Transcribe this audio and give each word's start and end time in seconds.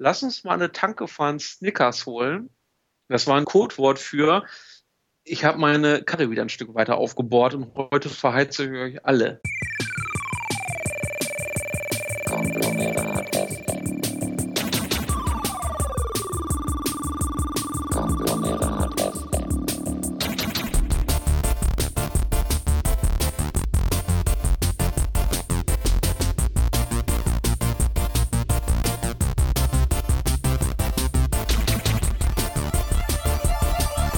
lass 0.00 0.22
uns 0.22 0.44
mal 0.44 0.54
eine 0.54 0.72
Tanke 0.72 1.06
fahren 1.06 1.38
Snickers 1.38 2.06
holen. 2.06 2.50
Das 3.08 3.26
war 3.26 3.36
ein 3.36 3.44
Codewort 3.44 3.98
für, 3.98 4.44
ich 5.24 5.44
habe 5.44 5.58
meine 5.58 6.02
Karre 6.02 6.30
wieder 6.30 6.42
ein 6.42 6.48
Stück 6.48 6.74
weiter 6.74 6.96
aufgebohrt 6.96 7.54
und 7.54 7.74
heute 7.76 8.08
verheize 8.08 8.64
ich 8.64 8.70
euch 8.70 9.04
alle. 9.04 9.40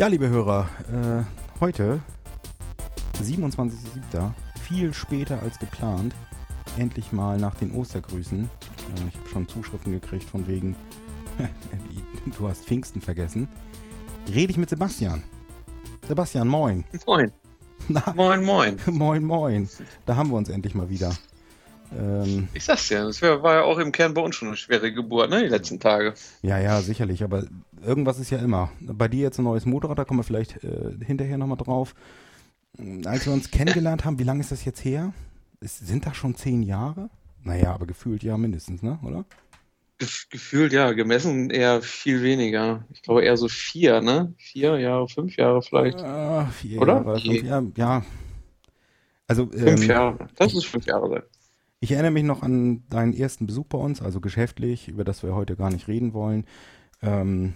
Ja, 0.02 0.08
liebe 0.08 0.28
Hörer, 0.28 0.68
äh, 0.92 1.60
heute, 1.60 2.00
27.07., 3.22 4.32
viel 4.60 4.92
später 4.92 5.40
als 5.40 5.60
geplant, 5.60 6.12
endlich 6.76 7.12
mal 7.12 7.38
nach 7.38 7.54
den 7.54 7.70
Ostergrüßen. 7.70 8.42
Äh, 8.42 9.08
ich 9.08 9.16
habe 9.16 9.28
schon 9.28 9.46
Zuschriften 9.46 9.92
gekriegt 9.92 10.24
von 10.24 10.48
wegen, 10.48 10.74
du 12.36 12.48
hast 12.48 12.64
Pfingsten 12.64 13.00
vergessen. 13.00 13.46
Rede 14.26 14.50
ich 14.50 14.56
mit 14.56 14.70
Sebastian. 14.70 15.22
Sebastian, 16.08 16.48
moin. 16.48 16.82
Moin. 17.06 17.30
Na, 17.86 18.02
Moin, 18.16 18.42
moin. 18.42 18.80
moin, 18.86 19.22
moin. 19.22 19.68
Da 20.04 20.16
haben 20.16 20.30
wir 20.30 20.36
uns 20.36 20.48
endlich 20.48 20.74
mal 20.74 20.88
wieder. 20.90 21.12
Ähm, 21.96 22.48
Ich 22.54 22.64
sag's 22.64 22.88
ja, 22.88 23.04
das 23.04 23.22
war 23.22 23.54
ja 23.54 23.62
auch 23.62 23.78
im 23.78 23.92
Kern 23.92 24.14
bei 24.14 24.20
uns 24.20 24.34
schon 24.34 24.48
eine 24.48 24.56
schwere 24.56 24.92
Geburt, 24.92 25.30
ne, 25.30 25.42
die 25.44 25.48
letzten 25.48 25.78
Tage. 25.78 26.14
ja, 26.42 26.58
ja, 26.58 26.80
sicherlich, 26.80 27.22
aber 27.22 27.44
irgendwas 27.84 28.18
ist 28.18 28.30
ja 28.30 28.38
immer. 28.38 28.70
Bei 28.80 29.08
dir 29.08 29.20
jetzt 29.20 29.38
ein 29.38 29.44
neues 29.44 29.66
Motorrad, 29.66 29.98
da 29.98 30.04
kommen 30.04 30.20
wir 30.20 30.24
vielleicht 30.24 30.62
äh, 30.64 30.92
hinterher 31.04 31.38
nochmal 31.38 31.58
drauf. 31.58 31.94
Als 33.04 33.26
wir 33.26 33.32
uns 33.32 33.50
kennengelernt 33.50 34.04
haben, 34.04 34.18
wie 34.18 34.24
lange 34.24 34.40
ist 34.40 34.52
das 34.52 34.64
jetzt 34.64 34.84
her? 34.84 35.12
Es, 35.60 35.78
sind 35.78 36.06
das 36.06 36.16
schon 36.16 36.34
zehn 36.34 36.62
Jahre? 36.62 37.10
Naja, 37.44 37.74
aber 37.74 37.86
gefühlt 37.86 38.22
ja 38.22 38.36
mindestens, 38.38 38.82
ne? 38.82 38.98
Oder? 39.02 39.24
Gef 39.98 40.28
gefühlt, 40.30 40.72
ja, 40.72 40.92
gemessen 40.92 41.50
eher 41.50 41.82
viel 41.82 42.22
weniger. 42.22 42.84
Ich 42.92 43.02
glaube 43.02 43.24
eher 43.24 43.36
so 43.36 43.48
vier, 43.48 44.00
ne? 44.00 44.32
Vier 44.38 44.78
Jahre, 44.78 45.08
fünf 45.08 45.36
Jahre 45.36 45.60
vielleicht. 45.62 46.00
Ah, 46.00 46.46
vier 46.46 46.80
Oder? 46.80 46.94
Jahre, 46.94 47.20
fünf, 47.20 47.42
ja, 47.42 47.62
ja. 47.76 48.04
Also, 49.26 49.46
Fünf 49.46 49.82
ähm, 49.82 49.88
Jahre. 49.88 50.28
Das 50.36 50.52
ist 50.54 50.66
fünf 50.66 50.86
Jahre 50.86 51.08
sein. 51.08 51.22
Ich 51.80 51.90
erinnere 51.90 52.12
mich 52.12 52.24
noch 52.24 52.42
an 52.42 52.84
deinen 52.90 53.12
ersten 53.12 53.46
Besuch 53.46 53.66
bei 53.66 53.78
uns, 53.78 54.00
also 54.00 54.20
geschäftlich, 54.20 54.88
über 54.88 55.04
das 55.04 55.22
wir 55.22 55.34
heute 55.34 55.56
gar 55.56 55.70
nicht 55.70 55.88
reden 55.88 56.12
wollen. 56.12 56.44
Ähm, 57.02 57.54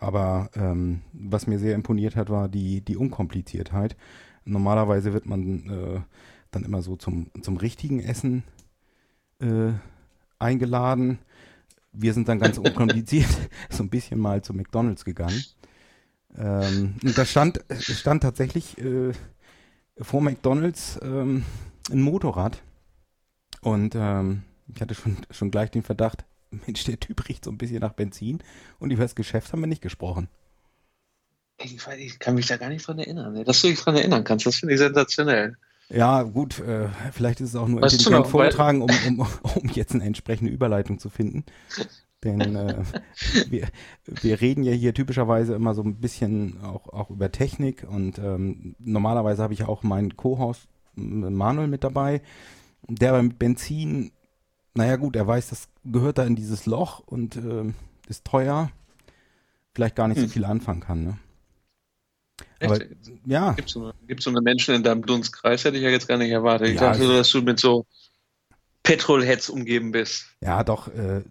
aber 0.00 0.50
ähm, 0.54 1.02
was 1.12 1.46
mir 1.46 1.58
sehr 1.58 1.74
imponiert 1.74 2.16
hat, 2.16 2.30
war 2.30 2.48
die, 2.48 2.80
die 2.80 2.96
Unkompliziertheit. 2.96 3.96
Normalerweise 4.44 5.12
wird 5.12 5.26
man 5.26 5.68
äh, 5.68 6.00
dann 6.50 6.64
immer 6.64 6.82
so 6.82 6.96
zum, 6.96 7.30
zum 7.42 7.58
richtigen 7.58 8.00
Essen 8.00 8.42
äh, 9.40 9.72
eingeladen. 10.38 11.18
Wir 11.92 12.14
sind 12.14 12.28
dann 12.28 12.38
ganz 12.38 12.56
unkompliziert 12.58 13.28
so 13.70 13.82
ein 13.82 13.90
bisschen 13.90 14.18
mal 14.18 14.42
zu 14.42 14.54
McDonalds 14.54 15.04
gegangen. 15.04 15.44
Ähm, 16.36 16.94
und 17.02 17.18
da 17.18 17.24
stand, 17.26 17.62
stand 17.78 18.22
tatsächlich 18.22 18.78
äh, 18.78 19.12
vor 20.00 20.22
McDonalds 20.22 20.98
ähm, 21.02 21.44
ein 21.90 22.00
Motorrad. 22.00 22.62
Und 23.60 23.94
ähm, 23.94 24.44
ich 24.74 24.80
hatte 24.80 24.94
schon, 24.94 25.18
schon 25.30 25.50
gleich 25.50 25.70
den 25.70 25.82
Verdacht, 25.82 26.24
Mensch, 26.50 26.84
der 26.84 26.98
Typ 27.00 27.28
riecht 27.28 27.44
so 27.44 27.50
ein 27.50 27.58
bisschen 27.58 27.80
nach 27.80 27.92
Benzin. 27.92 28.38
Und 28.78 28.90
über 28.90 29.02
das 29.02 29.14
Geschäft 29.14 29.52
haben 29.52 29.60
wir 29.60 29.66
nicht 29.66 29.82
gesprochen. 29.82 30.28
Ich, 31.62 31.78
weiß- 31.78 31.96
ich 31.96 32.18
kann 32.18 32.34
mich 32.34 32.46
da 32.46 32.56
gar 32.56 32.70
nicht 32.70 32.86
dran 32.86 32.98
erinnern. 32.98 33.34
ne? 33.34 33.44
Dass 33.44 33.60
du 33.60 33.68
dich 33.68 33.80
dran 33.80 33.96
erinnern 33.96 34.24
kannst, 34.24 34.46
das 34.46 34.56
finde 34.56 34.74
ich 34.74 34.80
sensationell. 34.80 35.56
Ja, 35.90 36.22
gut, 36.22 36.60
äh, 36.60 36.88
vielleicht 37.12 37.40
ist 37.40 37.50
es 37.50 37.56
auch 37.56 37.66
nur 37.66 37.82
Weißt 37.82 37.94
intelligent 37.94 38.24
noch, 38.24 38.30
vorgetragen, 38.30 38.80
um, 38.82 38.90
um, 39.18 39.26
um 39.56 39.68
jetzt 39.70 39.92
eine 39.94 40.04
entsprechende 40.04 40.50
Überleitung 40.52 40.98
zu 40.98 41.10
finden. 41.10 41.44
Denn 42.22 42.54
äh, 42.54 42.76
wir, 43.48 43.68
wir 44.04 44.40
reden 44.40 44.62
ja 44.62 44.72
hier 44.72 44.94
typischerweise 44.94 45.54
immer 45.54 45.74
so 45.74 45.82
ein 45.82 45.96
bisschen 45.96 46.60
auch, 46.62 46.88
auch 46.88 47.10
über 47.10 47.32
Technik 47.32 47.86
und 47.88 48.18
ähm, 48.18 48.76
normalerweise 48.78 49.42
habe 49.42 49.54
ich 49.54 49.64
auch 49.64 49.82
meinen 49.82 50.16
Co-Host 50.16 50.68
m- 50.96 51.34
Manuel 51.34 51.66
mit 51.66 51.82
dabei, 51.82 52.22
der 52.86 53.10
aber 53.10 53.22
mit 53.22 53.38
Benzin, 53.38 54.12
naja 54.74 54.96
gut, 54.96 55.16
er 55.16 55.26
weiß, 55.26 55.48
das 55.50 55.68
gehört 55.84 56.18
da 56.18 56.24
in 56.24 56.36
dieses 56.36 56.66
Loch 56.66 57.00
und 57.00 57.36
ähm, 57.36 57.74
ist 58.08 58.24
teuer, 58.24 58.70
vielleicht 59.74 59.96
gar 59.96 60.08
nicht 60.08 60.18
so 60.18 60.24
Hm. 60.24 60.30
viel 60.30 60.44
anfangen 60.44 60.80
kann. 60.80 61.04
Ne? 61.04 61.18
Aber 62.60 62.74
Echt? 62.80 62.90
ja, 63.26 63.52
Gibt 63.52 63.68
es 63.68 63.72
so, 63.74 63.92
so 64.18 64.30
eine 64.30 64.40
Menschen 64.42 64.74
in 64.74 64.82
deinem 64.82 65.02
Dunstkreis? 65.02 65.64
Hätte 65.64 65.76
ich 65.78 65.82
ja 65.82 65.90
jetzt 65.90 66.08
gar 66.08 66.18
nicht 66.18 66.30
erwartet. 66.30 66.68
Ich 66.68 66.74
Ja, 66.76 66.90
dachte, 66.90 67.02
ich- 67.02 67.08
dass 67.08 67.30
du 67.30 67.42
mit 67.42 67.58
so 67.58 67.86
Petrolheads 68.82 69.50
umgeben 69.50 69.92
bist. 69.92 70.26
Ja, 70.40 70.64
doch, 70.64 70.88
äh, 70.88 71.22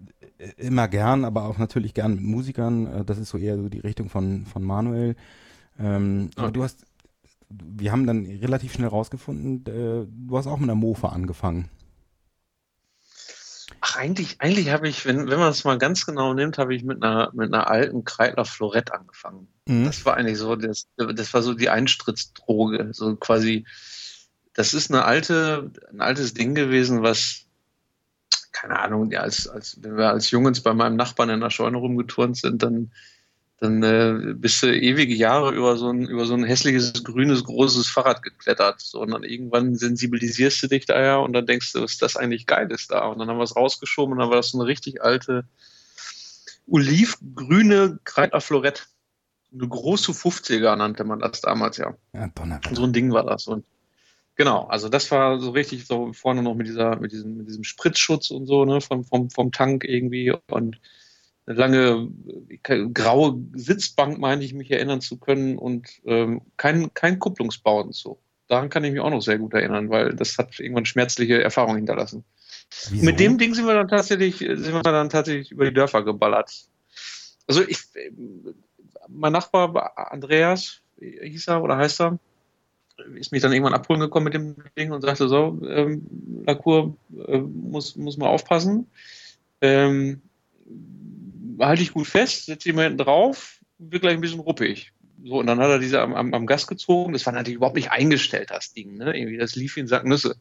immer 0.58 0.88
gern, 0.88 1.26
aber 1.26 1.44
auch 1.46 1.58
natürlich 1.58 1.94
gern 1.94 2.16
mit 2.16 2.24
Musikern. 2.24 2.88
Äh, 2.88 3.06
das 3.06 3.18
ist 3.18 3.30
so 3.30 3.38
eher 3.38 3.58
so 3.58 3.70
die 3.70 3.80
Richtung 3.80 4.10
von, 4.10 4.46
von 4.46 4.64
Manuel. 4.64 5.16
Ähm, 5.80 6.30
Aber 6.36 6.48
Okay. 6.48 6.54
du 6.54 6.64
hast, 6.64 6.86
wir 7.50 7.92
haben 7.92 8.06
dann 8.06 8.26
relativ 8.26 8.74
schnell 8.74 8.88
rausgefunden, 8.90 9.66
äh, 9.66 10.06
du 10.10 10.38
hast 10.38 10.48
auch 10.48 10.58
mit 10.60 10.70
einer 10.70 10.76
Mofa 10.76 11.10
angefangen. 11.10 11.70
Ach, 13.82 13.96
eigentlich, 13.96 14.42
eigentlich 14.42 14.70
habe 14.72 14.88
ich, 14.88 15.06
wenn, 15.06 15.30
wenn 15.30 15.40
man 15.40 15.52
es 15.52 15.64
mal 15.64 15.78
ganz 15.78 16.06
genau 16.06 16.34
nimmt, 16.34 16.58
habe 16.58 16.76
ich 16.76 16.84
mit 16.84 17.04
einer, 17.04 17.32
mit 17.34 17.54
einer 17.54 17.70
alten 17.70 18.04
Kreidler 18.04 18.46
Florett 18.46 18.92
angefangen. 18.92 19.48
Mhm. 19.68 19.86
Das 19.86 20.06
war 20.06 20.18
eigentlich 20.18 20.38
so, 20.38 20.56
das, 20.56 20.88
das 20.98 21.34
war 21.34 21.42
so 21.42 21.54
die 21.54 21.70
Eintrittsdroge. 21.70 22.90
So 22.94 23.16
quasi, 23.16 23.66
das 24.54 24.74
ist 24.74 24.92
eine 24.92 25.06
alte, 25.06 25.72
ein 25.92 26.02
altes 26.02 26.34
Ding 26.34 26.56
gewesen, 26.56 27.04
was, 27.04 27.46
keine 28.52 28.80
Ahnung, 28.80 29.12
ja, 29.12 29.22
als, 29.22 29.48
als, 29.48 29.78
wenn 29.82 29.96
wir 29.96 30.10
als 30.10 30.32
Jungs 30.32 30.62
bei 30.62 30.74
meinem 30.74 30.98
Nachbarn 30.98 31.30
in 31.30 31.40
der 31.40 31.50
Scheune 31.50 31.78
rumgeturnt 31.78 32.38
sind, 32.38 32.62
dann, 32.62 32.92
dann 33.60 33.84
äh, 33.84 34.34
bist 34.36 34.64
du 34.64 34.74
ewige 34.74 35.14
Jahre 35.14 35.52
über 35.52 35.76
so 35.76 35.90
ein, 35.90 36.08
über 36.08 36.26
so 36.26 36.34
ein 36.34 36.46
hässliches, 36.46 37.04
grünes, 37.04 37.44
großes 37.44 37.90
Fahrrad 37.90 38.24
geklettert. 38.24 38.80
So, 38.80 39.02
und 39.02 39.12
dann 39.12 39.24
irgendwann 39.24 39.76
sensibilisierst 39.76 40.64
du 40.64 40.68
dich 40.68 40.86
da 40.86 41.02
ja 41.02 41.18
und 41.18 41.34
dann 41.34 41.46
denkst 41.46 41.74
du, 41.74 41.82
was 41.82 41.92
ist 41.94 42.02
das 42.02 42.16
eigentlich 42.16 42.46
Geiles 42.46 42.88
da? 42.88 43.08
Und 43.08 43.20
dann 43.20 43.28
haben 43.28 43.38
wir 43.38 43.44
es 43.44 43.58
rausgeschoben 43.58 44.14
und 44.14 44.20
dann 44.20 44.30
war 44.30 44.38
das 44.38 44.52
so 44.52 44.60
eine 44.60 44.68
richtig 44.68 45.02
alte, 45.02 45.44
olivgrüne 46.68 48.00
Kreidler 48.06 48.40
Florett. 48.40 48.88
Eine 49.52 49.68
große 49.68 50.14
50er 50.14 50.76
nannte 50.78 51.04
man 51.04 51.20
das 51.20 51.42
damals, 51.42 51.78
ja. 51.78 51.96
Ja, 52.14 52.28
Donnerwetter. 52.28 52.76
So 52.76 52.84
ein 52.84 52.94
Ding 52.94 53.12
war 53.12 53.26
das. 53.26 53.48
Und 53.48 53.66
genau, 54.36 54.68
also 54.68 54.88
das 54.88 55.12
war 55.12 55.42
so 55.42 55.50
richtig 55.50 55.86
so 55.86 56.14
vorne 56.14 56.44
noch 56.44 56.56
mit 56.56 56.68
dieser, 56.68 56.98
mit 56.98 57.12
diesem, 57.12 57.36
mit 57.36 57.50
diesem 57.50 57.66
Spritzschutz 57.66 58.32
und 58.32 58.46
so, 58.46 58.64
ne, 58.64 58.80
vom, 58.80 59.04
vom, 59.04 59.30
vom 59.30 59.52
Tank 59.52 59.84
irgendwie 59.84 60.34
und 60.50 60.80
eine 61.50 61.58
lange 61.58 62.12
äh, 62.64 62.88
graue 62.94 63.44
Sitzbank, 63.54 64.20
meine 64.20 64.44
ich, 64.44 64.54
mich 64.54 64.70
erinnern 64.70 65.02
zu 65.02 65.18
können 65.18 65.58
und 65.58 65.88
ähm, 66.06 66.42
kein, 66.58 66.94
kein 66.94 67.18
Kupplungsbau 67.18 67.82
und 67.82 67.96
so. 67.96 68.20
Daran 68.48 68.70
kann 68.70 68.84
ich 68.84 68.92
mich 68.92 69.02
auch 69.02 69.10
noch 69.10 69.22
sehr 69.22 69.40
gut 69.40 69.54
erinnern, 69.54 69.90
weil 69.90 70.14
das 70.16 70.38
hat 70.38 70.60
irgendwann 70.60 70.86
schmerzliche 70.86 71.42
Erfahrungen 71.42 71.78
hinterlassen. 71.78 72.24
Wieso? 72.90 73.06
Mit 73.06 73.20
dem 73.20 73.38
Ding 73.38 73.54
sind 73.54 73.66
wir 73.66 73.74
dann 73.74 73.88
tatsächlich, 73.88 74.38
sind 74.38 74.74
wir 74.74 74.82
dann 74.84 75.10
tatsächlich 75.10 75.52
über 75.52 75.66
die 75.66 75.74
Dörfer 75.74 76.04
geballert. 76.04 76.52
Also 77.48 77.64
ich, 77.68 77.80
mein 79.08 79.34
Nachbar 79.34 80.12
Andreas, 80.12 80.82
hieß 81.00 81.48
er 81.48 81.64
oder 81.64 81.78
heißt 81.78 82.02
er, 82.02 82.20
ist 83.16 83.32
mich 83.32 83.42
dann 83.42 83.54
irgendwann 83.54 83.74
abholen 83.74 84.02
gekommen 84.02 84.26
mit 84.26 84.34
dem 84.34 84.56
Ding 84.78 84.92
und 84.92 85.02
sagte 85.02 85.28
so, 85.28 85.60
ähm, 85.68 86.06
Lacour 86.46 86.96
äh, 87.28 87.40
muss, 87.40 87.96
muss 87.96 88.18
mal 88.18 88.28
aufpassen. 88.28 88.88
Ähm, 89.62 90.22
halte 91.60 91.82
ich 91.84 91.94
gut 91.94 92.08
fest, 92.08 92.46
setze 92.46 92.70
ihn 92.70 92.76
mal 92.76 92.84
hinten 92.84 92.98
drauf, 93.00 93.60
wird 93.78 94.02
gleich 94.02 94.14
ein 94.16 94.22
bisschen 94.22 94.40
ruppig. 94.40 94.94
So, 95.24 95.40
und 95.40 95.48
dann 95.48 95.60
hat 95.60 95.70
er 95.70 95.80
diese 95.80 96.02
am, 96.02 96.16
am, 96.16 96.34
am 96.34 96.46
Gas 96.48 96.66
gezogen. 96.68 97.14
Das 97.14 97.26
war 97.26 97.34
natürlich 97.34 97.58
überhaupt 97.58 97.76
nicht 97.76 97.92
eingestellt, 97.92 98.52
das 98.52 98.72
Ding. 98.72 98.96
Ne? 98.98 99.18
Irgendwie, 99.18 99.38
das 99.38 99.56
lief 99.56 99.76
wie 99.76 99.82
ein 99.82 99.88
Sack 99.88 100.06
Nüsse. 100.06 100.36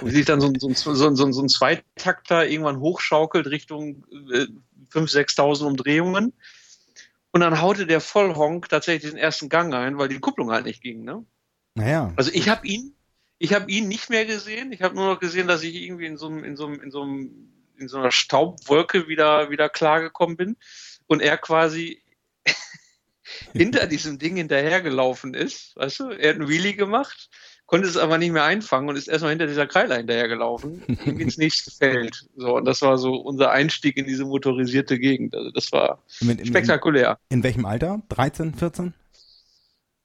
Und 0.00 0.06
wie 0.06 0.10
sich 0.10 0.24
dann 0.24 0.40
so, 0.40 0.46
ein- 0.48 0.58
so, 0.58 0.72
so, 0.72 0.94
so, 0.94 1.32
so 1.32 1.42
ein 1.42 1.48
Zweitakter 1.48 2.46
irgendwann 2.48 2.80
hochschaukelt 2.80 3.48
Richtung 3.48 4.06
äh, 4.32 4.46
5.000, 4.92 5.10
6.000 5.34 5.66
Umdrehungen. 5.66 6.32
Und 7.32 7.40
dann 7.40 7.60
haute 7.60 7.86
der 7.86 8.00
Vollhonk 8.00 8.68
tatsächlich 8.68 9.10
den 9.10 9.18
ersten 9.18 9.48
Gang 9.48 9.74
ein, 9.74 9.98
weil 9.98 10.08
die 10.08 10.20
Kupplung 10.20 10.50
halt 10.52 10.64
nicht 10.64 10.82
ging. 10.82 11.04
Ne? 11.04 11.24
Naja, 11.74 12.12
Also 12.16 12.30
ich 12.32 12.48
habe 12.48 12.66
ihn, 12.66 12.94
ich 13.38 13.52
habe 13.52 13.70
ihn 13.70 13.88
nicht 13.88 14.08
mehr 14.08 14.24
gesehen. 14.24 14.72
Ich 14.72 14.82
habe 14.82 14.94
nur 14.94 15.06
noch 15.12 15.20
gesehen, 15.20 15.48
dass 15.48 15.62
ich 15.62 15.74
irgendwie 15.74 16.06
in 16.06 16.16
so 16.16 16.28
einem, 16.28 16.44
in 16.44 16.56
so 16.56 16.66
einem, 16.66 16.80
in 16.80 16.90
so 16.90 17.02
einem, 17.02 17.52
in 17.78 17.88
so 17.88 17.98
einer 17.98 18.12
Staubwolke 18.12 19.08
wieder, 19.08 19.50
wieder 19.50 19.68
klargekommen 19.68 20.36
bin 20.36 20.56
und 21.06 21.22
er 21.22 21.38
quasi 21.38 22.02
hinter 23.52 23.86
diesem 23.86 24.18
Ding 24.18 24.36
hinterhergelaufen 24.36 25.34
ist. 25.34 25.76
Weißt 25.76 26.00
du, 26.00 26.10
er 26.10 26.30
hat 26.30 26.36
einen 26.36 26.48
Wheelie 26.48 26.74
gemacht, 26.74 27.30
konnte 27.66 27.88
es 27.88 27.96
aber 27.96 28.18
nicht 28.18 28.32
mehr 28.32 28.44
einfangen 28.44 28.88
und 28.88 28.96
ist 28.96 29.08
erstmal 29.08 29.30
hinter 29.30 29.46
dieser 29.46 29.66
Kreiler 29.66 29.96
hinterhergelaufen, 29.96 30.82
ins 31.04 31.36
nächste 31.36 31.70
Feld. 31.70 32.26
So, 32.36 32.56
und 32.56 32.64
das 32.64 32.82
war 32.82 32.98
so 32.98 33.16
unser 33.16 33.50
Einstieg 33.50 33.96
in 33.96 34.06
diese 34.06 34.24
motorisierte 34.24 34.98
Gegend. 34.98 35.34
Also 35.34 35.50
das 35.50 35.72
war 35.72 36.02
in, 36.20 36.30
in, 36.30 36.46
spektakulär. 36.46 37.18
In, 37.28 37.38
in 37.38 37.44
welchem 37.44 37.66
Alter? 37.66 38.02
13, 38.08 38.54
14? 38.54 38.94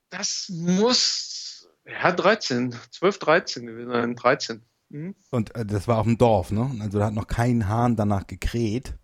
Das 0.09 0.49
muss, 0.49 1.69
ja, 1.85 2.11
13, 2.11 2.75
12, 2.91 3.19
13 3.19 3.65
gewesen 3.65 3.91
sein, 3.91 4.15
13. 4.15 4.61
Mhm. 4.91 5.15
Und 5.29 5.55
äh, 5.55 5.65
das 5.65 5.87
war 5.87 5.99
auf 5.99 6.05
dem 6.05 6.17
Dorf, 6.17 6.51
ne? 6.51 6.69
Also 6.81 6.99
da 6.99 7.07
hat 7.07 7.13
noch 7.13 7.27
kein 7.27 7.67
Hahn 7.67 7.95
danach 7.95 8.27
gekräht, 8.27 8.97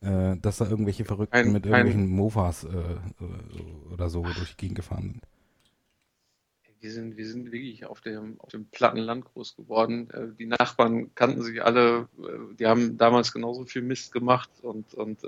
äh, 0.00 0.36
dass 0.38 0.56
da 0.56 0.68
irgendwelche 0.68 1.04
Verrückten 1.04 1.36
ein, 1.36 1.52
mit 1.52 1.66
irgendwelchen 1.66 2.04
ein, 2.04 2.08
Mofas 2.08 2.64
äh, 2.64 2.68
äh, 2.68 3.92
oder 3.92 4.08
so 4.08 4.22
durch 4.22 4.50
die 4.52 4.56
Gegend 4.56 4.76
gefahren 4.76 5.02
sind. 5.12 5.22
Wir 6.80 6.90
sind, 6.90 7.16
wir 7.16 7.28
sind 7.28 7.52
wirklich 7.52 7.86
auf 7.86 8.00
dem, 8.00 8.40
auf 8.40 8.48
dem 8.48 8.64
platten 8.66 8.98
Land 8.98 9.26
groß 9.26 9.54
geworden. 9.54 10.10
Äh, 10.10 10.28
die 10.38 10.46
Nachbarn 10.46 11.14
kannten 11.14 11.42
sich 11.42 11.62
alle, 11.62 12.08
äh, 12.18 12.54
die 12.58 12.66
haben 12.66 12.96
damals 12.96 13.32
genauso 13.32 13.66
viel 13.66 13.82
Mist 13.82 14.12
gemacht 14.12 14.50
und, 14.62 14.94
und 14.94 15.22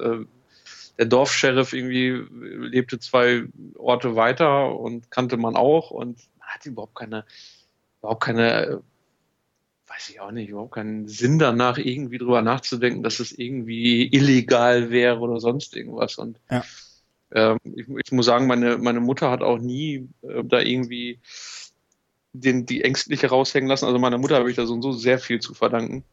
der 0.96 1.06
Dorfscheriff 1.06 1.72
irgendwie 1.72 2.24
lebte 2.30 3.00
zwei 3.00 3.44
Orte 3.76 4.14
weiter 4.14 4.78
und 4.78 5.10
kannte 5.10 5.36
man 5.36 5.56
auch 5.56 5.90
und 5.90 6.28
man 6.38 6.48
hatte 6.48 6.68
überhaupt 6.68 6.94
keine, 6.94 7.24
überhaupt 8.00 8.22
keine 8.22 8.82
weiß 9.94 10.10
ich 10.10 10.20
auch 10.20 10.30
nicht, 10.30 10.48
überhaupt 10.48 10.74
keinen 10.74 11.06
Sinn 11.08 11.38
danach, 11.38 11.78
irgendwie 11.78 12.18
drüber 12.18 12.42
nachzudenken, 12.42 13.02
dass 13.02 13.20
es 13.20 13.32
irgendwie 13.32 14.06
illegal 14.12 14.90
wäre 14.90 15.20
oder 15.20 15.40
sonst 15.40 15.76
irgendwas. 15.76 16.18
Und 16.18 16.40
ja. 16.50 16.64
ähm, 17.32 17.58
ich, 17.62 17.86
ich, 17.88 18.12
muss 18.12 18.26
sagen, 18.26 18.46
meine, 18.46 18.78
meine 18.78 19.00
Mutter 19.00 19.30
hat 19.30 19.42
auch 19.42 19.58
nie 19.58 20.08
äh, 20.22 20.42
da 20.44 20.60
irgendwie 20.60 21.20
den, 22.32 22.66
die 22.66 22.82
Ängstliche 22.82 23.28
raushängen 23.28 23.68
lassen. 23.68 23.84
Also 23.86 23.98
meiner 23.98 24.18
Mutter 24.18 24.36
habe 24.36 24.50
ich 24.50 24.56
da 24.56 24.66
so 24.66 24.74
und 24.74 24.82
so 24.82 24.92
sehr 24.92 25.18
viel 25.18 25.40
zu 25.40 25.54
verdanken. 25.54 26.04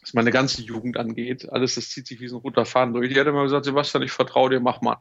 Was 0.00 0.14
meine 0.14 0.30
ganze 0.30 0.62
Jugend 0.62 0.96
angeht. 0.96 1.50
Alles, 1.50 1.74
das 1.74 1.90
zieht 1.90 2.06
sich 2.06 2.20
wie 2.20 2.28
so 2.28 2.36
ein 2.36 2.42
roter 2.42 2.64
Faden 2.64 2.94
durch. 2.94 3.12
Die 3.12 3.18
hat 3.18 3.26
immer 3.26 3.42
gesagt, 3.42 3.64
Sebastian, 3.64 4.04
ich 4.04 4.12
vertraue 4.12 4.50
dir, 4.50 4.60
mach 4.60 4.80
mal. 4.80 4.98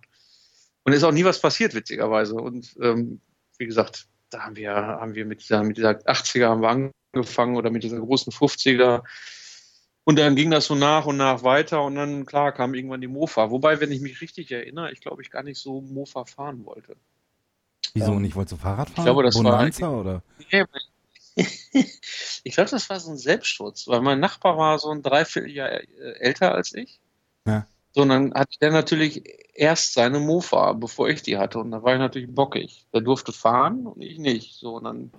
Und 0.84 0.94
ist 0.94 1.04
auch 1.04 1.12
nie 1.12 1.26
was 1.26 1.40
passiert, 1.40 1.76
witzigerweise. 1.76 2.36
Und 2.36 2.76
ähm, 2.82 3.22
wie 3.60 3.68
gesagt, 3.68 4.08
da 4.32 4.40
haben 4.40 4.56
wir, 4.56 4.74
haben 4.74 5.14
wir 5.14 5.26
mit 5.26 5.42
dieser, 5.42 5.64
mit 5.64 5.78
dieser 5.78 5.92
80er 5.92 6.48
haben 6.48 6.62
wir 6.62 6.92
angefangen 7.18 7.56
oder 7.56 7.70
mit 7.70 7.84
dieser 7.84 8.00
großen 8.00 8.32
50er. 8.32 9.04
Und 10.04 10.18
dann 10.18 10.36
ging 10.36 10.52
das 10.52 10.68
so 10.68 10.76
nach 10.76 11.06
und 11.06 11.18
nach 11.18 11.44
weiter 11.44 11.84
und 11.84 11.96
dann, 11.96 12.26
klar, 12.26 12.52
kam 12.54 12.74
irgendwann 12.74 13.02
die 13.02 13.08
Mofa. 13.08 13.52
Wobei, 13.52 13.82
wenn 13.82 13.92
ich 13.92 14.02
mich 14.02 14.22
richtig 14.22 14.52
erinnere, 14.52 14.92
ich 14.92 15.02
glaube, 15.02 15.22
ich 15.22 15.30
gar 15.30 15.44
nicht 15.44 15.60
so 15.60 15.82
Mofa 15.82 16.26
fahren 16.26 16.66
wollte. 16.66 16.96
Wieso 17.94 18.14
ähm, 18.14 18.22
nicht? 18.22 18.36
Wolltest 18.36 18.54
du 18.54 18.58
Fahrrad 18.58 18.90
fahren? 18.90 19.00
Ich 19.00 19.04
glaube, 19.04 19.24
das 19.24 19.36
Bonanza, 19.36 19.88
war. 19.88 20.00
Oder? 20.00 20.22
ich 21.36 22.54
glaube, 22.54 22.70
das 22.70 22.90
war 22.90 23.00
so 23.00 23.12
ein 23.12 23.18
Selbstschutz, 23.18 23.88
weil 23.88 24.02
mein 24.02 24.20
Nachbar 24.20 24.58
war 24.58 24.80
so 24.80 24.90
ein 24.92 25.04
Dreivierteljahr 25.04 25.72
äh, 25.72 25.86
älter 26.20 26.54
als 26.54 26.74
ich. 26.74 27.00
Ja. 27.46 27.68
So, 27.92 28.04
und 28.04 28.10
dann 28.10 28.34
hatte 28.34 28.58
der 28.62 28.72
natürlich 28.72 29.24
erst 29.56 29.94
seine 29.94 30.20
Mofa, 30.20 30.74
bevor 30.74 31.10
ich 31.10 31.22
die 31.24 31.38
hatte. 31.38 31.60
Und 31.60 31.72
da 31.72 31.84
war 31.84 31.94
ich 31.94 32.00
natürlich 32.00 32.34
bockig. 32.34 32.86
Der 32.94 33.02
durfte 33.02 33.34
fahren 33.34 33.88
und 33.88 34.02
ich 34.02 34.20
nicht. 34.20 34.54
So, 34.54 34.76
und 34.76 34.84
dann 34.84 35.12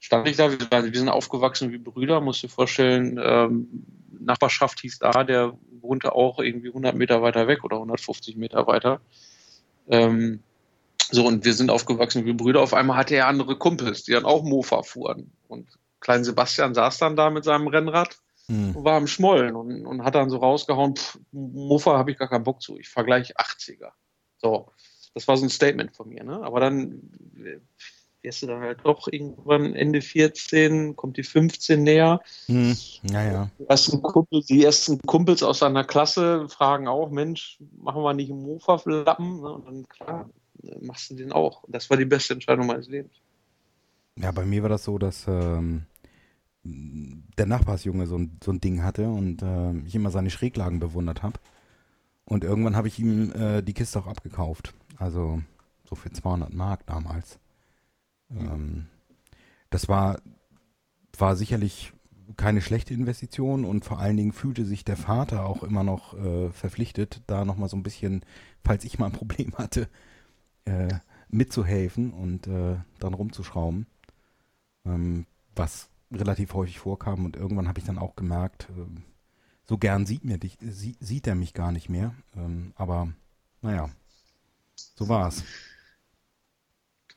stand 0.00 0.26
ich 0.28 0.36
da, 0.36 0.50
wir, 0.50 0.98
sind 0.98 1.08
aufgewachsen 1.08 1.70
wie 1.72 1.78
Brüder, 1.78 2.20
musst 2.20 2.42
dir 2.42 2.48
vorstellen, 2.48 3.20
ähm, 3.22 3.84
Nachbarschaft 4.18 4.80
hieß 4.80 4.98
da, 4.98 5.24
der 5.24 5.56
wohnte 5.80 6.14
auch 6.14 6.38
irgendwie 6.40 6.68
100 6.68 6.94
Meter 6.94 7.22
weiter 7.22 7.46
weg 7.46 7.64
oder 7.64 7.76
150 7.76 8.36
Meter 8.36 8.66
weiter. 8.66 9.00
Ähm, 9.88 10.40
so, 11.10 11.26
und 11.26 11.44
wir 11.44 11.54
sind 11.54 11.70
aufgewachsen 11.70 12.24
wie 12.24 12.32
Brüder. 12.32 12.60
Auf 12.60 12.74
einmal 12.74 12.96
hatte 12.96 13.16
er 13.16 13.26
andere 13.26 13.56
Kumpels, 13.56 14.04
die 14.04 14.12
dann 14.12 14.24
auch 14.24 14.42
Mofa 14.42 14.82
fuhren. 14.82 15.32
Und 15.48 15.68
Klein 16.00 16.24
Sebastian 16.24 16.74
saß 16.74 16.98
dann 16.98 17.16
da 17.16 17.30
mit 17.30 17.44
seinem 17.44 17.66
Rennrad 17.66 18.16
hm. 18.46 18.76
und 18.76 18.84
war 18.84 18.96
am 18.96 19.06
Schmollen 19.06 19.54
und, 19.54 19.84
und 19.84 20.04
hat 20.04 20.14
dann 20.14 20.30
so 20.30 20.38
rausgehauen, 20.38 20.96
pff, 20.96 21.18
Mofa 21.32 21.98
habe 21.98 22.10
ich 22.10 22.18
gar 22.18 22.28
keinen 22.28 22.44
Bock 22.44 22.62
zu, 22.62 22.78
ich 22.78 22.88
fahre 22.88 23.06
gleich 23.06 23.36
80er. 23.36 23.90
So, 24.38 24.70
das 25.14 25.28
war 25.28 25.36
so 25.36 25.44
ein 25.44 25.50
Statement 25.50 25.94
von 25.94 26.08
mir. 26.08 26.24
Ne? 26.24 26.40
Aber 26.42 26.60
dann 26.60 27.10
wirst 28.22 28.42
du 28.42 28.46
dann 28.46 28.60
halt 28.60 28.80
doch 28.84 29.08
irgendwann 29.10 29.74
Ende 29.74 30.00
14, 30.02 30.96
kommt 30.96 31.16
die 31.16 31.22
15 31.22 31.82
näher. 31.82 32.20
Hm, 32.46 32.76
naja. 33.02 33.50
Die 33.58 33.68
ersten, 33.68 34.02
Kumpel, 34.02 34.42
die 34.42 34.64
ersten 34.64 34.98
Kumpels 35.02 35.42
aus 35.42 35.60
seiner 35.60 35.84
Klasse 35.84 36.48
fragen 36.48 36.88
auch, 36.88 37.10
Mensch, 37.10 37.58
machen 37.78 38.02
wir 38.02 38.14
nicht 38.14 38.30
einen 38.30 38.42
Mofa-Lappen? 38.42 39.40
Ne? 39.40 39.52
Und 39.52 39.66
dann, 39.66 39.88
klar, 39.88 40.30
machst 40.80 41.10
du 41.10 41.14
den 41.14 41.32
auch. 41.32 41.64
Das 41.68 41.90
war 41.90 41.96
die 41.96 42.04
beste 42.04 42.34
Entscheidung 42.34 42.66
meines 42.66 42.88
Lebens. 42.88 43.12
Ja, 44.16 44.32
bei 44.32 44.44
mir 44.44 44.62
war 44.62 44.68
das 44.68 44.84
so, 44.84 44.98
dass 44.98 45.26
ähm, 45.26 45.86
der 46.62 47.46
Nachbarsjunge 47.46 48.06
so 48.06 48.16
ein, 48.18 48.38
so 48.44 48.52
ein 48.52 48.60
Ding 48.60 48.82
hatte 48.82 49.08
und 49.08 49.42
äh, 49.42 49.72
ich 49.86 49.94
immer 49.94 50.10
seine 50.10 50.30
Schräglagen 50.30 50.78
bewundert 50.78 51.22
habe. 51.22 51.40
Und 52.24 52.44
irgendwann 52.44 52.76
habe 52.76 52.88
ich 52.88 52.98
ihm 52.98 53.32
äh, 53.32 53.62
die 53.62 53.72
Kiste 53.72 53.98
auch 53.98 54.06
abgekauft. 54.06 54.74
Also 54.98 55.42
so 55.88 55.96
für 55.96 56.12
200 56.12 56.52
Mark 56.52 56.86
damals. 56.86 57.38
Ähm, 58.30 58.86
das 59.70 59.88
war, 59.88 60.20
war 61.16 61.36
sicherlich 61.36 61.92
keine 62.36 62.62
schlechte 62.62 62.94
Investition 62.94 63.64
und 63.64 63.84
vor 63.84 63.98
allen 63.98 64.16
Dingen 64.16 64.32
fühlte 64.32 64.64
sich 64.64 64.84
der 64.84 64.96
Vater 64.96 65.46
auch 65.46 65.62
immer 65.62 65.82
noch 65.82 66.14
äh, 66.14 66.50
verpflichtet, 66.50 67.22
da 67.26 67.44
nochmal 67.44 67.68
so 67.68 67.76
ein 67.76 67.82
bisschen, 67.82 68.24
falls 68.64 68.84
ich 68.84 68.98
mal 68.98 69.06
ein 69.06 69.12
Problem 69.20 69.54
hatte, 69.56 69.88
äh, 70.64 70.94
mitzuhelfen 71.28 72.12
und 72.12 72.46
äh, 72.46 72.76
dann 72.98 73.14
rumzuschrauben. 73.14 73.86
Ähm, 74.84 75.26
was 75.54 75.90
relativ 76.10 76.54
häufig 76.54 76.78
vorkam 76.78 77.24
und 77.24 77.36
irgendwann 77.36 77.68
habe 77.68 77.78
ich 77.78 77.84
dann 77.84 77.98
auch 77.98 78.16
gemerkt, 78.16 78.68
äh, 78.70 79.00
so 79.64 79.78
gern 79.78 80.06
sieht, 80.06 80.24
mir 80.24 80.38
dich, 80.38 80.58
sie, 80.60 80.96
sieht 80.98 81.26
er 81.26 81.34
mich 81.34 81.54
gar 81.54 81.70
nicht 81.70 81.88
mehr. 81.88 82.14
Ähm, 82.36 82.72
aber 82.74 83.12
naja, 83.62 83.90
so 84.74 85.08
war 85.08 85.28
es 85.28 85.44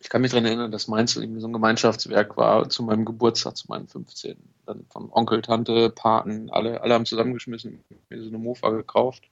ich 0.04 0.10
kann 0.10 0.22
mich 0.22 0.32
daran 0.32 0.46
erinnern, 0.46 0.70
dass 0.70 0.90
Mainz 0.90 1.16
irgendwie 1.16 1.40
so 1.40 1.48
ein 1.48 1.54
Gemeinschaftswerk 1.54 2.36
war 2.36 2.68
zu 2.68 2.84
meinem 2.84 3.06
Geburtstag, 3.06 3.56
zu 3.56 3.68
meinem 3.70 3.88
15. 3.88 4.36
Dann 4.66 4.86
von 4.90 5.10
Onkel, 5.10 5.42
Tante, 5.42 5.90
Paten, 5.90 6.50
alle, 6.50 6.82
alle 6.82 6.94
haben 6.94 7.06
zusammengeschmissen, 7.06 7.82
mir 8.10 8.22
so 8.22 8.28
eine 8.28 8.38
Mofa 8.38 8.70
gekauft. 8.72 9.24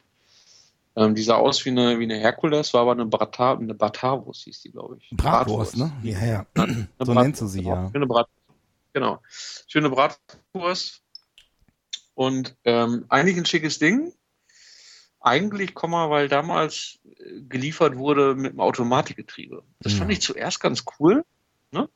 Ähm, 0.96 1.14
die 1.14 1.24
sah 1.24 1.36
aus 1.36 1.66
wie 1.66 1.72
eine, 1.72 2.00
wie 2.00 2.04
eine 2.04 2.18
Herkules, 2.18 2.74
war 2.74 2.82
aber 2.82 2.94
eine, 2.94 3.06
Brata, 3.06 3.54
eine 3.54 3.74
Batavus, 3.74 4.44
hieß 4.44 4.62
die, 4.62 4.72
glaube 4.72 4.98
ich. 4.98 5.10
Bratwurst, 5.12 5.76
ne? 5.76 5.92
Ja, 6.04 6.26
ja. 6.26 6.46
so 7.00 7.14
Brat 7.14 7.24
nennst 7.24 7.42
du 7.42 7.48
sie, 7.48 7.64
ja. 7.64 7.90
Schöne 7.92 8.08
Brat 8.08 8.30
genau. 8.94 9.22
Schöne 9.68 9.90
Bratwurst. 9.90 11.02
Und 12.14 12.56
ähm, 12.64 13.06
eigentlich 13.10 13.38
ein 13.38 13.46
schickes 13.46 13.78
Ding. 13.78 14.14
Eigentlich, 15.22 15.76
Komma, 15.76 16.10
weil 16.10 16.28
damals 16.28 17.00
äh, 17.06 17.42
geliefert 17.48 17.96
wurde 17.96 18.36
mit 18.36 18.52
einem 18.52 18.60
Automatikgetriebe. 18.60 19.64
Das 19.80 19.94
fand 19.94 20.12
ich 20.12 20.22
zuerst 20.22 20.60
ganz 20.60 20.84
cool. 21.00 21.24
Ne? 21.72 21.88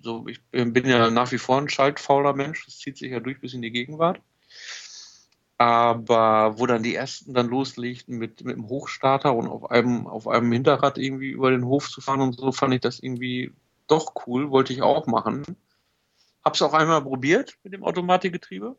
So, 0.00 0.28
ich 0.28 0.40
bin 0.50 0.86
ja 0.86 1.10
nach 1.10 1.32
wie 1.32 1.38
vor 1.38 1.58
ein 1.58 1.68
schaltfauler 1.68 2.34
Mensch, 2.34 2.64
das 2.64 2.78
zieht 2.78 2.96
sich 2.96 3.10
ja 3.10 3.18
durch 3.18 3.40
bis 3.40 3.52
in 3.52 3.62
die 3.62 3.72
Gegenwart. 3.72 4.20
Aber 5.60 6.56
wo 6.60 6.66
dann 6.66 6.84
die 6.84 6.94
ersten 6.94 7.34
dann 7.34 7.48
loslegten 7.48 8.16
mit, 8.16 8.44
mit 8.44 8.56
dem 8.56 8.68
Hochstarter 8.68 9.34
und 9.34 9.48
auf 9.48 9.72
einem, 9.72 10.06
auf 10.06 10.28
einem 10.28 10.52
Hinterrad 10.52 10.98
irgendwie 10.98 11.30
über 11.30 11.50
den 11.50 11.64
Hof 11.64 11.90
zu 11.90 12.00
fahren 12.00 12.20
und 12.20 12.38
so, 12.38 12.52
fand 12.52 12.74
ich 12.74 12.80
das 12.80 13.00
irgendwie 13.00 13.52
doch 13.88 14.14
cool, 14.26 14.52
wollte 14.52 14.72
ich 14.72 14.82
auch 14.82 15.08
machen. 15.08 15.42
Hab's 16.44 16.62
auch 16.62 16.74
einmal 16.74 17.02
probiert 17.02 17.58
mit 17.64 17.72
dem 17.72 17.82
Automatikgetriebe 17.82 18.76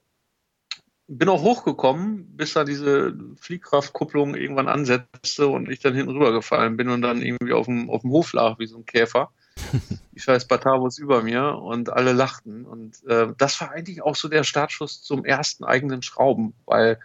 bin 1.12 1.28
auch 1.28 1.42
hochgekommen, 1.42 2.38
bis 2.38 2.54
da 2.54 2.64
diese 2.64 3.16
Fliehkraftkupplung 3.40 4.36
irgendwann 4.36 4.68
ansetzte 4.68 5.48
und 5.48 5.68
ich 5.68 5.80
dann 5.80 5.96
hinten 5.96 6.12
rübergefallen 6.12 6.78
bin 6.78 6.90
und 6.90 7.02
dann 7.02 7.24
irgendwie 7.24 7.54
auf 7.54 7.66
dem, 7.66 7.90
auf 7.90 8.02
dem 8.02 8.12
Hof 8.12 8.32
lag 8.34 8.60
wie 8.60 8.68
so 8.68 8.78
ein 8.78 8.86
Käfer. 8.86 9.32
Die 10.14 10.20
scheiß 10.20 10.48
Batavus 10.48 11.00
über 11.00 11.24
mir 11.24 11.56
und 11.56 11.92
alle 11.92 12.14
lachten. 12.14 12.64
Und 12.66 13.04
äh, 13.08 13.34
das 13.38 13.60
war 13.60 13.72
eigentlich 13.72 14.04
auch 14.04 14.16
so 14.16 14.28
der 14.28 14.44
Startschuss 14.44 15.02
zum 15.02 15.26
ersten 15.26 15.64
eigenen 15.64 16.04
Schrauben, 16.04 16.54
weil 16.66 17.00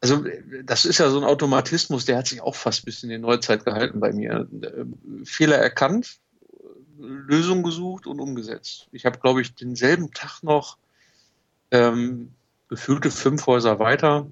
also 0.00 0.24
das 0.62 0.84
ist 0.84 0.98
ja 0.98 1.10
so 1.10 1.18
ein 1.18 1.24
Automatismus, 1.24 2.04
der 2.04 2.18
hat 2.18 2.28
sich 2.28 2.40
auch 2.40 2.54
fast 2.54 2.84
bis 2.84 3.02
in 3.02 3.08
die 3.08 3.18
Neuzeit 3.18 3.64
gehalten 3.64 3.98
bei 3.98 4.12
mir. 4.12 4.46
Fehler 5.24 5.56
erkannt, 5.56 6.18
Lösung 7.00 7.64
gesucht 7.64 8.06
und 8.06 8.20
umgesetzt. 8.20 8.86
Ich 8.92 9.06
habe, 9.06 9.18
glaube 9.18 9.42
ich, 9.42 9.56
denselben 9.56 10.12
Tag 10.12 10.44
noch 10.44 10.78
ähm, 11.70 12.34
gefühlte 12.68 13.10
fünf 13.10 13.46
Häuser 13.46 13.78
weiter 13.78 14.26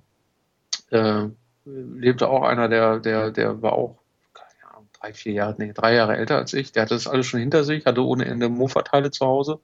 äh, 0.91 1.29
lebte 1.65 2.29
auch 2.29 2.43
einer, 2.43 2.69
der, 2.69 3.01
der, 3.01 3.31
der 3.31 3.63
war 3.63 3.73
auch 3.73 3.99
keine 4.33 4.73
Ahnung, 4.73 4.89
drei, 4.93 5.13
vier 5.13 5.33
Jahre, 5.33 5.55
nee, 5.59 5.73
drei 5.73 5.95
Jahre 5.95 6.17
älter 6.17 6.37
als 6.37 6.53
ich. 6.53 6.73
Der 6.73 6.83
hatte 6.83 6.95
das 6.95 7.07
alles 7.07 7.27
schon 7.27 7.41
hinter 7.41 7.65
sich, 7.65 7.87
hatte 7.87 8.05
ohne 8.05 8.25
Ende 8.25 8.49
Mofa-Teile 8.49 9.11
zu 9.11 9.27
Hause. 9.27 9.61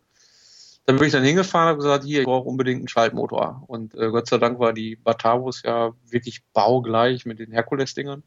Dann 0.85 0.97
bin 0.97 1.07
ich 1.07 1.13
dann 1.13 1.23
hingefahren 1.23 1.75
und 1.75 1.79
gesagt, 1.79 2.05
hier, 2.05 2.21
ich 2.21 2.27
brauche 2.27 2.49
unbedingt 2.49 2.81
einen 2.81 2.89
Schaltmotor. 2.89 3.63
Und 3.69 3.95
äh, 3.95 4.11
Gott 4.11 4.27
sei 4.27 4.39
Dank 4.39 4.59
war 4.59 4.73
die 4.73 4.97
Batavus 4.97 5.63
ja 5.63 5.93
wirklich 6.09 6.43
baugleich 6.53 7.25
mit 7.25 7.39
den 7.39 7.53
Herkules-Dingern. 7.53 8.25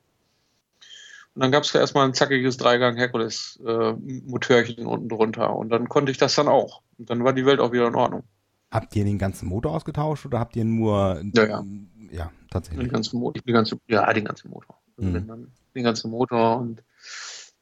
Und 1.35 1.41
dann 1.41 1.51
gab 1.51 1.63
es 1.63 1.73
ja 1.73 1.81
erstmal 1.81 2.07
ein 2.07 2.13
zackiges 2.13 2.55
Dreigang 2.55 2.95
Herkules 2.95 3.59
äh, 3.65 3.71
unten 3.91 5.09
drunter. 5.09 5.53
Und 5.53 5.69
dann 5.69 5.89
konnte 5.89 6.13
ich 6.13 6.17
das 6.17 6.35
dann 6.35 6.47
auch. 6.47 6.81
Und 6.97 7.09
dann 7.09 7.25
war 7.25 7.33
die 7.33 7.45
Welt 7.45 7.59
auch 7.59 7.73
wieder 7.73 7.87
in 7.87 7.95
Ordnung. 7.95 8.23
Habt 8.71 8.95
ihr 8.95 9.05
den 9.05 9.17
ganzen 9.17 9.47
Motor 9.47 9.73
ausgetauscht 9.73 10.25
oder 10.25 10.39
habt 10.39 10.55
ihr 10.55 10.65
nur. 10.65 11.21
Ja, 11.33 11.45
ja. 11.45 11.65
Ja, 12.11 12.31
tatsächlich. 12.49 12.87
Den 12.87 12.93
ganzen 12.93 13.19
Motor. 13.19 13.41
Den 13.41 13.53
ganzen, 13.53 13.79
ja, 13.87 14.11
den 14.13 14.25
ganzen 14.25 14.49
Motor. 14.49 14.77
Also 14.97 15.09
mhm. 15.09 15.51
den 15.75 15.83
ganzen 15.83 16.11
Motor. 16.11 16.57
Und 16.57 16.83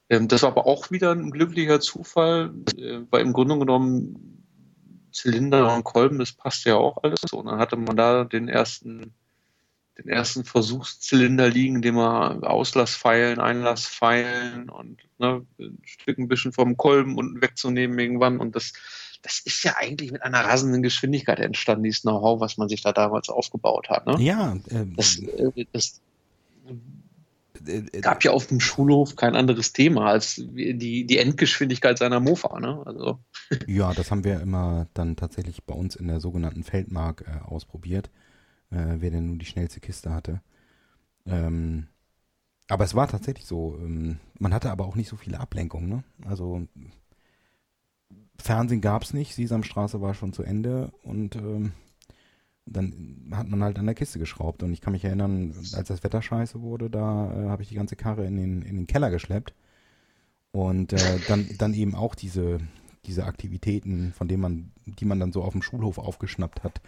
ähm, 0.10 0.28
das 0.28 0.44
war 0.44 0.52
aber 0.52 0.66
auch 0.66 0.92
wieder 0.92 1.12
ein 1.12 1.32
glücklicher 1.32 1.80
Zufall, 1.80 2.54
äh, 2.78 3.00
weil 3.10 3.22
im 3.22 3.34
Grunde 3.34 3.58
genommen 3.58 4.44
Zylinder 5.12 5.74
und 5.76 5.84
Kolben, 5.84 6.20
das 6.20 6.34
passt 6.34 6.66
ja 6.66 6.76
auch 6.76 7.04
alles. 7.04 7.22
Und 7.32 7.46
dann 7.46 7.60
hatte 7.60 7.76
man 7.76 7.96
da 7.96 8.24
den 8.24 8.48
ersten 8.48 9.14
den 9.98 10.10
ersten 10.10 10.44
Versuchszylinder 10.44 11.50
liegen, 11.50 11.82
den 11.82 11.96
wir 11.96 12.50
Auslassfeilen, 12.50 13.40
Einlassfeilen 13.40 14.70
und 14.70 15.02
ne, 15.20 15.46
ein 15.60 15.78
Stück 15.84 16.18
ein 16.18 16.28
bisschen 16.28 16.52
vom 16.52 16.78
Kolben 16.78 17.18
unten 17.18 17.42
wegzunehmen 17.42 17.98
irgendwann. 18.00 18.40
Und 18.40 18.56
das, 18.56 18.74
das 19.24 19.40
ist 19.40 19.64
ja 19.64 19.76
eigentlich 19.78 20.12
mit 20.12 20.22
einer 20.22 20.42
rasenden 20.42 20.84
Geschwindigkeit 20.84 21.40
entstanden, 21.40 21.84
dieses 21.84 22.02
Know-how, 22.02 22.40
was 22.40 22.58
man 22.58 22.70
sich 22.70 22.82
da 22.82 22.92
damals 22.92 23.30
aufgebaut 23.30 23.90
hat. 23.90 24.06
Ne? 24.06 24.18
Ja, 24.20 24.56
äh, 24.70 24.86
das, 24.96 25.18
äh, 25.18 25.66
das 25.72 26.02
äh, 27.66 28.02
gab 28.02 28.24
ja 28.24 28.32
auf 28.32 28.46
dem 28.48 28.60
Schulhof 28.60 29.16
kein 29.16 29.36
anderes 29.36 29.74
Thema 29.74 30.08
als 30.08 30.36
die, 30.36 31.06
die 31.06 31.18
Endgeschwindigkeit 31.18 31.98
seiner 31.98 32.20
Mofa. 32.20 32.60
Ne? 32.60 32.84
Also. 32.86 33.20
Ja, 33.68 33.94
das 33.94 34.12
haben 34.12 34.24
wir 34.24 34.40
immer 34.42 34.88
dann 34.94 35.16
tatsächlich 35.16 35.64
bei 35.64 35.74
uns 35.74 35.96
in 35.96 36.08
der 36.08 36.20
sogenannten 36.20 36.64
Feldmark 36.64 37.26
äh, 37.28 37.50
ausprobiert 37.50 38.12
äh, 38.74 39.00
wer 39.00 39.12
denn 39.12 39.28
nun 39.28 39.40
die 39.40 39.46
schnellste 39.46 39.80
Kiste 39.80 40.12
hatte. 40.12 40.42
Ähm, 41.26 41.88
aber 42.68 42.84
es 42.84 42.96
war 42.96 43.08
tatsächlich 43.08 43.46
so. 43.46 43.78
Ähm, 43.80 44.20
man 44.40 44.54
hatte 44.54 44.72
aber 44.72 44.86
auch 44.86 44.96
nicht 44.96 45.10
so 45.10 45.16
viele 45.16 45.40
Ablenkungen. 45.40 45.90
Ne? 45.90 46.04
Also 46.26 46.68
Fernsehen 48.44 48.82
gab 48.82 49.04
es 49.04 49.14
nicht, 49.14 49.36
Sesamstraße 49.36 50.02
war 50.02 50.14
schon 50.14 50.34
zu 50.34 50.44
Ende 50.44 50.92
und 51.04 51.38
ähm, 51.38 51.72
dann 52.66 53.32
hat 53.32 53.48
man 53.48 53.64
halt 53.64 53.80
an 53.80 53.86
der 53.86 53.96
Kiste 53.96 54.20
geschraubt. 54.20 54.64
Und 54.64 54.74
ich 54.74 54.82
kann 54.82 54.94
mich 54.94 55.06
erinnern, 55.06 55.54
als 55.74 55.88
das 55.88 56.04
Wetter 56.04 56.22
scheiße 56.22 56.62
wurde, 56.62 56.90
da 56.90 57.32
äh, 57.32 57.50
habe 57.50 57.62
ich 57.62 57.70
die 57.70 57.76
ganze 57.76 57.96
Karre 57.96 58.26
in 58.26 58.36
den, 58.36 58.62
in 58.62 58.76
den 58.76 58.88
Keller 58.88 59.10
geschleppt. 59.10 59.54
Und 60.52 60.94
äh, 60.94 61.20
dann, 61.28 61.50
dann 61.58 61.74
eben 61.74 61.96
auch 61.96 62.16
diese, 62.16 62.60
diese 63.06 63.26
Aktivitäten, 63.26 64.14
von 64.14 64.28
denen 64.28 64.42
man, 64.42 64.72
die 64.86 65.06
man 65.06 65.20
dann 65.20 65.32
so 65.32 65.42
auf 65.42 65.54
dem 65.54 65.62
Schulhof 65.62 65.98
aufgeschnappt 65.98 66.64
hat, 66.64 66.82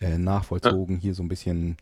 äh, 0.00 0.18
nachvollzogen. 0.18 0.96
Hier 0.96 1.14
so 1.14 1.22
ein 1.22 1.28
bisschen, 1.28 1.76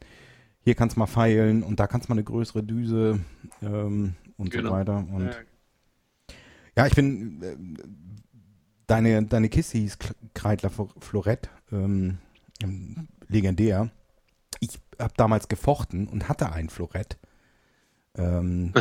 hier 0.60 0.74
kannst 0.74 0.96
du 0.96 1.00
mal 1.00 1.06
feilen 1.06 1.62
und 1.62 1.78
da 1.80 1.86
kannst 1.86 2.08
du 2.08 2.12
mal 2.12 2.16
eine 2.16 2.24
größere 2.24 2.62
Düse 2.62 3.20
ähm, 3.62 4.14
und 4.36 4.50
genau. 4.50 4.70
so 4.70 4.74
weiter. 4.74 5.06
Und 5.12 5.26
ja. 5.26 5.34
ja, 6.76 6.86
ich 6.86 6.94
bin, 6.94 7.42
äh, 7.42 7.56
deine, 8.86 9.24
deine 9.24 9.48
Kiste 9.48 9.78
hieß 9.78 9.98
Kreidler 10.34 10.70
Florett, 10.98 11.48
ähm, 11.72 12.18
legendär. 13.28 13.90
Ich 14.60 14.80
habe 14.98 15.14
damals 15.16 15.48
gefochten 15.48 16.06
und 16.08 16.28
hatte 16.28 16.52
ein 16.52 16.68
Florett. 16.68 17.18
Ähm, 18.16 18.72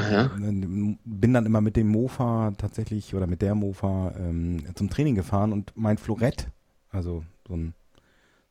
bin 1.04 1.34
dann 1.34 1.46
immer 1.48 1.62
mit 1.62 1.76
dem 1.76 1.88
Mofa 1.88 2.54
tatsächlich 2.58 3.16
oder 3.16 3.26
mit 3.26 3.42
der 3.42 3.56
Mofa 3.56 4.14
ähm, 4.18 4.64
zum 4.76 4.92
Training 4.92 5.16
gefahren 5.16 5.52
und 5.52 5.74
mein 5.76 5.98
Florett, 5.98 6.50
also 6.92 7.24
so 7.48 7.56
ein 7.56 7.74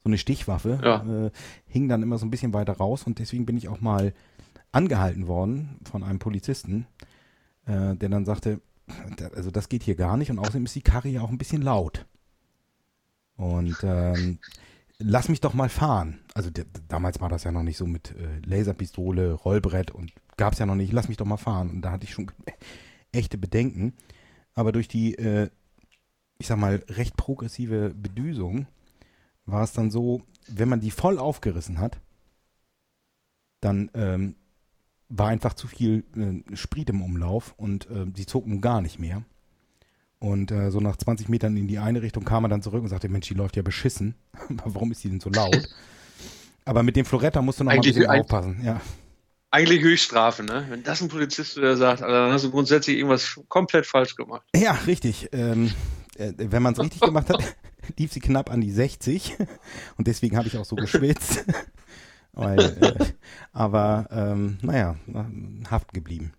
so 0.02 0.08
eine 0.08 0.18
Stichwaffe, 0.18 0.80
ja. 0.82 1.26
äh, 1.26 1.30
hing 1.66 1.88
dann 1.88 2.02
immer 2.02 2.18
so 2.18 2.26
ein 2.26 2.30
bisschen 2.30 2.52
weiter 2.52 2.72
raus 2.72 3.04
und 3.04 3.18
deswegen 3.18 3.46
bin 3.46 3.56
ich 3.56 3.68
auch 3.68 3.80
mal 3.80 4.12
angehalten 4.72 5.28
worden 5.28 5.78
von 5.84 6.02
einem 6.02 6.18
Polizisten, 6.18 6.86
äh, 7.66 7.94
der 7.94 8.08
dann 8.08 8.24
sagte, 8.24 8.60
also 9.34 9.50
das 9.50 9.68
geht 9.68 9.82
hier 9.82 9.94
gar 9.94 10.16
nicht 10.16 10.30
und 10.30 10.38
außerdem 10.38 10.64
ist 10.64 10.74
die 10.74 10.82
Karre 10.82 11.08
ja 11.08 11.20
auch 11.22 11.30
ein 11.30 11.38
bisschen 11.38 11.62
laut. 11.62 12.06
Und 13.36 13.76
ähm, 13.82 14.38
lass 14.98 15.28
mich 15.28 15.40
doch 15.40 15.54
mal 15.54 15.68
fahren. 15.68 16.20
Also 16.34 16.50
damals 16.88 17.20
war 17.20 17.28
das 17.28 17.44
ja 17.44 17.52
noch 17.52 17.62
nicht 17.62 17.76
so 17.76 17.86
mit 17.86 18.12
äh, 18.12 18.38
Laserpistole, 18.44 19.32
Rollbrett 19.32 19.90
und 19.90 20.12
gab 20.36 20.52
es 20.52 20.58
ja 20.58 20.66
noch 20.66 20.74
nicht, 20.74 20.92
lass 20.92 21.08
mich 21.08 21.16
doch 21.16 21.26
mal 21.26 21.36
fahren. 21.36 21.70
Und 21.70 21.82
da 21.82 21.90
hatte 21.90 22.04
ich 22.04 22.12
schon 22.12 22.30
echte 23.12 23.38
Bedenken. 23.38 23.94
Aber 24.54 24.72
durch 24.72 24.88
die, 24.88 25.14
äh, 25.16 25.48
ich 26.38 26.46
sag 26.46 26.58
mal, 26.58 26.84
recht 26.88 27.16
progressive 27.16 27.94
Bedüsung 27.94 28.66
war 29.46 29.64
es 29.64 29.72
dann 29.72 29.90
so, 29.90 30.22
wenn 30.48 30.68
man 30.68 30.80
die 30.80 30.90
voll 30.90 31.18
aufgerissen 31.18 31.78
hat, 31.78 32.00
dann 33.60 33.90
ähm, 33.94 34.36
war 35.14 35.28
einfach 35.28 35.54
zu 35.54 35.68
viel 35.68 36.04
äh, 36.16 36.56
Sprit 36.56 36.88
im 36.90 37.02
Umlauf 37.02 37.54
und 37.56 37.88
äh, 37.90 38.06
die 38.06 38.26
zog 38.26 38.46
nun 38.46 38.60
gar 38.60 38.80
nicht 38.80 38.98
mehr. 38.98 39.22
Und 40.18 40.50
äh, 40.50 40.70
so 40.70 40.80
nach 40.80 40.96
20 40.96 41.28
Metern 41.28 41.56
in 41.56 41.68
die 41.68 41.78
eine 41.78 42.00
Richtung 42.00 42.24
kam 42.24 42.44
er 42.44 42.48
dann 42.48 42.62
zurück 42.62 42.82
und 42.82 42.88
sagte, 42.88 43.08
Mensch, 43.08 43.28
die 43.28 43.34
läuft 43.34 43.56
ja 43.56 43.62
beschissen. 43.62 44.14
Warum 44.48 44.90
ist 44.92 45.04
die 45.04 45.10
denn 45.10 45.20
so 45.20 45.30
laut? 45.30 45.68
Aber 46.64 46.82
mit 46.82 46.96
dem 46.96 47.04
Floretta 47.04 47.42
musst 47.42 47.60
du 47.60 47.64
noch 47.64 47.72
Eigentlich 47.72 47.96
mal 47.96 48.04
ein 48.04 48.20
bisschen 48.20 48.20
aufpassen. 48.20 48.64
Ja. 48.64 48.80
Eigentlich 49.50 49.82
Höchststrafe, 49.82 50.44
ne? 50.44 50.64
Wenn 50.70 50.82
das 50.82 51.02
ein 51.02 51.08
Polizist 51.08 51.56
wieder 51.56 51.76
sagt, 51.76 52.02
also 52.02 52.14
dann 52.14 52.32
hast 52.32 52.44
du 52.44 52.50
grundsätzlich 52.50 52.96
irgendwas 52.96 53.38
komplett 53.48 53.84
falsch 53.84 54.14
gemacht. 54.14 54.46
Ja, 54.56 54.72
richtig. 54.86 55.28
Ähm, 55.32 55.72
äh, 56.16 56.32
wenn 56.36 56.62
man 56.62 56.72
es 56.72 56.80
richtig 56.80 57.00
gemacht 57.02 57.28
hat, 57.28 57.42
lief 57.98 58.12
sie 58.12 58.20
knapp 58.20 58.50
an 58.50 58.62
die 58.62 58.70
60 58.70 59.36
und 59.98 60.06
deswegen 60.06 60.38
habe 60.38 60.48
ich 60.48 60.56
auch 60.56 60.64
so 60.64 60.76
geschwitzt. 60.76 61.44
Weil, 62.32 62.58
äh, 62.58 63.12
aber 63.52 64.08
ähm, 64.10 64.58
naja, 64.62 64.96
haft 65.70 65.92
geblieben. 65.92 66.32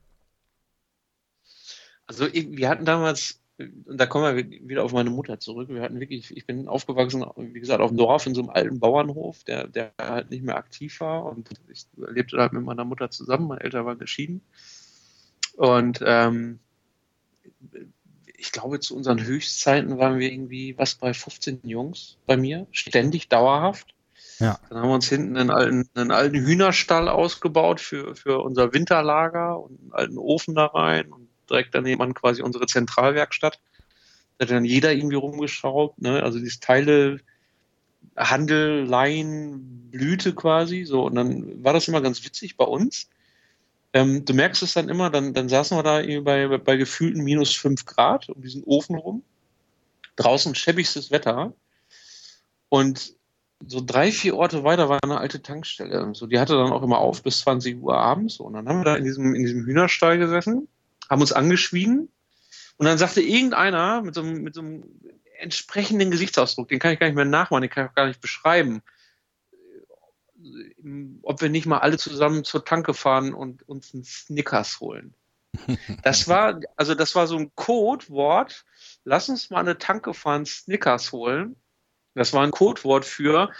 Also 2.05 2.27
wir 2.33 2.69
hatten 2.69 2.85
damals, 2.85 3.41
und 3.57 3.97
da 3.97 4.05
kommen 4.05 4.35
wir 4.35 4.67
wieder 4.67 4.83
auf 4.83 4.91
meine 4.91 5.09
Mutter 5.09 5.39
zurück, 5.39 5.69
wir 5.69 5.81
hatten 5.81 5.99
wirklich, 5.99 6.35
ich 6.35 6.45
bin 6.45 6.67
aufgewachsen, 6.67 7.23
wie 7.37 7.59
gesagt, 7.59 7.81
auf 7.81 7.91
dem 7.91 7.97
Dorf 7.97 8.25
in 8.25 8.35
so 8.35 8.41
einem 8.41 8.49
alten 8.49 8.79
Bauernhof, 8.79 9.43
der, 9.43 9.67
der 9.67 9.93
halt 9.99 10.29
nicht 10.31 10.43
mehr 10.43 10.57
aktiv 10.57 10.99
war 10.99 11.25
und 11.25 11.49
ich 11.69 11.85
lebte 11.95 12.37
halt 12.37 12.53
mit 12.53 12.63
meiner 12.63 12.85
Mutter 12.85 13.09
zusammen, 13.09 13.47
meine 13.47 13.61
Eltern 13.61 13.85
waren 13.85 13.99
geschieden. 13.99 14.41
Und 15.55 15.99
ähm, 16.05 16.59
ich 18.35 18.51
glaube, 18.51 18.79
zu 18.79 18.95
unseren 18.95 19.23
Höchstzeiten 19.23 19.97
waren 19.97 20.19
wir 20.19 20.31
irgendwie 20.31 20.77
was 20.77 20.95
bei 20.95 21.13
15 21.13 21.61
Jungs 21.63 22.17
bei 22.25 22.35
mir, 22.35 22.67
ständig, 22.71 23.29
dauerhaft. 23.29 23.92
Ja. 24.43 24.59
Dann 24.69 24.79
haben 24.79 24.89
wir 24.89 24.95
uns 24.95 25.07
hinten 25.07 25.37
einen 25.37 25.49
alten, 25.49 25.89
einen 25.95 26.11
alten 26.11 26.37
Hühnerstall 26.37 27.07
ausgebaut 27.07 27.79
für, 27.79 28.13
für 28.15 28.39
unser 28.39 28.73
Winterlager 28.73 29.57
und 29.57 29.79
einen 29.79 29.93
alten 29.93 30.17
Ofen 30.17 30.53
da 30.53 30.65
rein 30.65 31.11
und 31.13 31.29
direkt 31.49 31.73
daneben 31.73 32.01
an 32.01 32.13
quasi 32.13 32.41
unsere 32.41 32.65
Zentralwerkstatt. 32.65 33.59
Da 34.37 34.45
hat 34.45 34.51
dann 34.51 34.65
jeder 34.65 34.91
irgendwie 34.91 35.15
rumgeschraubt, 35.15 36.01
ne? 36.01 36.21
Also 36.23 36.39
dieses 36.39 36.59
Teile, 36.59 37.19
Handel, 38.17 38.83
Leihen, 38.83 39.89
Blüte 39.91 40.35
quasi, 40.35 40.83
so. 40.83 41.05
Und 41.05 41.15
dann 41.15 41.63
war 41.63 41.71
das 41.71 41.87
immer 41.87 42.01
ganz 42.01 42.25
witzig 42.25 42.57
bei 42.57 42.65
uns 42.65 43.07
ähm, 43.93 44.25
du 44.25 44.33
merkst 44.33 44.63
es 44.63 44.73
dann 44.73 44.89
immer, 44.89 45.11
dann, 45.11 45.33
dann 45.35 45.47
saßen 45.47 45.77
wir 45.77 45.83
da 45.83 46.01
bei, 46.21 46.57
bei 46.57 46.77
gefühlten 46.77 47.23
minus 47.23 47.55
fünf 47.55 47.85
Grad 47.85 48.27
um 48.27 48.41
diesen 48.41 48.63
Ofen 48.63 48.95
rum. 48.95 49.23
Draußen 50.15 50.55
schäbigstes 50.55 51.11
Wetter. 51.11 51.53
Und 52.69 53.15
so 53.67 53.81
drei, 53.85 54.11
vier 54.11 54.35
Orte 54.35 54.63
weiter 54.63 54.89
war 54.89 54.99
eine 55.03 55.17
alte 55.17 55.41
Tankstelle. 55.41 56.13
So, 56.13 56.27
die 56.27 56.39
hatte 56.39 56.53
dann 56.53 56.71
auch 56.71 56.83
immer 56.83 56.99
auf 56.99 57.23
bis 57.23 57.39
20 57.41 57.81
Uhr 57.81 57.97
abends. 57.97 58.39
Und 58.39 58.53
dann 58.53 58.67
haben 58.67 58.79
wir 58.79 58.85
da 58.85 58.95
in 58.95 59.03
diesem, 59.03 59.35
in 59.35 59.43
diesem 59.43 59.65
Hühnerstall 59.65 60.17
gesessen, 60.17 60.67
haben 61.09 61.21
uns 61.21 61.33
angeschwiegen. 61.33 62.09
Und 62.77 62.85
dann 62.85 62.97
sagte 62.97 63.21
irgendeiner 63.21 64.01
mit 64.01 64.15
so, 64.15 64.21
einem, 64.21 64.43
mit 64.43 64.55
so 64.55 64.61
einem 64.61 64.83
entsprechenden 65.39 66.11
Gesichtsausdruck, 66.11 66.67
den 66.69 66.79
kann 66.79 66.93
ich 66.93 66.99
gar 66.99 67.07
nicht 67.07 67.15
mehr 67.15 67.25
nachmachen, 67.25 67.61
den 67.61 67.69
kann 67.69 67.85
ich 67.85 67.91
auch 67.91 67.95
gar 67.95 68.07
nicht 68.07 68.21
beschreiben 68.21 68.81
ob 71.21 71.41
wir 71.41 71.49
nicht 71.49 71.65
mal 71.65 71.79
alle 71.79 71.97
zusammen 71.97 72.43
zur 72.43 72.65
Tanke 72.65 72.93
fahren 72.93 73.33
und 73.33 73.67
uns 73.67 73.93
einen 73.93 74.03
Snickers 74.03 74.79
holen. 74.79 75.13
Das 76.01 76.27
war, 76.27 76.59
also 76.75 76.95
das 76.95 77.13
war 77.15 77.27
so 77.27 77.37
ein 77.37 77.51
Codewort. 77.55 78.65
Lass 79.03 79.29
uns 79.29 79.49
mal 79.49 79.59
eine 79.59 79.77
Tanke 79.77 80.13
fahren, 80.13 80.45
Snickers 80.45 81.11
holen. 81.11 81.55
Das 82.15 82.33
war 82.33 82.43
ein 82.43 82.51
Codewort 82.51 83.05
für, 83.05 83.51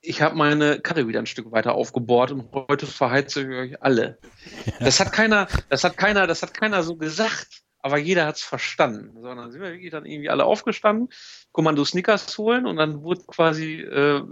ich 0.00 0.20
habe 0.22 0.36
meine 0.36 0.80
Karre 0.80 1.08
wieder 1.08 1.18
ein 1.18 1.26
Stück 1.26 1.50
weiter 1.50 1.74
aufgebohrt 1.74 2.30
und 2.30 2.52
heute 2.52 2.86
verheize 2.86 3.42
ich 3.42 3.48
euch 3.48 3.82
alle. 3.82 4.18
Das 4.80 5.00
hat 5.00 5.12
keiner, 5.12 5.48
das 5.68 5.84
hat 5.84 5.96
keiner, 5.96 6.26
das 6.26 6.42
hat 6.42 6.54
keiner 6.54 6.82
so 6.82 6.96
gesagt, 6.96 7.62
aber 7.78 7.98
jeder 7.98 8.26
hat 8.26 8.36
es 8.36 8.42
verstanden. 8.42 9.20
Sondern 9.20 9.50
sind 9.50 9.60
wir 9.60 9.72
wirklich 9.72 9.90
dann 9.90 10.06
irgendwie 10.06 10.30
alle 10.30 10.44
aufgestanden, 10.44 11.08
Kommando 11.52 11.84
Snickers 11.84 12.36
holen 12.38 12.66
und 12.66 12.76
dann 12.76 13.02
wurde 13.02 13.22
quasi 13.26 13.80
äh, 13.80 14.22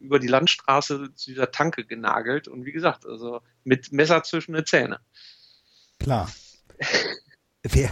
über 0.00 0.18
die 0.18 0.26
Landstraße 0.26 1.14
zu 1.14 1.30
dieser 1.30 1.50
Tanke 1.50 1.84
genagelt 1.84 2.48
und 2.48 2.64
wie 2.64 2.72
gesagt, 2.72 3.06
also 3.06 3.40
mit 3.64 3.92
Messer 3.92 4.22
zwischen 4.22 4.54
den 4.54 4.66
Zähne. 4.66 5.00
Klar. 5.98 6.30
wer, 7.62 7.90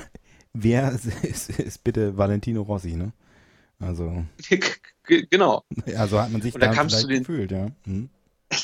wer 0.53 0.93
ist, 0.93 1.51
ist, 1.51 1.85
bitte 1.85 2.17
Valentino 2.17 2.63
Rossi, 2.63 2.97
ne? 2.97 3.13
Also. 3.81 4.25
genau. 5.05 5.65
Also 5.97 6.21
hat 6.21 6.31
man 6.31 6.43
sich 6.43 6.55
da, 6.55 6.73
du 6.73 7.07
den, 7.07 7.19
gefühlt, 7.21 7.51
ja. 7.51 7.71
Hm. 7.85 8.09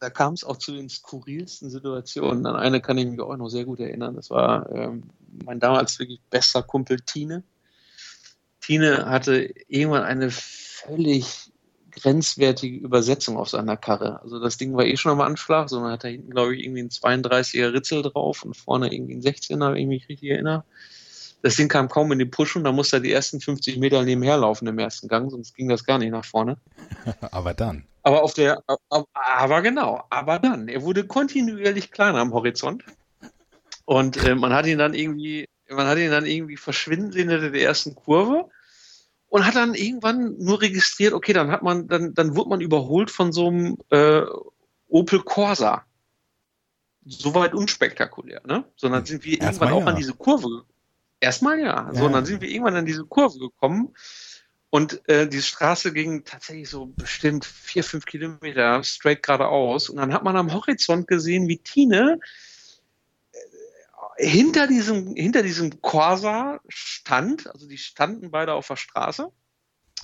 da 0.00 0.10
kam 0.10 0.34
es 0.34 0.44
auch 0.44 0.58
zu 0.58 0.72
den 0.72 0.88
skurrilsten 0.88 1.70
Situationen. 1.70 2.46
An 2.46 2.56
eine 2.56 2.80
kann 2.80 2.98
ich 2.98 3.06
mich 3.06 3.20
auch 3.20 3.36
noch 3.36 3.48
sehr 3.48 3.64
gut 3.64 3.80
erinnern. 3.80 4.14
Das 4.14 4.30
war 4.30 4.70
ähm, 4.70 5.04
mein 5.44 5.60
damals 5.60 5.98
wirklich 5.98 6.20
bester 6.30 6.62
Kumpel 6.62 7.00
Tine. 7.00 7.42
Tine 8.60 9.06
hatte 9.06 9.54
irgendwann 9.68 10.02
eine 10.02 10.30
völlig 10.30 11.52
grenzwertige 11.92 12.76
Übersetzung 12.76 13.38
auf 13.38 13.48
seiner 13.48 13.76
Karre. 13.76 14.20
Also 14.20 14.38
das 14.38 14.58
Ding 14.58 14.76
war 14.76 14.84
eh 14.84 14.96
schon 14.96 15.12
am 15.12 15.20
Anschlag, 15.22 15.70
sondern 15.70 15.92
hat 15.92 16.04
da 16.04 16.08
hinten, 16.08 16.30
glaube 16.30 16.54
ich, 16.54 16.64
irgendwie 16.64 16.82
ein 16.82 16.90
32er 16.90 17.72
Ritzel 17.72 18.02
drauf 18.02 18.44
und 18.44 18.54
vorne 18.54 18.92
irgendwie 18.92 19.14
ein 19.14 19.22
16er, 19.22 19.72
wenn 19.72 19.80
ich 19.80 19.86
mich 19.86 20.08
richtig 20.08 20.30
erinnere. 20.30 20.64
Das 21.46 21.54
Ding 21.54 21.68
kam 21.68 21.88
kaum 21.88 22.10
in 22.10 22.18
die 22.18 22.24
Push 22.24 22.56
und 22.56 22.64
da 22.64 22.72
musste 22.72 22.96
er 22.96 23.00
die 23.00 23.12
ersten 23.12 23.40
50 23.40 23.76
Meter 23.76 24.02
nebenher 24.02 24.36
laufen 24.36 24.66
im 24.66 24.80
ersten 24.80 25.06
Gang, 25.06 25.30
sonst 25.30 25.54
ging 25.54 25.68
das 25.68 25.84
gar 25.84 25.96
nicht 25.96 26.10
nach 26.10 26.24
vorne. 26.24 26.56
aber 27.30 27.54
dann. 27.54 27.86
Aber 28.02 28.24
auf 28.24 28.34
der, 28.34 28.64
aber 29.12 29.62
genau, 29.62 30.02
aber 30.10 30.40
dann. 30.40 30.66
Er 30.66 30.82
wurde 30.82 31.06
kontinuierlich 31.06 31.92
kleiner 31.92 32.18
am 32.18 32.32
Horizont. 32.32 32.82
Und 33.84 34.16
äh, 34.16 34.34
man 34.34 34.52
hat 34.52 34.66
ihn 34.66 34.78
dann 34.78 34.92
irgendwie, 34.92 35.48
man 35.70 35.86
hat 35.86 35.98
ihn 35.98 36.10
dann 36.10 36.26
irgendwie 36.26 36.56
verschwinden 36.56 37.12
sehen 37.12 37.30
in 37.30 37.52
der 37.52 37.62
ersten 37.62 37.94
Kurve 37.94 38.50
und 39.28 39.46
hat 39.46 39.54
dann 39.54 39.74
irgendwann 39.74 40.36
nur 40.38 40.60
registriert, 40.60 41.12
okay, 41.12 41.32
dann 41.32 41.52
hat 41.52 41.62
man, 41.62 41.86
dann, 41.86 42.12
dann 42.12 42.34
wurde 42.34 42.50
man 42.50 42.60
überholt 42.60 43.08
von 43.08 43.30
so 43.30 43.46
einem 43.46 43.78
äh, 43.90 44.22
Opel 44.88 45.22
Corsa. 45.22 45.84
Soweit 47.04 47.54
unspektakulär, 47.54 48.40
ne? 48.44 48.64
Sondern 48.74 49.06
sind 49.06 49.24
wir 49.24 49.40
Erstmal 49.40 49.68
irgendwann 49.68 49.84
auch 49.84 49.92
an 49.92 49.96
diese 49.96 50.14
Kurve. 50.14 50.64
Erstmal 51.26 51.58
ja. 51.58 51.90
So, 51.92 52.08
dann 52.08 52.24
sind 52.24 52.40
wir 52.40 52.48
irgendwann 52.48 52.76
an 52.76 52.86
diese 52.86 53.04
Kurve 53.04 53.40
gekommen. 53.40 53.92
Und 54.70 55.08
äh, 55.08 55.28
die 55.28 55.42
Straße 55.42 55.92
ging 55.92 56.24
tatsächlich 56.24 56.68
so 56.68 56.86
bestimmt 56.86 57.44
vier, 57.44 57.82
fünf 57.82 58.06
Kilometer 58.06 58.84
straight 58.84 59.24
geradeaus. 59.24 59.88
Und 59.88 59.96
dann 59.96 60.12
hat 60.12 60.22
man 60.22 60.36
am 60.36 60.52
Horizont 60.52 61.08
gesehen, 61.08 61.48
wie 61.48 61.58
Tine 61.58 62.20
hinter 64.16 64.68
diesem, 64.68 65.16
hinter 65.16 65.42
diesem 65.42 65.82
Corsa 65.82 66.60
stand, 66.68 67.52
also 67.52 67.66
die 67.66 67.78
standen 67.78 68.30
beide 68.30 68.52
auf 68.52 68.68
der 68.68 68.76
Straße. 68.76 69.32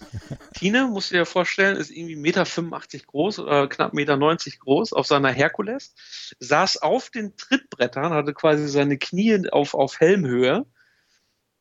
Tine, 0.54 0.88
musst 0.88 1.12
du 1.12 1.14
dir 1.14 1.26
vorstellen, 1.26 1.76
ist 1.76 1.90
irgendwie 1.90 2.16
1,85 2.16 2.94
Meter 2.94 3.06
groß 3.06 3.38
oder 3.38 3.68
knapp 3.68 3.92
1,90 3.92 3.94
Meter 3.94 4.58
groß 4.58 4.92
auf 4.92 5.06
seiner 5.06 5.30
Herkules, 5.30 5.94
saß 6.40 6.78
auf 6.78 7.10
den 7.10 7.36
Trittbrettern, 7.36 8.12
hatte 8.12 8.34
quasi 8.34 8.66
seine 8.66 8.98
Knie 8.98 9.48
auf, 9.50 9.74
auf 9.74 10.00
Helmhöhe 10.00 10.66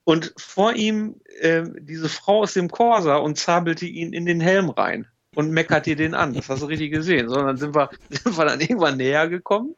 und 0.03 0.34
vor 0.38 0.74
ihm 0.74 1.15
äh, 1.39 1.63
diese 1.79 2.10
Frau 2.10 2.41
aus 2.41 2.53
dem 2.53 2.70
Corsa 2.70 3.17
und 3.17 3.38
zabelte 3.38 3.86
ihn 3.86 4.13
in 4.13 4.25
den 4.25 4.41
Helm 4.41 4.70
rein 4.70 5.08
und 5.36 5.51
meckerte 5.51 5.96
den 5.96 6.13
an. 6.13 6.34
Das 6.34 6.50
hast 6.50 6.62
du 6.62 6.65
richtig 6.65 6.91
gesehen. 6.91 7.29
Sondern 7.29 7.58
sind 7.58 7.75
wir, 7.75 7.89
sind 8.10 8.38
wir 8.38 8.46
dann 8.46 8.60
irgendwann 8.60 8.98
näher 8.98 9.29
gekommen 9.29 9.75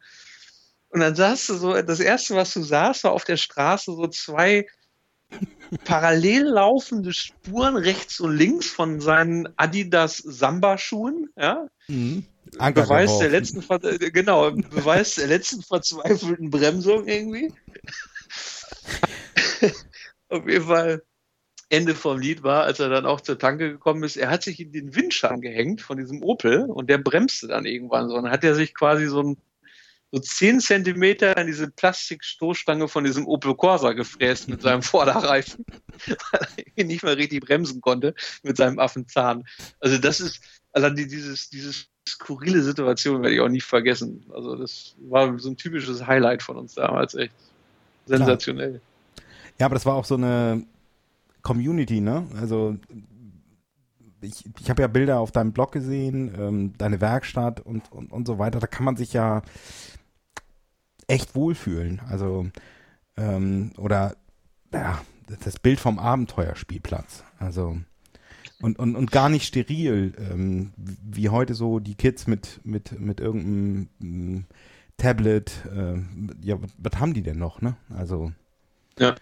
und 0.94 1.00
dann 1.00 1.16
sahst 1.16 1.50
du 1.50 1.56
so, 1.56 1.82
das 1.82 2.00
erste, 2.00 2.36
was 2.36 2.54
du 2.54 2.62
sahst, 2.62 3.04
war 3.04 3.14
auf 3.14 3.24
der 3.24 3.38
Straße 3.38 3.92
so 3.92 4.06
zwei 4.08 4.68
parallel 5.86 6.44
laufende 6.44 7.12
Spuren 7.14 7.76
rechts 7.76 8.20
und 8.20 8.38
links 8.38 8.68
von 8.68 9.02
seinen 9.02 9.50
Adidas 9.58 10.20
Samba-Schuhen, 10.20 11.32
ja. 11.36 11.66
Mhm. 11.88 12.26
Beweis 12.76 13.18
der 13.18 13.30
letzten, 13.30 13.64
äh, 13.84 14.12
genau, 14.12 14.52
Beweis 14.52 15.16
der 15.16 15.26
letzten 15.26 15.64
verzweifelten 15.64 16.52
Bremsung 16.52 17.08
irgendwie. 17.08 17.52
Auf 20.34 20.48
jeden 20.48 20.66
Fall 20.66 21.04
Ende 21.70 21.96
vom 21.96 22.20
Lied 22.20 22.44
war, 22.44 22.64
als 22.64 22.80
er 22.80 22.90
dann 22.90 23.06
auch 23.06 23.22
zur 23.22 23.40
Tanke 23.40 23.72
gekommen 23.72 24.04
ist, 24.04 24.18
er 24.18 24.30
hat 24.30 24.44
sich 24.44 24.60
in 24.60 24.72
den 24.72 24.96
Windschatten 24.96 25.42
gehängt 25.42 25.82
von 25.82 25.98
diesem 25.98 26.22
Opel 26.24 26.66
und 26.66 26.90
der 26.90 26.98
bremste 26.98 27.48
dann 27.48 27.66
irgendwann 27.66 28.10
so. 28.10 28.16
Und 28.16 28.24
dann 28.24 28.32
hat 28.32 28.44
er 28.44 28.56
sich 28.56 28.74
quasi 28.74 29.08
so 29.08 29.22
ein 29.22 29.38
so 30.12 30.20
zehn 30.20 30.60
Zentimeter 30.60 31.36
an 31.38 31.48
diese 31.48 31.72
Plastikstoßstange 31.72 32.88
von 32.88 33.04
diesem 33.04 33.26
Opel 33.26 33.56
Corsa 33.56 33.94
gefräst 33.94 34.48
mit 34.48 34.62
seinem 34.62 34.82
Vorderreifen, 34.84 35.66
weil 36.06 36.66
er 36.76 36.86
nicht 36.86 37.04
mal 37.04 37.16
richtig 37.16 37.44
bremsen 37.44 37.82
konnte 37.82 38.14
mit 38.44 38.58
seinem 38.58 38.78
Affenzahn. 38.78 39.44
Also 39.80 39.98
das 39.98 40.22
ist, 40.22 40.40
also 40.72 40.92
dieses, 40.92 41.50
dieses 41.50 41.88
skurrile 42.08 42.62
Situation 42.62 43.24
werde 43.24 43.34
ich 43.34 43.42
auch 43.42 43.50
nicht 43.50 43.66
vergessen. 43.66 44.24
Also 44.32 44.56
das 44.56 44.96
war 45.00 45.40
so 45.40 45.50
ein 45.50 45.58
typisches 45.58 46.06
Highlight 46.06 46.44
von 46.44 46.58
uns 46.58 46.76
damals, 46.76 47.16
echt 47.16 47.34
sensationell. 48.06 48.82
Ja, 49.60 49.68
aber 49.68 49.76
das 49.76 49.86
war 49.86 49.96
auch 49.96 50.06
so 50.06 50.16
eine 50.16 50.66
Community, 51.42 52.02
ne? 52.02 52.26
Also 52.40 52.78
ich, 54.22 54.46
ich 54.60 54.70
habe 54.70 54.82
ja 54.82 54.88
Bilder 54.88 55.20
auf 55.20 55.32
deinem 55.32 55.52
Blog 55.52 55.72
gesehen, 55.72 56.34
ähm, 56.38 56.74
deine 56.78 57.02
Werkstatt 57.02 57.60
und, 57.60 57.92
und, 57.92 58.12
und 58.12 58.28
so 58.28 58.40
weiter. 58.40 58.60
Da 58.60 58.68
kann 58.68 58.86
man 58.86 58.96
sich 58.96 59.14
ja 59.14 59.42
echt 61.08 61.36
wohlfühlen. 61.36 62.02
Also, 62.10 62.48
ähm, 63.18 63.72
oder 63.78 64.16
ja, 64.72 65.02
das 65.44 65.60
Bild 65.60 65.80
vom 65.80 66.00
Abenteuerspielplatz. 66.00 67.24
Also, 67.40 67.78
und, 68.62 68.80
und, 68.80 68.96
und 68.96 69.12
gar 69.12 69.30
nicht 69.30 69.46
steril, 69.46 70.14
ähm, 70.18 70.72
wie 70.78 71.30
heute 71.30 71.54
so 71.54 71.80
die 71.80 71.96
Kids 71.96 72.28
mit, 72.28 72.62
mit, 72.64 73.00
mit 73.00 73.20
irgendeinem 73.20 73.90
ähm, 74.02 74.46
Tablet. 74.98 75.66
Äh, 75.76 76.00
ja, 76.42 76.58
was 76.78 77.00
haben 77.00 77.14
die 77.14 77.24
denn 77.24 77.40
noch, 77.40 77.62
ne? 77.62 77.76
Also. 77.90 78.32
Ja, 78.98 79.16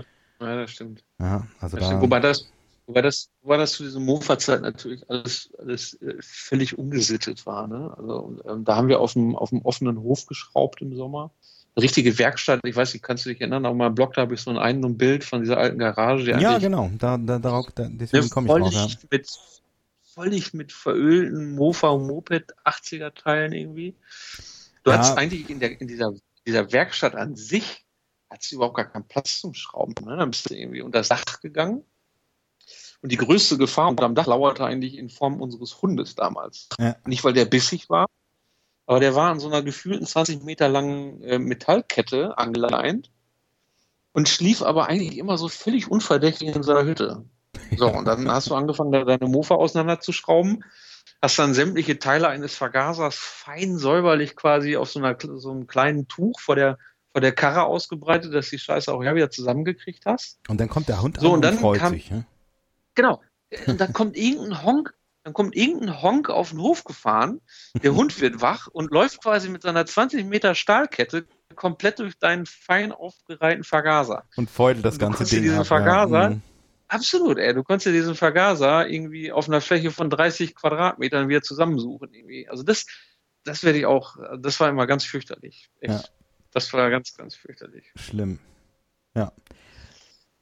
ja 0.49 0.55
das 0.55 0.71
stimmt. 0.71 1.03
Ja, 1.19 1.47
also 1.59 1.77
das 1.77 1.85
da, 1.85 1.85
stimmt. 1.87 2.01
Wobei 2.01 2.19
das, 2.19 2.51
wobei 2.87 3.01
das, 3.01 3.29
wobei 3.41 3.57
das 3.57 3.73
zu 3.73 3.83
dieser 3.83 3.99
Mofa-Zeit 3.99 4.61
natürlich 4.61 5.09
alles, 5.09 5.49
alles 5.57 5.93
äh, 6.01 6.15
völlig 6.19 6.77
ungesittet 6.77 7.45
war, 7.45 7.67
ne? 7.67 7.93
Also, 7.97 8.39
ähm, 8.47 8.65
da 8.65 8.75
haben 8.75 8.87
wir 8.87 8.99
auf 8.99 9.13
dem, 9.13 9.35
auf 9.35 9.49
dem 9.49 9.61
offenen 9.61 10.01
Hof 10.01 10.25
geschraubt 10.25 10.81
im 10.81 10.95
Sommer 10.95 11.31
richtige 11.79 12.17
Werkstatt. 12.17 12.61
Ich 12.65 12.75
weiß 12.75 12.93
nicht, 12.93 13.03
kannst 13.03 13.25
du 13.25 13.29
dich 13.29 13.39
erinnern? 13.39 13.65
Auf 13.65 13.75
meinem 13.75 13.95
Blog 13.95 14.13
da 14.13 14.21
habe 14.21 14.33
ich 14.33 14.41
so 14.41 14.51
ein, 14.51 14.83
ein 14.83 14.97
Bild 14.97 15.23
von 15.23 15.41
dieser 15.41 15.57
alten 15.57 15.79
Garage. 15.79 16.31
ja, 16.31 16.57
genau. 16.57 16.89
Da, 16.97 17.17
da, 17.17 17.39
darauf, 17.39 17.67
da, 17.73 17.87
deswegen 17.89 18.29
komme 18.29 18.47
ich 18.47 18.73
drauf. 18.73 18.73
Ja. 18.73 18.87
Mit, 19.09 19.29
völlig 20.13 20.53
mit 20.53 20.73
verölten 20.73 21.55
Mofa 21.55 21.89
und 21.89 22.07
Moped 22.07 22.53
80er 22.65 23.13
Teilen 23.13 23.53
irgendwie. 23.53 23.95
Du 24.83 24.91
ja. 24.91 24.97
hattest 24.97 25.17
eigentlich 25.17 25.49
in, 25.49 25.59
der, 25.59 25.79
in 25.79 25.87
dieser, 25.87 26.13
dieser 26.45 26.71
Werkstatt 26.71 27.15
an 27.15 27.35
sich 27.35 27.85
hattest 28.31 28.51
du 28.51 28.55
überhaupt 28.55 28.77
gar 28.77 28.85
keinen 28.85 29.07
Platz 29.07 29.41
zum 29.41 29.53
Schrauben. 29.53 29.93
Ne? 30.05 30.17
Dann 30.17 30.31
bist 30.31 30.49
du 30.49 30.55
irgendwie 30.55 30.81
unter 30.81 30.99
das 30.99 31.09
Dach 31.09 31.41
gegangen. 31.41 31.83
Und 33.01 33.11
die 33.11 33.17
größte 33.17 33.57
Gefahr 33.57 33.89
unterm 33.89 34.15
Dach 34.15 34.27
lauerte 34.27 34.63
eigentlich 34.63 34.97
in 34.97 35.09
Form 35.09 35.41
unseres 35.41 35.81
Hundes 35.81 36.15
damals. 36.15 36.69
Ja. 36.79 36.95
Nicht, 37.05 37.23
weil 37.23 37.33
der 37.33 37.45
bissig 37.45 37.89
war, 37.89 38.07
aber 38.85 38.99
der 38.99 39.15
war 39.15 39.31
an 39.31 39.39
so 39.39 39.47
einer 39.47 39.63
gefühlten 39.63 40.05
20 40.05 40.43
Meter 40.43 40.69
langen 40.69 41.21
äh, 41.23 41.39
Metallkette 41.39 42.37
angeleint 42.37 43.11
und 44.13 44.29
schlief 44.29 44.61
aber 44.61 44.87
eigentlich 44.87 45.17
immer 45.17 45.37
so 45.37 45.47
völlig 45.47 45.89
unverdächtig 45.89 46.55
in 46.55 46.63
seiner 46.63 46.85
Hütte. 46.85 47.25
So, 47.75 47.87
und 47.87 48.05
dann 48.05 48.29
hast 48.29 48.49
du 48.49 48.55
angefangen, 48.55 48.91
deine 48.91 49.27
Mofa 49.27 49.55
auseinanderzuschrauben, 49.55 50.63
hast 51.21 51.39
dann 51.39 51.53
sämtliche 51.53 51.99
Teile 51.99 52.27
eines 52.27 52.55
Vergasers 52.55 53.15
fein 53.15 53.77
säuberlich 53.77 54.35
quasi 54.35 54.75
auf 54.75 54.91
so, 54.91 54.99
einer, 54.99 55.17
so 55.19 55.51
einem 55.51 55.67
kleinen 55.67 56.07
Tuch 56.07 56.39
vor 56.39 56.55
der, 56.55 56.77
vor 57.11 57.21
der 57.21 57.31
Karre 57.31 57.63
ausgebreitet, 57.63 58.33
dass 58.33 58.49
die 58.49 58.59
Scheiße 58.59 58.91
auch 58.93 59.03
ja 59.03 59.15
wieder 59.15 59.29
zusammengekriegt 59.29 60.05
hast. 60.05 60.39
Und 60.47 60.59
dann 60.59 60.69
kommt 60.69 60.89
der 60.89 61.01
Hund 61.01 61.19
so, 61.19 61.33
und, 61.33 61.41
dann 61.41 61.57
freut 61.57 61.79
kam, 61.79 61.93
sich. 61.93 62.09
Ne? 62.11 62.25
Genau. 62.95 63.21
Und 63.67 63.81
dann 63.81 63.93
kommt 63.93 64.15
irgendein 64.17 64.63
Honk 64.63 64.93
dann 65.23 65.33
kommt 65.33 65.55
irgendein 65.55 66.01
Honk 66.01 66.29
auf 66.29 66.49
den 66.49 66.59
Hof 66.59 66.83
gefahren, 66.83 67.41
der 67.83 67.93
Hund 67.93 68.19
wird 68.21 68.41
wach 68.41 68.67
und 68.67 68.91
läuft 68.91 69.21
quasi 69.21 69.49
mit 69.49 69.61
seiner 69.61 69.85
20 69.85 70.25
Meter 70.25 70.55
Stahlkette 70.55 71.25
komplett 71.55 71.99
durch 71.99 72.17
deinen 72.17 72.47
fein 72.47 72.91
aufgereihten 72.91 73.63
Vergaser. 73.63 74.23
Und 74.35 74.49
feudelt 74.49 74.83
das 74.83 74.97
ganze 74.97 75.25
Ding. 75.25 75.43
Diesen 75.43 75.59
ab, 75.59 75.67
Vergaser, 75.67 76.21
ja. 76.21 76.29
Mhm. 76.31 76.41
Absolut, 76.87 77.37
ey. 77.37 77.53
Du 77.53 77.63
konntest 77.63 77.85
dir 77.85 77.93
diesen 77.93 78.15
Vergaser 78.15 78.87
irgendwie 78.87 79.31
auf 79.31 79.47
einer 79.47 79.61
Fläche 79.61 79.91
von 79.91 80.09
30 80.09 80.55
Quadratmetern 80.55 81.29
wieder 81.29 81.41
zusammensuchen. 81.41 82.13
Irgendwie. 82.13 82.49
Also 82.49 82.63
das, 82.63 82.85
das 83.45 83.63
werde 83.63 83.79
ich 83.79 83.85
auch, 83.85 84.17
das 84.39 84.59
war 84.59 84.69
immer 84.69 84.87
ganz 84.87 85.05
fürchterlich. 85.05 85.69
Echt. 85.79 85.93
Ja. 85.93 86.03
Das 86.51 86.71
war 86.73 86.89
ganz, 86.89 87.15
ganz 87.15 87.35
fürchterlich. 87.35 87.91
Schlimm. 87.95 88.39
Ja. 89.15 89.31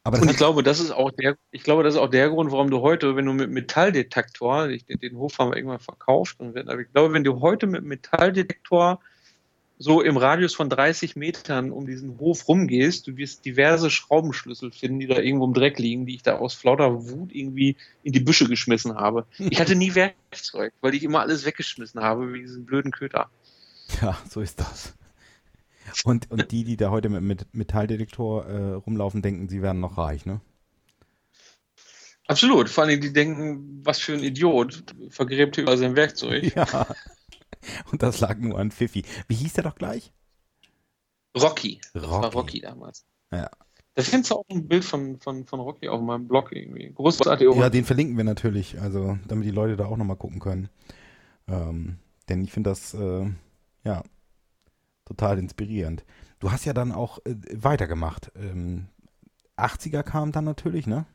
Aber 0.04 0.22
und 0.22 0.32
ich 0.32 0.38
glaube, 0.38 0.64
das 0.64 0.80
ist 0.80 0.92
auch 0.92 1.12
der, 1.12 1.38
ich 1.52 1.64
glaube, 1.64 1.84
das 1.84 1.96
ist 1.96 2.00
auch 2.00 2.10
der 2.10 2.30
Grund, 2.30 2.52
warum 2.52 2.72
du 2.72 2.82
heute, 2.82 3.16
wenn 3.16 3.26
du 3.26 3.34
mit 3.34 3.50
Metalldetektor, 3.50 4.70
ich, 4.70 4.86
den 4.86 5.18
Hof 5.18 5.38
haben 5.38 5.52
wir 5.52 5.58
irgendwann 5.58 5.80
verkauft, 5.80 6.40
und 6.40 6.56
wenn, 6.56 6.70
aber 6.70 6.82
ich 6.82 6.92
glaube, 6.92 7.14
wenn 7.14 7.24
du 7.24 7.42
heute 7.42 7.68
mit 7.68 7.84
Metalldetektor 7.84 9.00
so 9.78 10.02
im 10.02 10.18
Radius 10.18 10.56
von 10.56 10.70
30 10.70 11.16
Metern 11.16 11.72
um 11.72 11.86
diesen 11.86 12.20
Hof 12.20 12.48
rumgehst, 12.50 13.08
du 13.08 13.16
wirst 13.16 13.46
diverse 13.46 13.90
Schraubenschlüssel 13.90 14.72
finden, 14.72 15.00
die 15.00 15.08
da 15.08 15.20
irgendwo 15.20 15.46
im 15.46 15.54
Dreck 15.54 15.80
liegen, 15.80 16.06
die 16.06 16.16
ich 16.16 16.24
da 16.24 16.38
aus 16.38 16.54
flauter 16.54 17.10
Wut 17.10 17.34
irgendwie 17.34 17.78
in 18.04 18.12
die 18.12 18.20
Büsche 18.20 18.48
geschmissen 18.50 18.96
habe. 18.96 19.26
Ich 19.38 19.60
hatte 19.60 19.76
nie 19.76 19.96
Werkzeug, 19.96 20.74
weil 20.82 20.96
ich 20.96 21.04
immer 21.04 21.22
alles 21.22 21.46
weggeschmissen 21.46 22.02
habe, 22.02 22.34
wie 22.34 22.42
diesen 22.42 22.66
blöden 22.66 22.92
Köter. 22.92 23.30
Ja, 24.02 24.18
so 24.30 24.42
ist 24.42 24.60
das. 24.60 24.94
Und, 26.04 26.30
und 26.32 26.52
die, 26.52 26.64
die 26.64 26.78
da 26.78 26.90
heute 26.90 27.10
mit, 27.10 27.22
mit 27.22 27.54
Metalldetektor 27.54 28.46
äh, 28.46 28.74
rumlaufen, 28.74 29.22
denken, 29.22 29.50
sie 29.50 29.62
werden 29.62 29.82
noch 29.82 29.98
reich, 29.98 30.26
ne? 30.26 30.42
Absolut. 32.28 32.70
Vor 32.70 32.84
allem, 32.84 33.02
die 33.02 33.12
denken, 33.12 33.84
was 33.84 34.00
für 34.00 34.14
ein 34.14 34.24
Idiot 34.24 34.84
vergräbt 35.10 35.56
hier 35.56 35.64
über 35.64 35.78
sein 35.78 35.96
Werkzeug. 35.96 36.56
Ja. 36.56 36.88
Und 37.92 38.04
das 38.04 38.20
lag 38.20 38.38
nur 38.38 38.60
an 38.60 38.72
Pfiffi. 38.72 39.04
Wie 39.28 39.36
hieß 39.36 39.54
der 39.54 39.64
doch 39.64 39.76
gleich? 39.76 40.14
Rocky. 41.36 41.82
Das 41.94 42.04
Rocky. 42.04 42.24
war 42.24 42.34
Rocky 42.34 42.62
damals. 42.62 43.06
Ja. 43.32 43.50
Da 43.96 44.04
findest 44.04 44.32
du 44.32 44.36
auch 44.36 44.46
ein 44.50 44.68
Bild 44.68 44.86
von, 44.86 45.20
von, 45.20 45.46
von 45.46 45.60
Rocky 45.60 45.90
auf 45.90 46.02
meinem 46.02 46.28
Blog 46.28 46.52
irgendwie. 46.52 46.92
Großartig. 46.94 47.50
Ja, 47.56 47.70
den 47.70 47.84
verlinken 47.84 48.16
wir 48.16 48.24
natürlich, 48.24 48.80
also 48.80 49.18
damit 49.28 49.46
die 49.46 49.52
Leute 49.52 49.76
da 49.76 49.88
auch 49.88 49.98
nochmal 49.98 50.16
gucken 50.16 50.40
können. 50.40 50.70
Ähm, 51.48 51.98
denn 52.30 52.44
ich 52.44 52.52
finde 52.52 52.70
das, 52.70 52.94
äh, 52.94 53.26
ja, 53.84 54.04
total 55.10 55.40
inspirierend. 55.40 56.06
Du 56.40 56.52
hast 56.52 56.66
ja 56.66 56.74
dann 56.74 56.92
auch 56.94 57.18
äh, 57.26 57.36
weitergemacht. 57.54 58.32
Ähm, 58.36 58.88
80er 59.58 60.04
kam 60.04 60.32
dann 60.32 60.46
natürlich, 60.46 60.88
ne? 60.88 61.06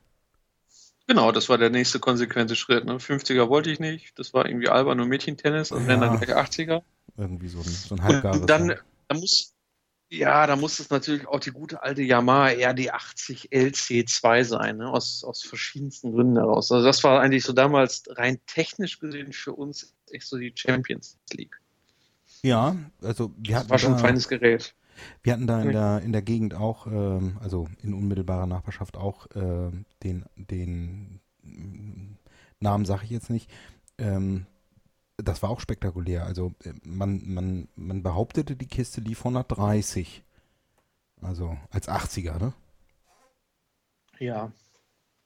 Genau, 1.07 1.33
das 1.33 1.49
war 1.49 1.59
der 1.59 1.71
nächste 1.71 2.01
konsequente 2.01 2.57
Schritt. 2.57 2.85
Ne? 2.85 2.95
50er 2.97 3.49
wollte 3.49 3.71
ich 3.71 3.79
nicht. 3.79 4.19
Das 4.19 4.35
war 4.35 4.47
irgendwie 4.47 4.69
albern 4.69 5.01
und 5.01 5.09
Mädchentennis 5.09 5.71
und 5.71 5.89
Ja. 5.89 5.97
dann 5.97 6.19
gleich 6.19 6.35
80er. 6.37 6.83
Irgendwie 7.17 7.49
so 7.49 7.59
ein, 7.61 7.65
so 7.65 7.95
ein 7.95 8.03
halbgares. 8.03 8.41
Und 8.41 8.51
dann, 8.51 8.75
da 9.09 9.15
muss, 9.17 9.55
ja, 10.11 10.47
da 10.47 10.57
muss 10.57 10.81
es 10.81 10.91
natürlich 10.91 11.29
auch 11.29 11.41
die 11.41 11.51
gute 11.53 11.83
alte 11.83 12.03
Yamaha 12.03 12.49
RD80 12.49 13.51
LC2 13.53 14.45
sein, 14.45 14.79
ne? 14.79 14.89
aus, 14.89 15.23
aus 15.25 15.43
verschiedensten 15.43 16.13
Gründen 16.13 16.37
heraus. 16.37 16.73
Also 16.73 16.85
das 16.85 17.05
war 17.05 17.21
eigentlich 17.21 17.45
so 17.45 17.53
damals 17.53 18.03
rein 18.09 18.41
technisch 18.47 18.99
gesehen 18.99 19.33
für 19.33 19.53
uns 19.53 19.95
echt 20.11 20.27
so 20.27 20.39
die 20.39 20.53
Champions 20.57 21.19
League. 21.33 21.61
Ja, 22.45 22.77
also 23.03 23.33
wir 23.39 23.57
Das 23.57 23.61
hatten, 23.61 23.71
war 23.71 23.79
schon 23.79 23.93
ein 23.93 23.97
da, 23.97 23.99
feines 23.99 24.29
Gerät. 24.29 24.77
wir 25.23 25.33
hatten 25.33 25.47
da 25.47 25.63
in 25.63 25.73
der, 25.73 26.01
in 26.03 26.13
der 26.13 26.23
Gegend 26.23 26.55
auch, 26.55 26.87
ähm, 26.87 27.39
also 27.43 27.69
in 27.83 27.95
unmittelbarer 27.95 28.47
Nachbarschaft 28.47 28.97
auch 28.97 29.27
ähm, 29.35 29.87
den, 30.03 30.25
den 30.37 31.21
Namen 32.61 32.85
sage 32.85 33.05
ich 33.05 33.11
jetzt 33.11 33.31
nicht. 33.31 33.51
Ähm, 33.99 34.47
das 35.17 35.43
war 35.43 35.51
auch 35.51 35.61
spektakulär. 35.61 36.27
Also 36.27 36.55
äh, 36.65 36.73
man, 36.85 37.23
man, 37.27 37.69
man 37.77 38.03
behauptete, 38.03 38.57
die 38.57 38.69
Kiste 38.69 39.01
lief 39.01 39.21
130. 39.21 40.25
Also 41.23 41.57
als 41.71 41.89
80er, 41.89 42.39
ne? 42.39 42.55
Ja. 44.19 44.53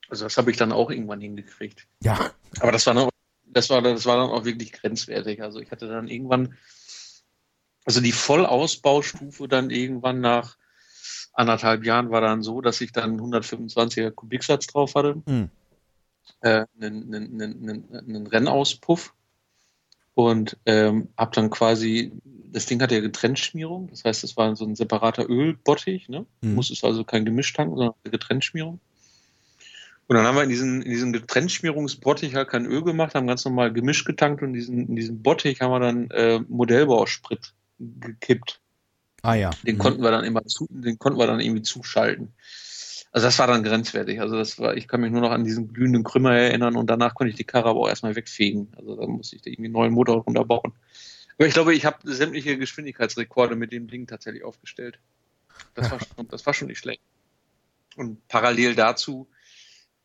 Also 0.08 0.24
das 0.24 0.36
habe 0.38 0.50
ich 0.50 0.56
dann 0.56 0.72
auch 0.72 0.90
irgendwann 0.90 1.20
hingekriegt. 1.20 1.86
Ja, 2.02 2.30
Aber 2.60 2.72
das 2.72 2.86
war 2.86 2.94
dann, 2.94 3.08
das 3.46 3.70
war, 3.70 3.82
das 3.82 4.06
war 4.06 4.16
dann 4.16 4.30
auch 4.30 4.44
wirklich 4.44 4.72
grenzwertig. 4.72 5.42
Also 5.42 5.60
ich 5.60 5.70
hatte 5.70 5.88
dann 5.88 6.08
irgendwann, 6.08 6.56
also 7.84 8.00
die 8.00 8.12
Vollausbaustufe 8.12 9.48
dann 9.48 9.70
irgendwann 9.70 10.20
nach 10.20 10.56
anderthalb 11.32 11.84
Jahren 11.84 12.10
war 12.10 12.20
dann 12.20 12.42
so, 12.42 12.60
dass 12.60 12.80
ich 12.80 12.92
dann 12.92 13.20
125er 13.20 14.10
Kubiksatz 14.10 14.66
drauf 14.66 14.94
hatte, 14.94 15.22
Hm. 15.26 15.50
äh, 16.40 16.64
einen, 16.80 17.14
einen, 17.14 17.42
einen, 17.42 17.94
einen 17.94 18.26
Rennauspuff 18.26 19.14
und 20.14 20.56
ähm, 20.66 21.08
habe 21.16 21.30
dann 21.34 21.50
quasi, 21.50 22.12
das 22.24 22.66
Ding 22.66 22.82
hatte 22.82 22.96
ja 22.96 23.00
Getrenntschmierung, 23.00 23.88
das 23.88 24.04
heißt, 24.04 24.24
es 24.24 24.36
war 24.36 24.56
so 24.56 24.64
ein 24.64 24.74
separater 24.74 25.28
Ölbottich, 25.28 26.08
ne? 26.08 26.26
Hm. 26.42 26.56
Musstest 26.56 26.84
also 26.84 27.04
kein 27.04 27.24
Gemisch 27.24 27.52
tanken, 27.52 27.76
sondern 27.76 27.94
eine 28.02 28.10
Getrenntschmierung. 28.10 28.80
Und 30.08 30.16
dann 30.16 30.26
haben 30.26 30.36
wir 30.36 30.42
in 30.42 30.48
diesen, 30.48 30.82
in 30.82 30.90
diesem 30.90 31.12
Getrenntschmierungsbottich 31.12 32.34
halt 32.34 32.48
kein 32.48 32.64
Öl 32.64 32.82
gemacht, 32.82 33.14
haben 33.14 33.26
ganz 33.26 33.44
normal 33.44 33.72
Gemisch 33.72 34.04
getankt 34.04 34.42
und 34.42 34.48
in 34.48 34.54
diesen, 34.54 34.88
in 34.88 34.96
diesem 34.96 35.22
Bottich 35.22 35.60
haben 35.60 35.70
wir 35.70 35.80
dann 35.80 36.10
äh, 36.10 36.40
Modellbausprit 36.48 37.52
gekippt. 37.78 38.60
Ah 39.22 39.34
ja. 39.34 39.50
Den 39.66 39.76
Mhm. 39.76 39.80
konnten 39.80 40.02
wir 40.02 40.10
dann 40.10 40.24
immer 40.24 40.44
zu, 40.44 40.66
den 40.70 40.98
konnten 40.98 41.18
wir 41.18 41.26
dann 41.26 41.40
irgendwie 41.40 41.62
zuschalten. 41.62 42.34
Also 43.10 43.26
das 43.26 43.38
war 43.38 43.46
dann 43.46 43.62
grenzwertig. 43.62 44.20
Also 44.20 44.36
das 44.36 44.58
war, 44.58 44.76
ich 44.76 44.86
kann 44.86 45.00
mich 45.00 45.10
nur 45.10 45.22
noch 45.22 45.30
an 45.30 45.44
diesen 45.44 45.72
glühenden 45.72 46.04
Krümmer 46.04 46.34
erinnern 46.36 46.76
und 46.76 46.88
danach 46.88 47.14
konnte 47.14 47.30
ich 47.30 47.36
die 47.36 47.44
Karre 47.44 47.70
aber 47.70 47.80
auch 47.80 47.88
erstmal 47.88 48.16
wegfegen. 48.16 48.68
Also 48.76 48.96
da 48.96 49.06
musste 49.06 49.36
ich 49.36 49.42
da 49.42 49.50
irgendwie 49.50 49.66
einen 49.66 49.72
neuen 49.72 49.92
Motor 49.92 50.22
runterbauen. 50.22 50.72
Aber 51.36 51.46
ich 51.46 51.54
glaube, 51.54 51.74
ich 51.74 51.84
habe 51.84 51.98
sämtliche 52.02 52.58
Geschwindigkeitsrekorde 52.58 53.56
mit 53.56 53.72
dem 53.72 53.88
Ding 53.88 54.06
tatsächlich 54.06 54.44
aufgestellt. 54.44 54.98
Das 55.74 55.90
war 55.90 56.00
schon, 56.00 56.28
das 56.28 56.44
war 56.46 56.54
schon 56.54 56.68
nicht 56.68 56.78
schlecht. 56.78 57.00
Und 57.96 58.26
parallel 58.28 58.74
dazu 58.74 59.28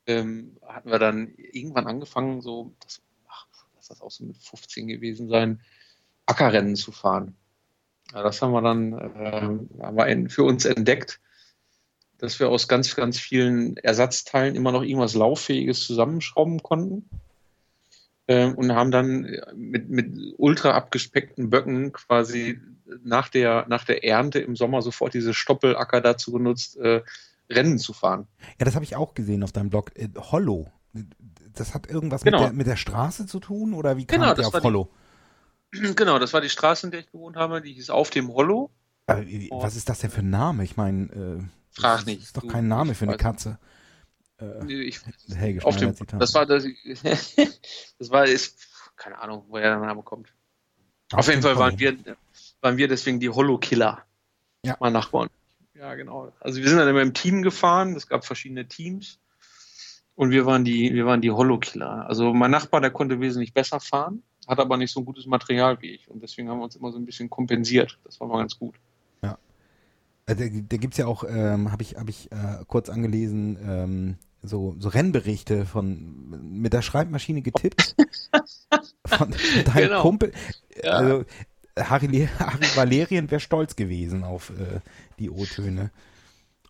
ähm, 0.05 0.57
hatten 0.65 0.89
wir 0.89 0.99
dann 0.99 1.33
irgendwann 1.37 1.87
angefangen, 1.87 2.41
so, 2.41 2.73
das, 2.79 3.01
ach, 3.27 3.47
lass 3.75 3.87
das 3.87 4.01
auch 4.01 4.11
so 4.11 4.23
mit 4.23 4.37
15 4.37 4.87
gewesen 4.87 5.27
sein, 5.27 5.61
Ackerrennen 6.25 6.75
zu 6.75 6.91
fahren. 6.91 7.35
Ja, 8.11 8.21
das 8.23 8.41
haben 8.41 8.51
wir 8.51 8.61
dann 8.61 8.91
ähm, 9.15 9.69
haben 9.81 9.97
wir 9.97 10.29
für 10.29 10.43
uns 10.43 10.65
entdeckt, 10.65 11.19
dass 12.17 12.39
wir 12.39 12.49
aus 12.49 12.67
ganz, 12.67 12.95
ganz 12.95 13.19
vielen 13.19 13.77
Ersatzteilen 13.77 14.55
immer 14.55 14.71
noch 14.71 14.83
irgendwas 14.83 15.13
Lauffähiges 15.15 15.85
zusammenschrauben 15.85 16.61
konnten. 16.61 17.09
Ähm, 18.27 18.55
und 18.55 18.73
haben 18.73 18.91
dann 18.91 19.27
mit, 19.55 19.89
mit 19.89 20.13
ultra 20.37 20.71
abgespeckten 20.71 21.49
Böcken 21.49 21.91
quasi 21.91 22.57
nach 23.03 23.27
der, 23.27 23.65
nach 23.67 23.83
der 23.83 24.05
Ernte 24.05 24.39
im 24.39 24.55
Sommer 24.55 24.81
sofort 24.81 25.13
diese 25.13 25.33
Stoppelacker 25.33 25.99
dazu 25.99 26.31
genutzt, 26.31 26.77
äh, 26.77 27.01
Rennen 27.49 27.77
zu 27.77 27.91
fahren. 27.91 28.27
Ja, 28.59 28.65
das 28.65 28.75
habe 28.75 28.85
ich 28.85 28.95
auch 28.95 29.13
gesehen 29.13 29.43
auf 29.43 29.51
deinem 29.51 29.69
Blog. 29.69 29.91
Äh, 29.95 30.07
Hollow. 30.17 30.71
Das 31.53 31.73
hat 31.73 31.89
irgendwas 31.89 32.21
Genau. 32.23 32.37
mit, 32.39 32.47
der, 32.47 32.53
mit 32.53 32.67
der 32.67 32.75
Straße 32.77 33.25
zu 33.25 33.41
tun 33.41 33.73
oder 33.73 33.97
wie 33.97 34.05
kam 34.05 34.21
Genau, 34.21 34.33
das 34.33 34.45
auf 34.47 34.53
war 34.53 34.61
die- 34.61 34.67
Hollow? 34.67 34.89
Genau, 35.95 36.19
das 36.19 36.33
war 36.33 36.41
die 36.41 36.49
Straße, 36.49 36.87
in 36.87 36.91
der 36.91 37.01
ich 37.01 37.11
gewohnt 37.11 37.35
habe, 37.35 37.61
die 37.61 37.73
hieß 37.73 37.89
auf 37.89 38.09
dem 38.09 38.31
Hollow. 38.33 38.69
Äh. 39.07 39.49
Was 39.51 39.75
ist 39.75 39.89
das 39.89 39.99
denn 39.99 40.11
für 40.11 40.21
ein 40.21 40.29
Name? 40.29 40.63
Ich 40.63 40.77
meine, 40.77 41.05
äh, 41.11 41.43
Frag 41.71 41.97
das 41.97 42.05
nicht. 42.05 42.23
ist 42.23 42.37
doch 42.37 42.47
kein 42.47 42.67
Name 42.67 42.95
für 42.95 43.05
eine 43.05 43.17
Katze. 43.17 43.57
Äh, 44.39 44.71
Ich, 44.71 45.01
Helge 45.33 45.65
auf 45.65 45.77
dem, 45.77 45.95
Zitat. 45.95 46.21
das 46.21 46.33
war 46.33 46.45
das, 46.45 46.63
das 47.03 48.09
war 48.09 48.25
ist, 48.25 48.67
keine 48.95 49.19
Ahnung, 49.19 49.45
woher 49.47 49.69
der 49.69 49.79
Name 49.79 50.03
kommt. 50.03 50.33
Auf, 51.11 51.27
jeden 51.27 51.39
dem 51.39 51.43
Fall 51.43 51.57
waren 51.57 51.77
Hollow. 51.79 51.97
wir, 52.05 52.15
waren 52.61 52.77
wir 52.77 52.87
deswegen 52.87 53.19
die 53.19 53.29
Hollow-Killer. 53.29 54.03
Ja. 54.65 54.77
Mein 54.79 54.93
Nachbarn. 54.93 55.29
Ja, 55.73 55.95
genau. 55.95 56.31
Also 56.39 56.61
wir 56.61 56.69
sind 56.69 56.77
dann 56.77 56.87
immer 56.87 57.01
im 57.01 57.13
Team 57.13 57.41
gefahren, 57.41 57.95
es 57.95 58.07
gab 58.07 58.25
verschiedene 58.25 58.67
Teams 58.67 59.19
und 60.15 60.31
wir 60.31 60.45
waren 60.45 60.63
die, 60.63 60.93
wir 60.93 61.05
waren 61.05 61.19
die 61.21 61.31
Hollow-Killer. 61.31 62.07
Also 62.07 62.33
mein 62.33 62.51
Nachbar, 62.51 62.79
der 62.79 62.91
konnte 62.91 63.19
wesentlich 63.19 63.53
besser 63.53 63.79
fahren, 63.79 64.23
hat 64.47 64.59
aber 64.59 64.77
nicht 64.77 64.91
so 64.91 64.99
ein 65.01 65.05
gutes 65.05 65.25
Material 65.25 65.81
wie 65.81 65.91
ich 65.91 66.09
und 66.09 66.21
deswegen 66.21 66.49
haben 66.49 66.59
wir 66.59 66.65
uns 66.65 66.75
immer 66.75 66.91
so 66.91 66.97
ein 66.97 67.05
bisschen 67.05 67.29
kompensiert. 67.29 67.97
Das 68.03 68.19
war 68.19 68.27
mal 68.27 68.39
ganz 68.39 68.57
gut. 68.57 68.75
Äh, 70.25 70.35
Da, 70.35 70.35
da 70.35 70.77
gibt 70.77 70.93
es 70.93 70.97
ja 70.97 71.05
auch, 71.05 71.25
ähm, 71.27 71.71
habe 71.71 71.83
ich, 71.83 71.95
hab 71.95 72.07
ich 72.07 72.31
äh, 72.31 72.63
kurz 72.67 72.89
angelesen, 72.89 73.57
ähm, 73.61 74.15
so, 74.41 74.75
so 74.79 74.87
Rennberichte 74.89 75.65
von 75.65 76.29
mit 76.61 76.71
der 76.73 76.81
Schreibmaschine 76.81 77.41
getippt 77.41 77.95
von 79.05 79.31
deinem 79.65 79.87
Genau. 79.89 80.01
Kumpel. 80.01 80.31
Ja. 80.81 80.91
Also 80.91 81.25
Harry, 81.77 82.29
Harry 82.39 82.65
Valerien 82.75 83.31
wäre 83.31 83.41
stolz 83.41 83.75
gewesen 83.75 84.23
auf 84.23 84.51
äh, 84.51 84.79
die 85.19 85.29
O-Töne. 85.29 85.91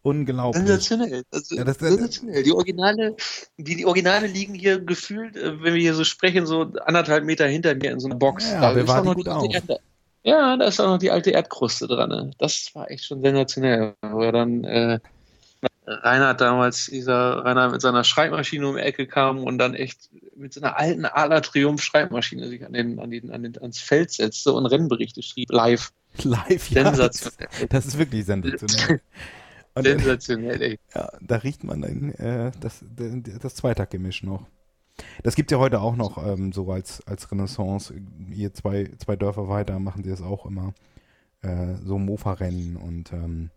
Unglaublich. 0.03 0.59
Sensationell. 0.65 1.23
Also, 1.31 1.55
Ja, 1.55 1.63
das- 1.63 1.77
das- 1.77 1.89
sensationell. 1.89 2.43
Die 2.43 2.51
Originale, 2.51 3.15
die, 3.57 3.75
die 3.77 3.85
Originale 3.85 4.27
liegen 4.27 4.53
hier 4.53 4.79
gefühlt, 4.79 5.35
äh, 5.35 5.61
wenn 5.63 5.73
wir 5.73 5.81
hier 5.81 5.95
so 5.95 6.03
sprechen, 6.03 6.45
so 6.45 6.71
anderthalb 6.85 7.23
Meter 7.23 7.47
hinter 7.47 7.73
mir 7.73 7.91
in 7.91 7.99
so 7.99 8.07
einer 8.07 8.15
Box. 8.17 8.51
Ja, 8.51 8.59
Da 8.61 8.75
wir 8.75 8.87
auch 8.89 9.03
noch 9.03 9.15
gut 9.15 9.25
die 9.25 9.29
alte 9.31 9.47
auf. 9.47 9.53
Erde. 9.55 9.77
Ja, 10.25 10.55
da 10.57 10.65
ist 10.67 10.79
auch 10.79 10.87
noch 10.87 10.99
die 10.99 11.11
alte 11.11 11.31
Erdkruste 11.31 11.87
dran. 11.87 12.09
ne? 12.09 12.31
Das 12.37 12.69
war 12.73 12.89
echt 12.91 13.05
schon 13.05 13.21
sensationell. 13.21 13.93
Wo 14.01 14.21
er 14.21 14.31
dann 14.31 14.63
äh, 14.63 14.99
Reinhard 15.85 16.39
damals, 16.39 16.85
dieser 16.87 17.43
Reinhard 17.43 17.71
mit 17.73 17.81
seiner 17.81 18.03
Schreibmaschine 18.05 18.67
um 18.67 18.75
die 18.75 18.81
Ecke 18.81 19.05
kam 19.07 19.39
und 19.43 19.57
dann 19.57 19.73
echt 19.73 20.09
mit 20.35 20.53
so 20.53 20.61
einer 20.61 20.77
alten 20.77 21.05
Adler 21.05 21.41
Triumph 21.41 21.81
Schreibmaschine 21.81 22.47
sich 22.47 22.65
an 22.65 22.71
den, 22.73 22.99
an 22.99 23.11
den, 23.11 23.31
an 23.31 23.43
den, 23.43 23.57
ans 23.57 23.79
Feld 23.79 24.11
setzte 24.11 24.53
und 24.53 24.65
Rennberichte 24.65 25.21
schrieb, 25.23 25.51
live. 25.51 25.91
Live, 26.23 26.69
ja. 26.69 26.83
Das, 26.83 26.97
Sensationell. 26.97 27.67
das 27.69 27.85
ist 27.85 27.97
wirklich 27.97 28.25
sensationell. 28.25 29.01
Und 29.75 29.85
Sensationell, 29.85 30.61
ey. 30.61 30.79
ja, 30.93 31.09
da 31.21 31.35
riecht 31.37 31.63
man 31.63 31.81
dann 31.81 32.11
äh, 32.13 32.51
das, 32.59 32.83
das 33.41 33.55
Zweitaktgemisch 33.55 34.23
noch. 34.23 34.45
Das 35.23 35.35
gibt 35.35 35.49
ja 35.49 35.57
heute 35.57 35.81
auch 35.81 35.95
noch 35.95 36.23
ähm, 36.23 36.51
so 36.53 36.71
als, 36.71 37.05
als 37.07 37.31
Renaissance. 37.31 37.93
Hier 38.31 38.53
zwei, 38.53 38.91
zwei 38.99 39.15
Dörfer 39.15 39.49
weiter 39.49 39.79
machen 39.79 40.03
sie 40.03 40.11
das 40.11 40.21
auch 40.21 40.45
immer. 40.45 40.73
Äh, 41.41 41.75
so 41.83 41.97
Mofa-Rennen 41.97 42.77
und 42.77 43.11
ähm, 43.11 43.49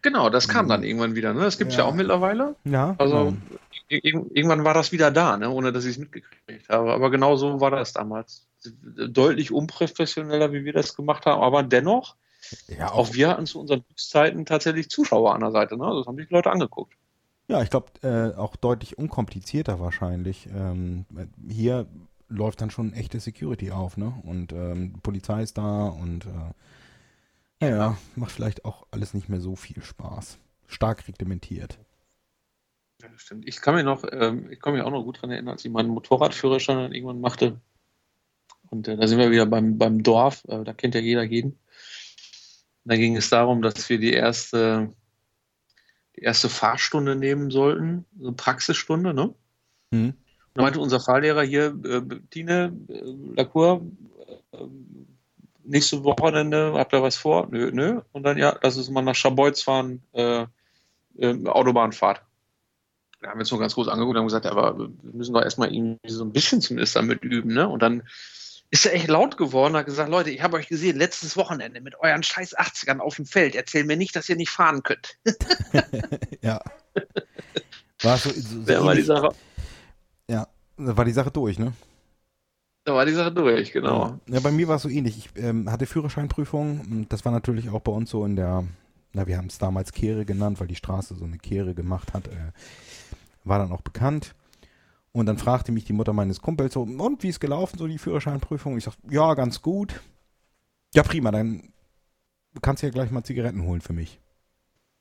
Genau, 0.00 0.30
das 0.30 0.46
kam 0.48 0.68
dann 0.68 0.84
irgendwann 0.84 1.16
wieder. 1.16 1.34
Ne? 1.34 1.40
Das 1.40 1.58
gibt 1.58 1.72
es 1.72 1.76
ja. 1.76 1.82
Ja. 1.84 1.90
auch 1.90 1.94
mittlerweile. 1.94 2.54
ja, 2.64 2.94
Also 2.98 3.24
genau. 3.26 3.36
ir- 3.90 4.04
ir- 4.04 4.26
irgendwann 4.32 4.64
war 4.64 4.72
das 4.72 4.92
wieder 4.92 5.10
da, 5.10 5.36
ne? 5.36 5.50
ohne 5.50 5.72
dass 5.72 5.84
ich 5.84 5.92
es 5.92 5.98
mitgekriegt 5.98 6.68
habe. 6.68 6.92
Aber 6.92 7.10
genau 7.10 7.36
so 7.36 7.60
war 7.60 7.70
das 7.72 7.92
damals. 7.92 8.46
Deutlich 8.84 9.52
unprofessioneller, 9.52 10.52
wie 10.52 10.64
wir 10.64 10.72
das 10.72 10.96
gemacht 10.96 11.26
haben, 11.26 11.42
aber 11.42 11.62
dennoch, 11.62 12.16
ja, 12.68 12.92
auch 12.92 13.12
wir 13.14 13.28
hatten 13.28 13.46
zu 13.46 13.60
unseren 13.60 13.84
Höchstzeiten 13.88 14.46
tatsächlich 14.46 14.90
Zuschauer 14.90 15.34
an 15.34 15.40
der 15.40 15.52
Seite. 15.52 15.76
Ne? 15.76 15.92
Das 15.96 16.06
haben 16.06 16.16
sich 16.16 16.28
die 16.28 16.34
Leute 16.34 16.50
angeguckt. 16.50 16.94
Ja, 17.48 17.62
ich 17.62 17.70
glaube, 17.70 17.88
äh, 18.02 18.36
auch 18.36 18.56
deutlich 18.56 18.98
unkomplizierter 18.98 19.80
wahrscheinlich. 19.80 20.48
Ähm, 20.54 21.06
hier 21.48 21.86
läuft 22.28 22.60
dann 22.60 22.70
schon 22.70 22.92
echte 22.92 23.20
Security 23.20 23.70
auf, 23.70 23.96
ne? 23.96 24.12
Und 24.24 24.52
ähm, 24.52 25.00
Polizei 25.02 25.42
ist 25.42 25.56
da 25.56 25.86
und 25.86 26.26
äh, 26.26 27.66
ja, 27.66 27.68
ja, 27.76 27.98
macht 28.16 28.32
vielleicht 28.32 28.64
auch 28.66 28.86
alles 28.90 29.14
nicht 29.14 29.28
mehr 29.28 29.40
so 29.40 29.56
viel 29.56 29.82
Spaß. 29.82 30.38
Stark 30.66 31.08
reglementiert. 31.08 31.78
Ja, 33.00 33.08
das 33.08 33.22
stimmt. 33.22 33.48
Ich 33.48 33.60
kann 33.60 33.74
mich 33.74 33.84
noch, 33.84 34.04
ähm, 34.10 34.50
ich 34.50 34.60
kann 34.60 34.74
mich 34.74 34.82
auch 34.82 34.90
noch 34.90 35.04
gut 35.04 35.16
daran 35.16 35.30
erinnern, 35.30 35.52
als 35.52 35.64
ich 35.64 35.70
meinen 35.70 35.88
Motorradführerschein 35.88 36.76
dann 36.76 36.92
irgendwann 36.92 37.20
machte. 37.20 37.60
Und 38.70 38.88
äh, 38.88 38.96
da 38.96 39.06
sind 39.06 39.18
wir 39.18 39.30
wieder 39.30 39.46
beim, 39.46 39.78
beim 39.78 40.02
Dorf, 40.02 40.44
äh, 40.48 40.64
da 40.64 40.72
kennt 40.74 40.94
ja 40.94 41.00
jeder 41.00 41.22
jeden. 41.22 41.58
Da 42.88 42.96
ging 42.96 43.16
es 43.16 43.30
darum, 43.30 43.62
dass 43.62 43.88
wir 43.88 43.98
die 43.98 44.12
erste, 44.12 44.92
die 46.16 46.22
erste 46.22 46.48
Fahrstunde 46.48 47.16
nehmen 47.16 47.50
sollten, 47.50 48.06
so 48.18 48.28
eine 48.28 48.36
Praxisstunde, 48.36 49.14
ne? 49.14 49.34
Mhm. 49.90 50.08
Und 50.08 50.16
da 50.54 50.62
meinte 50.62 50.80
unser 50.80 51.00
Fahrlehrer 51.00 51.42
hier, 51.42 51.78
äh, 51.84 52.02
Tine, 52.30 52.76
äh, 52.88 53.34
Lacour, 53.36 53.82
äh, 54.52 54.58
nächste 55.64 56.02
Wochenende, 56.02 56.72
habt 56.74 56.92
ihr 56.92 57.02
was 57.02 57.16
vor? 57.16 57.48
Nö, 57.50 57.70
nö. 57.72 58.00
Und 58.12 58.22
dann, 58.22 58.38
ja, 58.38 58.58
lass 58.62 58.76
uns 58.76 58.90
mal 58.90 59.02
nach 59.02 59.14
Schabolz 59.14 59.62
fahren, 59.62 60.02
äh, 60.12 60.46
äh, 61.18 61.46
Autobahnfahrt. 61.46 62.22
Da 63.20 63.28
haben 63.28 63.38
wir 63.38 63.40
uns 63.40 63.50
nur 63.50 63.60
ganz 63.60 63.74
groß 63.74 63.88
angeguckt 63.88 64.16
und 64.16 64.20
haben 64.20 64.26
gesagt, 64.26 64.46
aber 64.46 64.78
wir 64.78 65.12
müssen 65.12 65.34
doch 65.34 65.42
erstmal 65.42 65.72
irgendwie 65.74 66.10
so 66.10 66.24
ein 66.24 66.32
bisschen 66.32 66.60
zumindest 66.60 66.96
damit 66.96 67.22
üben, 67.22 67.52
ne? 67.52 67.68
Und 67.68 67.82
dann 67.82 68.04
ist 68.70 68.84
er 68.84 68.94
echt 68.94 69.08
laut 69.08 69.36
geworden 69.36 69.74
und 69.74 69.80
hat 69.80 69.86
gesagt, 69.86 70.10
Leute, 70.10 70.30
ich 70.30 70.42
habe 70.42 70.56
euch 70.56 70.68
gesehen, 70.68 70.96
letztes 70.96 71.36
Wochenende 71.36 71.80
mit 71.80 71.98
euren 72.00 72.22
scheiß 72.22 72.56
80ern 72.56 72.98
auf 72.98 73.16
dem 73.16 73.24
Feld. 73.24 73.54
Erzähl 73.54 73.84
mir 73.84 73.96
nicht, 73.96 74.14
dass 74.14 74.28
ihr 74.28 74.36
nicht 74.36 74.50
fahren 74.50 74.82
könnt. 74.82 75.18
ja. 76.42 76.60
War 78.02 78.18
so, 78.18 78.30
so, 78.30 78.62
so 78.64 78.84
war 78.84 78.94
die 78.94 79.02
Sache. 79.02 79.30
Ja, 80.28 80.46
da 80.76 80.96
war 80.96 81.04
die 81.04 81.12
Sache 81.12 81.30
durch, 81.30 81.58
ne? 81.58 81.72
Da 82.84 82.94
war 82.94 83.06
die 83.06 83.12
Sache 83.12 83.32
durch, 83.32 83.72
genau. 83.72 84.18
Ja, 84.26 84.40
bei 84.40 84.50
mir 84.50 84.68
war 84.68 84.76
es 84.76 84.82
so 84.82 84.88
ähnlich. 84.88 85.18
Ich 85.18 85.42
ähm, 85.42 85.70
hatte 85.70 85.86
Führerscheinprüfung. 85.86 87.06
Das 87.08 87.24
war 87.24 87.32
natürlich 87.32 87.70
auch 87.70 87.80
bei 87.80 87.92
uns 87.92 88.10
so 88.10 88.24
in 88.24 88.36
der, 88.36 88.64
na, 89.12 89.26
wir 89.26 89.38
haben 89.38 89.48
es 89.48 89.58
damals 89.58 89.92
Kehre 89.92 90.24
genannt, 90.24 90.60
weil 90.60 90.68
die 90.68 90.74
Straße 90.74 91.14
so 91.14 91.24
eine 91.24 91.38
Kehre 91.38 91.74
gemacht 91.74 92.12
hat. 92.12 92.28
Äh, 92.28 92.52
war 93.44 93.58
dann 93.58 93.72
auch 93.72 93.82
bekannt. 93.82 94.34
Und 95.18 95.26
dann 95.26 95.36
fragte 95.36 95.72
mich 95.72 95.84
die 95.84 95.92
Mutter 95.92 96.12
meines 96.12 96.40
Kumpels 96.40 96.74
so, 96.74 96.82
und 96.82 97.22
wie 97.24 97.28
ist 97.28 97.40
gelaufen, 97.40 97.76
so 97.76 97.88
die 97.88 97.98
Führerscheinprüfung? 97.98 98.78
Ich 98.78 98.84
sag, 98.84 98.94
ja, 99.10 99.34
ganz 99.34 99.62
gut. 99.62 100.00
Ja, 100.94 101.02
prima, 101.02 101.32
dann 101.32 101.72
kannst 102.62 102.82
du 102.82 102.86
ja 102.86 102.92
gleich 102.92 103.10
mal 103.10 103.24
Zigaretten 103.24 103.64
holen 103.64 103.80
für 103.80 103.92
mich. 103.92 104.20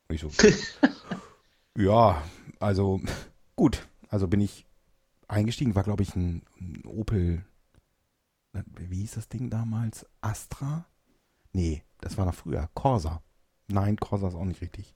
Und 0.07 0.15
ich 0.15 0.21
so, 0.21 0.31
ja, 1.77 2.19
also 2.59 2.99
gut. 3.55 3.87
Also 4.09 4.27
bin 4.27 4.41
ich 4.41 4.65
eingestiegen, 5.27 5.75
war 5.75 5.83
glaube 5.83 6.01
ich 6.01 6.15
ein, 6.15 6.41
ein, 6.59 6.81
Opel, 6.87 7.45
wie 8.53 9.01
hieß 9.01 9.11
das 9.11 9.29
Ding 9.29 9.51
damals? 9.51 10.07
Astra? 10.21 10.87
Nee, 11.53 11.83
das 12.01 12.17
war 12.17 12.25
noch 12.25 12.33
früher. 12.33 12.71
Corsa. 12.73 13.21
Nein, 13.67 13.97
Corsa 13.97 14.29
ist 14.29 14.35
auch 14.35 14.45
nicht 14.45 14.61
richtig. 14.61 14.95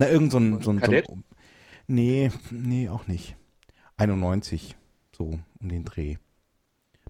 Na, 0.00 0.08
irgend 0.08 0.32
so 0.32 0.38
ein, 0.38 0.60
so 0.62 0.72
ein, 0.72 0.82
so 0.84 0.90
ein 0.90 1.24
Nee, 1.86 2.32
nee, 2.50 2.88
auch 2.88 3.06
nicht. 3.06 3.36
91, 4.02 4.76
so 5.16 5.38
um 5.60 5.68
den 5.68 5.84
Dreh. 5.84 6.16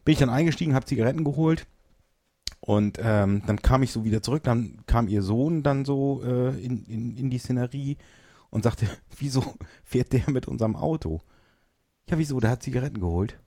Bin 0.04 0.12
ich 0.12 0.18
dann 0.18 0.30
eingestiegen, 0.30 0.74
habe 0.74 0.84
Zigaretten 0.84 1.24
geholt 1.24 1.66
und 2.60 2.98
ähm, 3.00 3.42
dann 3.46 3.62
kam 3.62 3.82
ich 3.82 3.92
so 3.92 4.04
wieder 4.04 4.22
zurück. 4.22 4.42
Dann 4.42 4.84
kam 4.86 5.08
ihr 5.08 5.22
Sohn 5.22 5.62
dann 5.62 5.84
so 5.84 6.22
äh, 6.22 6.50
in, 6.62 6.84
in, 6.84 7.16
in 7.16 7.30
die 7.30 7.38
Szenerie 7.38 7.96
und 8.50 8.64
sagte, 8.64 8.86
wieso 9.18 9.54
fährt 9.84 10.12
der 10.12 10.28
mit 10.30 10.48
unserem 10.48 10.76
Auto? 10.76 11.22
Ja, 12.08 12.18
wieso? 12.18 12.40
Der 12.40 12.50
hat 12.50 12.62
Zigaretten 12.62 13.00
geholt. 13.00 13.38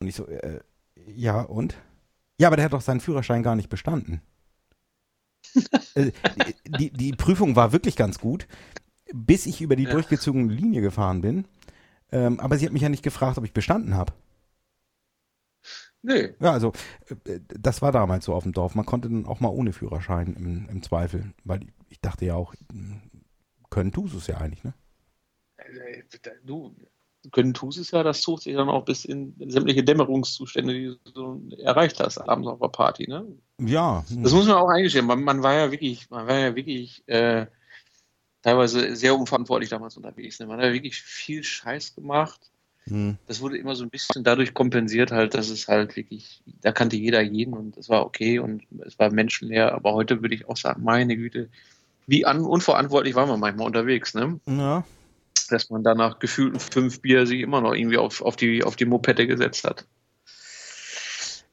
Und 0.00 0.08
ich 0.08 0.14
so, 0.14 0.26
äh, 0.26 0.60
ja, 1.14 1.42
und? 1.42 1.76
Ja, 2.38 2.48
aber 2.48 2.56
der 2.56 2.64
hat 2.66 2.72
doch 2.72 2.80
seinen 2.80 3.00
Führerschein 3.00 3.42
gar 3.42 3.56
nicht 3.56 3.68
bestanden. 3.68 4.22
äh, 5.94 6.12
die, 6.78 6.90
die 6.90 7.12
Prüfung 7.12 7.54
war 7.54 7.72
wirklich 7.72 7.96
ganz 7.96 8.18
gut 8.18 8.46
bis 9.12 9.46
ich 9.46 9.60
über 9.60 9.76
die 9.76 9.84
ja. 9.84 9.92
durchgezogene 9.92 10.52
Linie 10.52 10.80
gefahren 10.80 11.20
bin. 11.20 11.44
Ähm, 12.12 12.40
aber 12.40 12.58
sie 12.58 12.66
hat 12.66 12.72
mich 12.72 12.82
ja 12.82 12.88
nicht 12.88 13.02
gefragt, 13.02 13.38
ob 13.38 13.44
ich 13.44 13.52
bestanden 13.52 13.94
habe. 13.94 14.12
Nee. 16.02 16.34
Ja, 16.40 16.52
also 16.52 16.72
äh, 17.26 17.40
das 17.46 17.82
war 17.82 17.92
damals 17.92 18.24
so 18.24 18.34
auf 18.34 18.44
dem 18.44 18.52
Dorf. 18.52 18.74
Man 18.74 18.86
konnte 18.86 19.08
dann 19.08 19.26
auch 19.26 19.40
mal 19.40 19.48
ohne 19.48 19.72
Führerschein 19.72 20.34
im, 20.34 20.68
im 20.68 20.82
Zweifel, 20.82 21.32
weil 21.44 21.60
ich 21.88 22.00
dachte 22.00 22.24
ja 22.24 22.34
auch, 22.34 22.54
können 23.68 23.92
tust 23.92 24.14
es 24.14 24.26
ja 24.26 24.38
eigentlich, 24.38 24.64
ne? 24.64 24.74
Du, 26.44 26.74
können 27.32 27.52
tust 27.52 27.78
es 27.78 27.90
ja, 27.90 28.02
das 28.02 28.22
sucht 28.22 28.44
sich 28.44 28.54
dann 28.54 28.70
auch 28.70 28.86
bis 28.86 29.04
in 29.04 29.34
sämtliche 29.46 29.84
Dämmerungszustände, 29.84 30.72
die 30.72 30.96
du 31.12 31.50
erreicht 31.58 32.00
hast, 32.00 32.16
abends 32.18 32.48
auf 32.48 32.60
der 32.60 32.68
Party, 32.68 33.06
ne? 33.08 33.26
Ja. 33.60 34.04
Das 34.08 34.32
muss 34.32 34.46
man 34.46 34.56
auch 34.56 34.70
eingestehen. 34.70 35.04
Man, 35.04 35.22
man 35.22 35.42
war 35.42 35.54
ja 35.54 35.70
wirklich, 35.70 36.08
man 36.08 36.26
war 36.26 36.38
ja 36.38 36.56
wirklich 36.56 37.06
äh, 37.08 37.46
teilweise 38.42 38.96
sehr 38.96 39.14
unverantwortlich 39.14 39.70
damals 39.70 39.96
unterwegs. 39.96 40.38
Ne? 40.38 40.46
Man 40.46 40.58
hat 40.58 40.66
ja 40.66 40.72
wirklich 40.72 41.00
viel 41.00 41.42
Scheiß 41.42 41.94
gemacht. 41.94 42.40
Hm. 42.84 43.18
Das 43.26 43.40
wurde 43.40 43.58
immer 43.58 43.74
so 43.74 43.84
ein 43.84 43.90
bisschen 43.90 44.24
dadurch 44.24 44.54
kompensiert, 44.54 45.12
halt, 45.12 45.34
dass 45.34 45.50
es 45.50 45.68
halt 45.68 45.96
wirklich, 45.96 46.42
da 46.62 46.72
kannte 46.72 46.96
jeder 46.96 47.20
jeden 47.20 47.54
und 47.54 47.76
es 47.76 47.88
war 47.88 48.04
okay 48.06 48.38
und 48.38 48.62
es 48.86 48.98
war 48.98 49.10
menschenleer. 49.12 49.72
Aber 49.74 49.92
heute 49.92 50.22
würde 50.22 50.34
ich 50.34 50.48
auch 50.48 50.56
sagen, 50.56 50.82
meine 50.82 51.16
Güte, 51.16 51.50
wie 52.06 52.26
un 52.26 52.40
unverantwortlich 52.40 53.14
war 53.14 53.26
man 53.26 53.38
manchmal 53.38 53.66
unterwegs, 53.66 54.14
ne? 54.14 54.40
Ja. 54.46 54.84
Dass 55.50 55.68
man 55.68 55.84
danach 55.84 56.18
gefühlten 56.18 56.58
fünf 56.58 57.02
Bier 57.02 57.26
sich 57.26 57.40
immer 57.40 57.60
noch 57.60 57.74
irgendwie 57.74 57.98
auf, 57.98 58.22
auf, 58.22 58.36
die, 58.36 58.64
auf 58.64 58.76
die 58.76 58.86
Mopette 58.86 59.26
gesetzt 59.26 59.64
hat. 59.64 59.86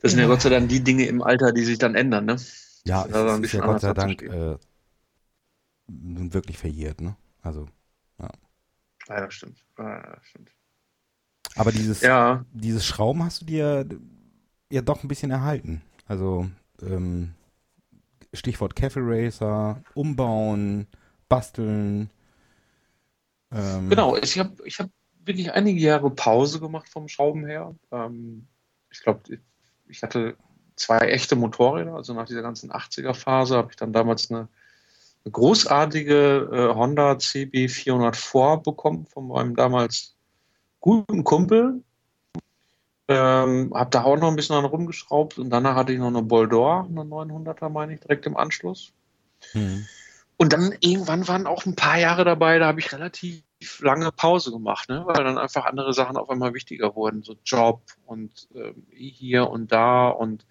Das 0.02 0.12
sind 0.12 0.22
ja. 0.22 0.28
Gott 0.28 0.42
sei 0.42 0.50
Dank 0.50 0.70
die 0.70 0.84
Dinge 0.84 1.06
im 1.08 1.22
Alter, 1.22 1.52
die 1.52 1.64
sich 1.64 1.78
dann 1.78 1.96
ändern, 1.96 2.26
ne? 2.26 2.38
Ja, 2.86 3.06
das 3.08 3.40
ist 3.42 3.54
ja 3.54 3.66
Gott 3.66 3.82
sei 3.82 3.94
Dank 3.94 4.22
äh, 4.22 4.56
nun 5.88 6.34
wirklich 6.34 6.58
verjährt, 6.58 7.02
ne? 7.02 7.16
Also, 7.42 7.68
ja. 8.20 8.30
Ja, 9.08 9.22
das 9.22 9.34
stimmt. 9.34 9.64
Ja, 9.78 10.16
das 10.16 10.26
stimmt. 10.26 10.52
Aber 11.56 11.72
dieses, 11.72 12.02
ja. 12.02 12.46
dieses 12.54 12.86
Schrauben 12.86 13.24
hast 13.24 13.42
du 13.42 13.46
dir 13.46 13.88
ja 14.70 14.82
doch 14.82 15.04
ein 15.04 15.08
bisschen 15.08 15.32
erhalten. 15.32 15.82
Also, 16.08 16.50
ähm, 16.82 17.34
Stichwort 18.34 18.76
Cafe 18.76 19.00
Racer, 19.02 19.82
umbauen, 19.94 20.88
basteln. 21.30 22.10
Ähm. 23.52 23.90
Genau, 23.90 24.16
ich 24.18 24.38
habe 24.38 24.56
ich 24.66 24.80
hab 24.80 24.90
wirklich 25.24 25.52
einige 25.52 25.80
Jahre 25.80 26.10
Pause 26.10 26.60
gemacht 26.60 26.90
vom 26.90 27.08
Schrauben 27.08 27.46
her. 27.46 27.76
Ähm, 27.92 28.48
ich 28.90 29.02
glaube, 29.02 29.22
ich 29.88 30.04
hatte 30.04 30.36
zwei 30.76 31.00
echte 31.00 31.36
Motorräder, 31.36 31.96
also 31.96 32.14
nach 32.14 32.28
dieser 32.28 32.42
ganzen 32.42 32.72
80er-Phase 32.72 33.58
habe 33.58 33.70
ich 33.72 33.78
dann 33.78 33.94
damals 33.94 34.30
eine 34.30 34.48
großartige 35.30 36.50
äh, 36.52 36.76
Honda 36.76 37.18
CB 37.18 37.68
404 37.70 38.58
bekommen 38.64 39.06
von 39.06 39.28
meinem 39.28 39.56
damals 39.56 40.16
guten 40.80 41.24
Kumpel. 41.24 41.84
Ähm, 43.10 43.72
hab 43.74 43.92
da 43.92 44.04
auch 44.04 44.18
noch 44.18 44.28
ein 44.28 44.36
bisschen 44.36 44.56
dran 44.56 44.66
rumgeschraubt 44.66 45.40
und 45.40 45.50
danach 45.50 45.76
hatte 45.76 45.94
ich 45.94 46.00
noch 46.00 46.08
eine 46.08 46.24
Boldor, 46.24 46.86
eine 46.90 47.02
900er, 47.02 47.70
meine 47.70 47.94
ich, 47.94 48.02
direkt 48.02 48.26
im 48.26 48.36
Anschluss. 48.36 48.92
Mhm. 49.54 49.86
Und 50.36 50.54
dann 50.54 50.76
irgendwann 50.82 51.28
waren 51.28 51.48
auch 51.48 51.66
ein 51.66 51.76
paar 51.76 51.98
Jahre 51.98 52.26
dabei, 52.26 52.60
da 52.60 52.68
habe 52.68 52.80
ich 52.80 52.92
relativ 52.92 53.42
lange 53.80 54.12
Pause 54.12 54.52
gemacht, 54.52 54.88
ne? 54.90 55.04
weil 55.06 55.24
dann 55.24 55.38
einfach 55.38 55.66
andere 55.66 55.94
Sachen 55.94 56.18
auf 56.18 56.30
einmal 56.30 56.54
wichtiger 56.54 56.96
wurden, 56.96 57.24
so 57.24 57.36
Job 57.44 57.82
und 58.06 58.48
äh, 58.54 58.74
hier 58.94 59.50
und 59.50 59.72
da 59.72 60.10
und 60.10 60.46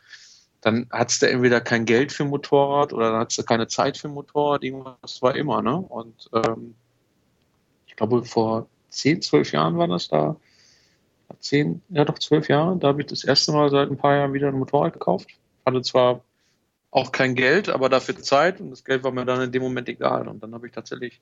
dann 0.66 0.88
hattest 0.90 1.22
du 1.22 1.31
entweder 1.31 1.61
kein 1.61 1.85
Geld 1.85 2.11
für 2.11 2.24
Motorrad 2.24 2.92
oder 2.92 3.12
dann 3.12 3.20
hattest 3.20 3.38
du 3.38 3.44
keine 3.44 3.68
Zeit 3.68 3.96
für 3.96 4.09
Motorrad, 4.09 4.64
irgendwas 4.64 5.22
war 5.22 5.37
immer, 5.37 5.62
ne? 5.62 5.76
Und 5.76 6.29
ähm, 6.33 6.74
ich 7.87 7.94
glaube, 7.94 8.24
vor 8.24 8.68
zehn, 8.90 9.22
zwölf 9.22 9.52
Jahren 9.52 9.79
war 9.79 9.87
das 9.87 10.09
da. 10.09 10.35
Zehn, 11.38 11.83
ja 11.88 12.05
doch 12.05 12.18
zwölf 12.18 12.48
Jahre, 12.48 12.76
da 12.79 12.88
habe 12.88 13.02
ich 13.02 13.07
das 13.07 13.22
erste 13.22 13.52
Mal 13.52 13.70
seit 13.70 13.90
ein 13.90 13.96
paar 13.96 14.16
Jahren 14.16 14.33
wieder 14.33 14.48
ein 14.48 14.59
Motorrad 14.59 14.94
gekauft. 14.94 15.29
Hatte 15.64 15.83
zwar 15.83 16.24
auch 16.90 17.12
kein 17.12 17.37
Geld, 17.37 17.68
aber 17.68 17.88
dafür 17.88 18.16
Zeit 18.16 18.61
und 18.61 18.70
das 18.70 18.85
Geld 18.85 19.05
war 19.05 19.12
mir 19.12 19.24
dann 19.24 19.42
in 19.42 19.52
dem 19.52 19.62
Moment 19.62 19.88
egal. 19.88 20.26
Und 20.26 20.42
dann 20.42 20.52
habe 20.52 20.66
ich 20.66 20.72
tatsächlich 20.72 21.20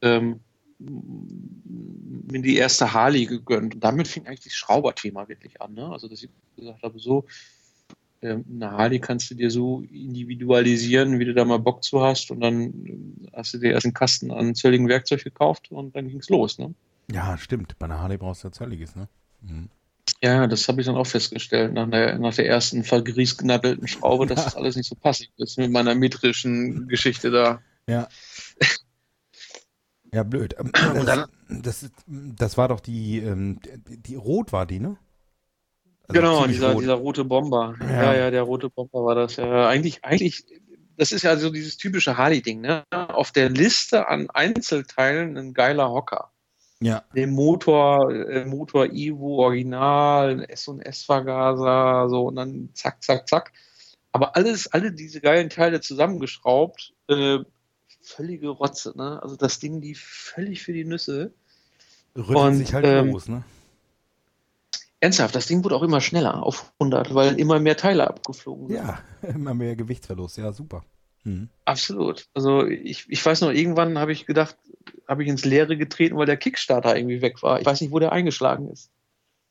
ähm, 0.00 0.38
mir 0.78 2.40
die 2.42 2.56
erste 2.56 2.92
Harley 2.92 3.26
gegönnt. 3.26 3.74
Und 3.74 3.80
damit 3.80 4.06
fing 4.06 4.28
eigentlich 4.28 4.44
das 4.44 4.52
Schrauberthema 4.52 5.28
wirklich 5.28 5.60
an. 5.60 5.74
Ne? 5.74 5.88
Also, 5.90 6.06
dass 6.06 6.22
ich 6.22 6.30
gesagt 6.56 6.82
habe, 6.84 7.00
so, 7.00 7.24
eine 8.22 8.70
Harley 8.70 8.98
kannst 8.98 9.30
du 9.30 9.34
dir 9.34 9.50
so 9.50 9.82
individualisieren, 9.82 11.18
wie 11.18 11.24
du 11.24 11.34
da 11.34 11.44
mal 11.44 11.58
Bock 11.58 11.84
zu 11.84 12.00
hast. 12.00 12.30
Und 12.30 12.40
dann 12.40 12.62
ähm, 12.62 13.28
hast 13.32 13.54
du 13.54 13.58
dir 13.58 13.72
erst 13.72 13.86
einen 13.86 13.94
Kasten 13.94 14.30
an 14.30 14.54
zölligen 14.54 14.88
Werkzeug 14.88 15.22
gekauft 15.22 15.70
und 15.70 15.94
dann 15.94 16.08
ging 16.08 16.18
es 16.18 16.28
los. 16.28 16.58
Ne? 16.58 16.74
Ja, 17.12 17.38
stimmt. 17.38 17.78
Bei 17.78 17.86
einer 17.86 18.00
Harley 18.00 18.18
brauchst 18.18 18.44
du 18.44 18.48
ja 18.48 18.52
zölliges, 18.52 18.96
ne? 18.96 19.08
Mhm. 19.42 19.68
Ja, 20.22 20.46
das 20.46 20.66
habe 20.66 20.80
ich 20.80 20.86
dann 20.86 20.96
auch 20.96 21.06
festgestellt 21.06 21.74
nach 21.74 21.88
der, 21.88 22.18
nach 22.18 22.34
der 22.34 22.48
ersten 22.48 22.82
vergriesgnaddelten 22.82 23.86
Schraube, 23.86 24.26
dass 24.26 24.44
das 24.44 24.56
alles 24.56 24.76
nicht 24.76 24.88
so 24.88 24.94
passend 24.94 25.30
ist 25.36 25.58
mit 25.58 25.70
meiner 25.70 25.94
metrischen 25.94 26.88
Geschichte 26.88 27.30
da. 27.30 27.60
Ja. 27.88 28.08
Ja, 30.10 30.22
blöd. 30.22 30.56
Ähm, 30.58 30.72
das, 31.04 31.28
das, 31.50 31.90
das, 32.06 32.56
war 32.56 32.68
doch 32.68 32.80
die, 32.80 33.22
die 34.06 34.14
Rot 34.14 34.54
war 34.54 34.64
die, 34.64 34.80
ne? 34.80 34.96
Also 36.08 36.20
genau, 36.22 36.46
dieser, 36.46 36.74
dieser 36.74 36.94
rote 36.94 37.24
Bomber. 37.24 37.74
Ja. 37.80 38.02
ja. 38.02 38.14
ja, 38.14 38.30
der 38.30 38.42
rote 38.42 38.70
Bomber 38.70 39.04
war 39.04 39.14
das. 39.14 39.36
Ja, 39.36 39.68
eigentlich, 39.68 40.04
eigentlich, 40.04 40.44
das 40.96 41.12
ist 41.12 41.22
ja 41.22 41.36
so 41.36 41.50
dieses 41.50 41.76
typische 41.76 42.16
Harley-Ding, 42.16 42.62
ne? 42.62 42.84
Auf 42.90 43.30
der 43.30 43.50
Liste 43.50 44.08
an 44.08 44.30
Einzelteilen 44.30 45.36
ein 45.36 45.52
geiler 45.52 45.90
Hocker. 45.90 46.32
Ja. 46.80 47.04
Den 47.14 47.30
Motor, 47.30 48.10
äh, 48.10 48.44
Motor 48.46 48.86
Evo 48.86 49.44
Original, 49.44 50.46
S&S-Vergaser, 50.48 52.08
so 52.08 52.26
und 52.28 52.36
dann 52.36 52.70
zack, 52.72 53.02
zack, 53.02 53.28
zack. 53.28 53.52
Aber 54.12 54.34
alles, 54.34 54.72
alle 54.72 54.92
diese 54.92 55.20
geilen 55.20 55.50
Teile 55.50 55.80
zusammengeschraubt, 55.80 56.94
äh, 57.08 57.40
völlige 58.00 58.48
Rotze, 58.48 58.94
ne? 58.96 59.22
Also 59.22 59.36
das 59.36 59.58
Ding 59.58 59.82
lief 59.82 60.00
völlig 60.00 60.62
für 60.62 60.72
die 60.72 60.84
Nüsse. 60.84 61.34
Rüttelt 62.16 62.36
und, 62.36 62.54
sich 62.54 62.72
halt 62.72 62.86
ähm, 62.86 63.10
los, 63.10 63.28
ne? 63.28 63.44
Ernsthaft, 65.00 65.34
das 65.34 65.46
Ding 65.46 65.62
wurde 65.62 65.76
auch 65.76 65.82
immer 65.82 66.00
schneller 66.00 66.42
auf 66.42 66.72
100, 66.80 67.14
weil 67.14 67.38
immer 67.38 67.60
mehr 67.60 67.76
Teile 67.76 68.08
abgeflogen 68.08 68.68
sind. 68.68 68.76
Ja, 68.76 68.98
immer 69.22 69.54
mehr 69.54 69.76
Gewichtsverlust, 69.76 70.38
ja, 70.38 70.52
super. 70.52 70.84
Mhm. 71.24 71.48
Absolut. 71.64 72.26
Also 72.34 72.66
ich, 72.66 73.06
ich 73.08 73.24
weiß 73.24 73.42
noch, 73.42 73.50
irgendwann 73.50 73.98
habe 73.98 74.12
ich 74.12 74.26
gedacht, 74.26 74.56
habe 75.06 75.22
ich 75.22 75.28
ins 75.28 75.44
Leere 75.44 75.76
getreten, 75.76 76.16
weil 76.16 76.26
der 76.26 76.36
Kickstarter 76.36 76.96
irgendwie 76.96 77.22
weg 77.22 77.42
war. 77.42 77.60
Ich 77.60 77.66
weiß 77.66 77.80
nicht, 77.80 77.92
wo 77.92 77.98
der 77.98 78.12
eingeschlagen 78.12 78.70
ist. 78.70 78.90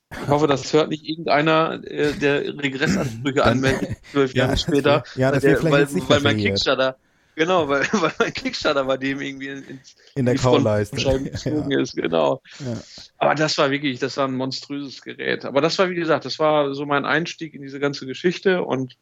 Ich 0.09 0.27
hoffe, 0.29 0.47
das 0.47 0.71
hört 0.71 0.89
nicht 0.89 1.03
irgendeiner, 1.03 1.83
äh, 1.83 2.13
der 2.13 2.57
Regressansprüche 2.57 3.43
anmeldet, 3.45 3.97
zwölf 4.11 4.33
Jahre 4.35 4.51
ja, 4.51 4.57
später. 4.57 5.03
Ja, 5.15 5.31
das 5.31 5.43
der, 5.43 5.61
weil, 5.63 5.87
weil 6.09 6.21
mein 6.21 6.37
Kickstarter, 6.37 6.97
genau, 7.37 7.69
weil, 7.69 7.81
weil 7.93 8.11
mein 8.19 8.33
Kickstarter 8.33 8.83
bei 8.83 8.97
dem 8.97 9.21
irgendwie 9.21 9.47
in, 9.47 9.79
in 10.15 10.25
der 10.25 10.35
Kauleiste 10.35 10.95
gezogen 11.23 11.71
ja. 11.71 11.79
ist, 11.79 11.95
genau. 11.95 12.41
Ja. 12.59 12.81
Aber 13.17 13.35
das 13.35 13.57
war 13.57 13.71
wirklich, 13.71 13.99
das 13.99 14.17
war 14.17 14.27
ein 14.27 14.35
monströses 14.35 15.01
Gerät. 15.01 15.45
Aber 15.45 15.61
das 15.61 15.77
war, 15.79 15.89
wie 15.89 15.95
gesagt, 15.95 16.25
das 16.25 16.39
war 16.39 16.73
so 16.73 16.85
mein 16.85 17.05
Einstieg 17.05 17.53
in 17.53 17.61
diese 17.61 17.79
ganze 17.79 18.05
Geschichte 18.05 18.63
und 18.63 18.97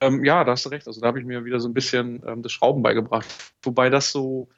ähm, 0.00 0.24
ja, 0.24 0.44
da 0.44 0.52
hast 0.52 0.66
du 0.66 0.68
recht. 0.68 0.86
Also 0.86 1.00
da 1.00 1.06
habe 1.06 1.20
ich 1.20 1.24
mir 1.24 1.46
wieder 1.46 1.60
so 1.60 1.68
ein 1.68 1.74
bisschen 1.74 2.22
ähm, 2.26 2.42
das 2.42 2.52
Schrauben 2.52 2.82
beigebracht. 2.82 3.26
Wobei 3.62 3.88
das 3.88 4.12
so 4.12 4.48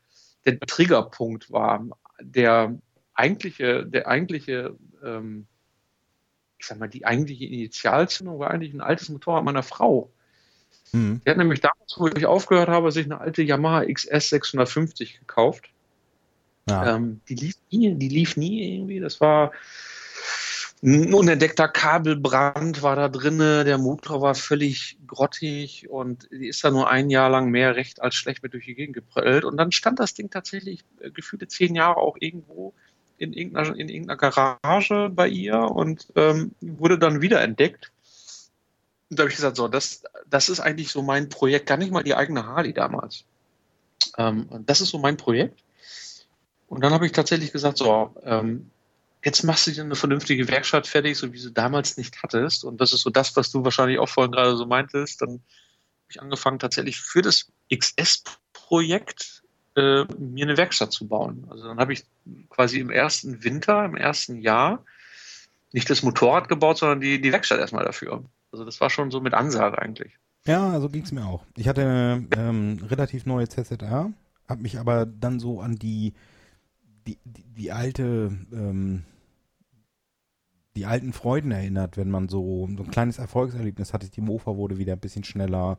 der 0.45 0.59
Triggerpunkt 0.59 1.53
war. 1.53 1.87
Der 2.21 2.77
eigentliche, 3.15 3.87
der 3.87 4.09
eigentliche, 4.09 4.77
ähm, 5.05 5.47
ich 6.59 6.67
sag 6.67 6.81
mal, 6.81 6.89
die 6.89 7.07
eigentliche 7.07 7.45
Initialzündung 7.45 8.41
war 8.41 8.51
eigentlich 8.51 8.75
ein 8.75 8.81
altes 8.81 9.11
Motorrad 9.11 9.45
meiner 9.45 9.63
Frau. 9.63 10.13
Mhm. 10.93 11.21
Die 11.25 11.31
hat 11.31 11.37
nämlich 11.37 11.61
damals, 11.61 11.95
wo 11.97 12.09
ich 12.09 12.27
aufgehört 12.27 12.69
habe, 12.69 12.93
sich 12.93 13.07
eine 13.07 13.21
alte 13.21 13.43
Yamaha 13.43 13.85
XS 13.85 14.31
650 14.31 15.21
gekauft. 15.21 15.71
Ja. 16.69 16.97
Ähm, 16.97 17.21
die 17.29 17.35
lief 17.35 17.57
nie, 17.71 17.95
die 17.95 18.09
lief 18.09 18.37
nie 18.37 18.75
irgendwie. 18.75 19.01
Das 19.01 19.21
war 19.21 19.53
ein 20.83 21.13
unentdeckter 21.13 21.67
Kabelbrand 21.67 22.83
war 22.83 22.95
da 22.95 23.09
drinne, 23.09 23.65
der 23.65 23.79
Motor 23.79 24.23
war 24.23 24.37
völlig 24.37 24.97
grottig 25.09 25.89
und 25.91 26.29
die 26.31 26.47
ist 26.47 26.63
da 26.63 26.71
nur 26.71 26.89
ein 26.89 27.11
Jahr 27.11 27.31
lang 27.31 27.51
mehr 27.51 27.75
recht 27.75 28.01
als 28.01 28.15
schlecht 28.15 28.45
mit 28.45 28.53
durch 28.53 28.67
die 28.67 28.77
Gegend 28.77 28.95
geprellt. 28.95 29.45
Und 29.45 29.57
dann 29.57 29.73
stand 29.73 29.99
das 29.99 30.15
Ding 30.15 30.31
tatsächlich 30.31 30.85
äh, 31.01 31.11
gefühlte 31.11 31.49
zehn 31.49 31.75
Jahre 31.75 31.97
auch 31.97 32.17
irgendwo 32.21 32.75
in 33.17 33.33
irgendeiner, 33.33 33.77
in 33.77 33.89
irgendeiner 33.89 34.17
Garage 34.17 35.11
bei 35.11 35.27
ihr 35.27 35.59
und 35.59 36.13
ähm, 36.15 36.53
wurde 36.61 36.99
dann 36.99 37.21
wieder 37.21 37.43
entdeckt. 37.43 37.91
Und 37.91 37.98
da 39.11 39.23
habe 39.23 39.31
ich 39.31 39.37
gesagt, 39.37 39.57
so, 39.57 39.69
das, 39.69 40.03
das 40.29 40.49
ist 40.49 40.61
eigentlich 40.61 40.91
so 40.91 41.03
mein 41.03 41.29
Projekt, 41.29 41.67
gar 41.67 41.77
nicht 41.77 41.93
mal 41.93 42.03
die 42.03 42.15
eigene 42.15 42.47
Harley 42.47 42.73
damals. 42.73 43.25
Ähm, 44.17 44.49
das 44.67 44.81
ist 44.81 44.91
so 44.91 44.99
mein 44.99 45.17
Projekt. 45.17 45.63
Und 46.69 46.83
dann 46.83 46.93
habe 46.93 47.07
ich 47.07 47.13
tatsächlich 47.13 47.53
gesagt, 47.53 47.79
so, 47.79 48.15
ähm, 48.25 48.71
jetzt 49.25 49.43
machst 49.43 49.67
du 49.67 49.73
dir 49.73 49.83
eine 49.83 49.97
vernünftige 49.97 50.47
Werkstatt 50.49 50.87
fertig, 50.87 51.17
so 51.17 51.33
wie 51.33 51.43
du 51.43 51.51
damals 51.51 51.97
nicht 51.97 52.23
hattest. 52.23 52.65
Und 52.65 52.81
das 52.81 52.93
ist 52.93 53.03
so 53.03 53.11
das, 53.11 53.35
was 53.37 53.51
du 53.51 53.65
wahrscheinlich 53.65 53.99
auch 53.99 54.09
vorhin 54.09 54.33
gerade 54.33 54.57
so 54.57 54.67
meintest. 54.67 55.23
Dann 55.23 55.31
habe 55.31 55.41
ich 56.11 56.21
angefangen, 56.21 56.59
tatsächlich 56.59 57.01
für 57.01 57.23
das 57.23 57.51
XS-Projekt 57.75 59.43
äh, 59.77 60.05
mir 60.19 60.45
eine 60.45 60.57
Werkstatt 60.57 60.93
zu 60.93 61.09
bauen. 61.09 61.47
Also 61.51 61.65
dann 61.65 61.79
habe 61.79 61.95
ich 61.95 62.05
quasi 62.51 62.79
im 62.79 62.91
ersten 62.91 63.43
Winter, 63.43 63.85
im 63.85 63.97
ersten 63.97 64.41
Jahr 64.41 64.85
nicht 65.73 65.89
das 65.89 66.03
Motorrad 66.03 66.49
gebaut, 66.49 66.79
sondern 66.79 67.01
die, 67.01 67.21
die 67.21 67.33
Werkstatt 67.33 67.61
erstmal 67.61 67.85
dafür. 67.85 68.25
Also 68.53 68.65
das 68.65 68.81
war 68.81 68.91
schon 68.91 69.11
so 69.11 69.21
mit 69.21 69.35
Ansage 69.35 69.79
eigentlich. 69.81 70.19
Ja, 70.47 70.81
so 70.81 70.89
ging 70.89 71.03
es 71.03 71.13
mir 71.13 71.27
auch. 71.27 71.45
Ich 71.57 71.69
hatte 71.69 71.83
eine 71.83 72.27
ähm, 72.37 72.79
relativ 72.89 73.27
neue 73.27 73.49
ZZR, 73.49 74.13
habe 74.49 74.63
mich 74.63 74.79
aber 74.79 75.05
dann 75.05 75.41
so 75.41 75.61
an 75.61 75.77
die 75.77 76.15
die, 77.09 77.19
die, 77.25 77.45
die 77.45 77.73
alte, 77.73 78.31
ähm, 78.53 79.05
die 80.77 80.87
alten 80.87 81.13
Freuden 81.13 81.51
erinnert, 81.51 81.97
wenn 81.97 82.11
man 82.11 82.29
so, 82.29 82.69
so 82.77 82.83
ein 82.83 82.91
kleines 82.91 83.19
Erfolgserlebnis 83.19 83.93
hatte. 83.93 84.11
Die 84.11 84.21
Mofa 84.21 84.57
wurde 84.57 84.79
wieder 84.79 84.93
ein 84.93 85.01
bisschen 85.01 85.25
schneller, 85.25 85.79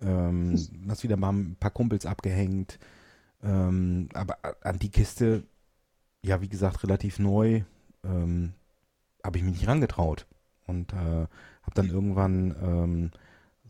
ähm, 0.00 0.54
hast 0.88 1.02
wieder 1.02 1.16
mal 1.16 1.32
ein 1.32 1.56
paar 1.56 1.72
Kumpels 1.72 2.06
abgehängt. 2.06 2.78
Ähm, 3.42 4.08
aber 4.14 4.38
an 4.62 4.78
die 4.78 4.90
Kiste, 4.90 5.42
ja, 6.22 6.40
wie 6.40 6.48
gesagt, 6.48 6.84
relativ 6.84 7.18
neu, 7.18 7.62
ähm, 8.04 8.54
habe 9.22 9.38
ich 9.38 9.44
mich 9.44 9.54
nicht 9.54 9.68
rangetraut. 9.68 10.26
Und 10.66 10.92
äh, 10.92 10.96
habe 10.96 11.74
dann 11.74 11.88
irgendwann 11.88 12.54
ähm, 12.62 13.10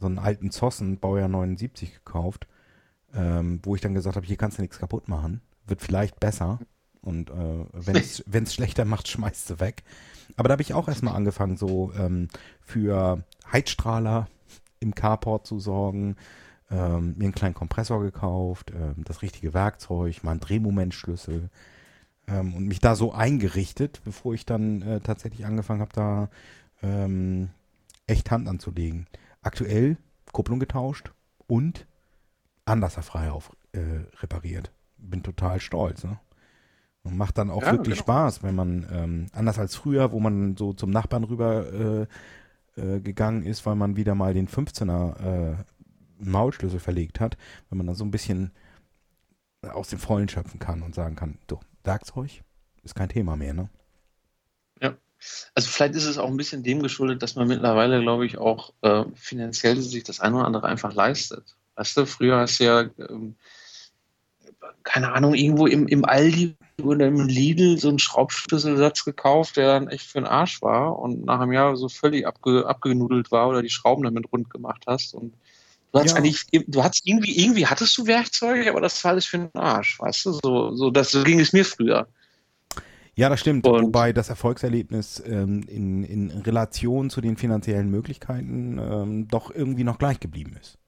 so 0.01 0.07
einen 0.07 0.19
alten 0.19 0.51
Zossen, 0.51 0.99
Baujahr 0.99 1.29
79, 1.29 1.95
gekauft, 1.95 2.47
ähm, 3.15 3.61
wo 3.63 3.75
ich 3.75 3.81
dann 3.81 3.95
gesagt 3.95 4.17
habe, 4.17 4.27
hier 4.27 4.37
kannst 4.37 4.59
du 4.59 4.63
nichts 4.63 4.79
kaputt 4.79 5.09
machen. 5.09 5.41
Wird 5.67 5.81
vielleicht 5.81 6.21
besser. 6.21 6.59
Und 7.01 7.31
äh, 7.31 7.65
wenn 7.73 7.97
es 7.97 8.55
schlechter 8.55 8.85
macht, 8.85 9.09
schmeißt 9.09 9.51
du 9.51 9.61
weg. 9.61 9.83
Aber 10.37 10.49
da 10.49 10.53
habe 10.53 10.63
ich 10.63 10.75
auch 10.75 10.89
erstmal 10.89 11.15
angefangen, 11.15 11.57
so 11.57 11.93
ähm, 11.99 12.29
für 12.61 13.23
Heizstrahler 13.53 14.29
im 14.81 14.95
Carport 14.95 15.47
zu 15.47 15.59
sorgen, 15.59 16.17
ähm, 16.71 17.15
mir 17.17 17.25
einen 17.25 17.35
kleinen 17.35 17.55
Kompressor 17.55 18.03
gekauft, 18.03 18.73
ähm, 18.75 19.05
das 19.05 19.23
richtige 19.23 19.55
Werkzeug, 19.55 20.25
mal 20.25 20.33
einen 20.33 20.41
Drehmomentschlüssel 20.41 21.51
ähm, 22.27 22.55
und 22.55 22.67
mich 22.67 22.81
da 22.81 22.95
so 22.95 23.13
eingerichtet, 23.13 24.01
bevor 24.05 24.35
ich 24.35 24.47
dann 24.47 24.83
äh, 24.83 25.01
tatsächlich 25.01 25.47
angefangen 25.47 25.81
habe, 25.81 25.93
da 25.93 26.29
ähm, 26.85 27.51
echt 28.07 28.31
Hand 28.31 28.49
anzulegen. 28.49 29.07
Aktuell 29.43 29.97
Kupplung 30.33 30.61
getauscht 30.61 31.13
und 31.47 31.87
Anlasserfrei 32.65 33.31
auf 33.31 33.53
äh, 33.73 34.05
repariert. 34.21 34.73
Bin 34.99 35.23
total 35.23 35.61
stolz. 35.61 36.05
Ne? 36.05 36.19
Und 37.03 37.17
macht 37.17 37.39
dann 37.39 37.51
auch 37.51 37.63
ja, 37.63 37.73
wirklich 37.73 37.97
genau. 37.97 38.05
Spaß, 38.05 38.43
wenn 38.43 38.55
man, 38.55 38.87
ähm, 38.91 39.27
anders 39.33 39.59
als 39.59 39.77
früher, 39.77 40.13
wo 40.13 40.21
man 40.21 40.57
so 40.57 40.73
zum 40.73 40.91
Nachbarn 40.91 41.25
rüber 41.25 42.07
äh, 42.77 42.81
äh, 42.81 43.01
gegangen 43.01 43.45
ist, 43.45 43.67
weil 43.67 43.75
man 43.75 43.97
wieder 43.97 44.15
mal 44.15 44.35
den 44.35 44.49
15er 44.49 45.53
äh, 45.53 45.57
Maulschlüssel 46.19 46.81
verlegt 46.81 47.21
hat, 47.21 47.37
wenn 47.69 47.79
man 47.79 47.87
dann 47.87 47.97
so 47.97 48.05
ein 48.05 48.11
bisschen 48.11 48.53
aus 49.63 49.89
dem 49.89 49.99
Vollen 49.99 50.29
schöpfen 50.29 50.59
kann 50.59 50.83
und 50.83 50.95
sagen 50.95 51.17
kann, 51.17 51.39
du, 51.47 51.59
Werkzeug 51.85 52.43
ist 52.83 52.95
kein 52.95 53.09
Thema 53.09 53.37
mehr, 53.37 53.55
ne? 53.55 53.71
Also 55.55 55.69
vielleicht 55.69 55.95
ist 55.95 56.07
es 56.07 56.19
auch 56.19 56.29
ein 56.29 56.37
bisschen 56.37 56.63
dem 56.63 56.83
geschuldet, 56.83 57.23
dass 57.23 57.37
man 57.37 57.49
mittlerweile, 57.49 58.01
glaube 58.01 58.27
ich, 58.27 58.39
auch 58.39 58.73
äh, 58.83 59.05
finanziell 59.15 59.81
sich 59.81 60.05
das 60.05 60.21
eine 60.21 60.37
oder 60.37 60.47
andere 60.47 60.67
einfach 60.67 60.95
leistet. 60.95 61.45
Weißt 61.77 61.97
du, 61.97 62.07
früher 62.07 62.39
hast 62.39 62.61
du 62.61 62.65
ja, 62.65 62.81
ähm, 62.99 63.37
keine 64.83 65.13
Ahnung, 65.13 65.35
irgendwo 65.35 65.67
im, 65.67 65.87
im 65.89 66.05
Aldi 66.05 66.57
oder 66.83 67.07
im 67.07 67.27
Lidl 67.27 67.79
so 67.79 67.89
einen 67.89 67.99
Schraubschlüsselsatz 67.99 69.05
gekauft, 69.05 69.57
der 69.57 69.69
dann 69.69 69.89
echt 69.89 70.07
für 70.07 70.19
den 70.19 70.27
Arsch 70.27 70.61
war 70.63 70.99
und 70.99 71.25
nach 71.25 71.41
einem 71.41 71.53
Jahr 71.53 71.77
so 71.77 71.89
völlig 71.89 72.27
abge, 72.27 72.67
abgenudelt 72.67 73.31
war 73.31 73.49
oder 73.49 73.63
die 73.63 73.71
Schrauben 73.71 74.03
damit 74.03 74.31
rund 74.33 74.51
gemacht 74.51 74.85
hast. 74.87 75.15
Und 75.15 75.35
du 75.93 76.01
hast 76.01 76.11
ja. 76.11 76.17
eigentlich, 76.17 76.47
du 76.51 76.83
hattest 76.83 77.07
irgendwie, 77.07 77.39
irgendwie 77.39 77.67
hattest 77.67 77.97
du 77.97 78.07
Werkzeuge, 78.07 78.69
aber 78.71 78.81
das 78.81 79.03
war 79.05 79.13
alles 79.13 79.25
für 79.25 79.39
den 79.39 79.55
Arsch, 79.55 80.01
weißt 80.01 80.27
du? 80.27 80.33
So, 80.43 80.75
so, 80.75 80.91
das, 80.91 81.13
so 81.13 81.23
ging 81.23 81.41
es 81.41 81.53
mir 81.53 81.65
früher. 81.65 82.09
Ja, 83.17 83.29
das 83.29 83.41
stimmt. 83.41 83.67
Und 83.67 83.83
Wobei 83.83 84.13
das 84.13 84.29
Erfolgserlebnis 84.29 85.23
ähm, 85.27 85.63
in, 85.69 86.05
in 86.05 86.31
Relation 86.31 87.11
zu 87.11 87.21
den 87.21 87.37
finanziellen 87.37 87.91
Möglichkeiten 87.91 88.79
ähm, 88.79 89.29
doch 89.29 89.55
irgendwie 89.55 89.85
noch 89.85 89.99
gleich 89.99 90.21
geblieben 90.21 90.57
ist. 90.61 90.79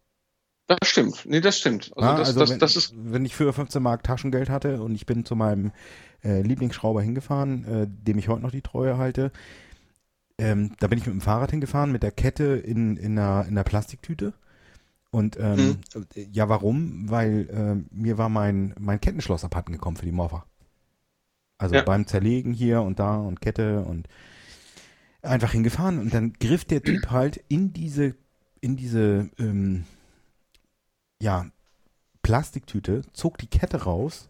Das 0.67 0.79
stimmt. 0.89 1.25
Nee, 1.27 1.41
das 1.41 1.59
stimmt. 1.59 1.93
Also, 1.95 2.09
ja, 2.09 2.17
das, 2.17 2.29
also 2.29 2.41
das, 2.41 2.51
wenn, 2.51 2.59
das 2.59 2.77
ist 2.77 2.95
wenn 2.97 3.25
ich 3.25 3.37
für 3.37 3.53
15 3.53 3.81
Mark 3.81 4.03
Taschengeld 4.03 4.51
hatte 4.51 4.83
und 4.83 4.97
ich 4.97 5.07
bin 5.07 5.25
zu 5.25 5.37
meinem 5.37 5.71
äh, 6.25 6.43
Lieblingsschrauber 6.43 7.01
hingefahren, 7.01 7.65
äh, 7.65 7.87
dem 7.89 8.19
ich 8.19 8.29
heute 8.29 8.43
noch 8.43 8.51
die 8.51 8.62
Treue 8.62 8.99
halte, 8.99 9.31
ähm, 10.39 10.73
da 10.81 10.89
bin 10.89 10.99
ich 10.99 11.07
mit 11.07 11.15
dem 11.15 11.21
Fahrrad 11.21 11.53
hingefahren, 11.53 11.93
mit 11.93 12.03
der 12.03 12.11
Kette 12.11 12.57
in, 12.57 12.97
in, 12.97 13.19
einer, 13.19 13.45
in 13.45 13.53
einer 13.53 13.65
Plastiktüte. 13.65 14.35
Und 15.11 15.39
ähm, 15.39 15.79
hm. 15.95 16.07
ja, 16.33 16.49
warum? 16.49 17.09
Weil 17.09 17.49
äh, 17.49 17.95
mir 17.95 18.19
war 18.19 18.29
mein, 18.29 18.75
mein 18.79 19.01
Kettenschloss 19.01 19.45
abhanden 19.45 19.73
gekommen 19.73 19.97
für 19.97 20.05
die 20.05 20.12
Morpher. 20.12 20.45
Also 21.59 21.75
ja. 21.75 21.83
beim 21.83 22.07
Zerlegen 22.07 22.53
hier 22.53 22.83
und 22.83 22.99
da 22.99 23.16
und 23.16 23.40
Kette 23.40 23.81
und 23.81 24.09
einfach 25.23 25.52
hingefahren. 25.52 25.98
Und 25.98 26.13
dann 26.13 26.35
griff 26.35 26.65
der 26.65 26.83
Typ 26.83 27.07
halt 27.11 27.42
in 27.48 27.73
diese, 27.73 28.15
in 28.61 28.77
diese 28.77 29.31
ähm, 29.38 29.85
ja, 31.21 31.46
Plastiktüte, 32.23 33.02
zog 33.13 33.38
die 33.38 33.46
Kette 33.46 33.85
raus, 33.85 34.29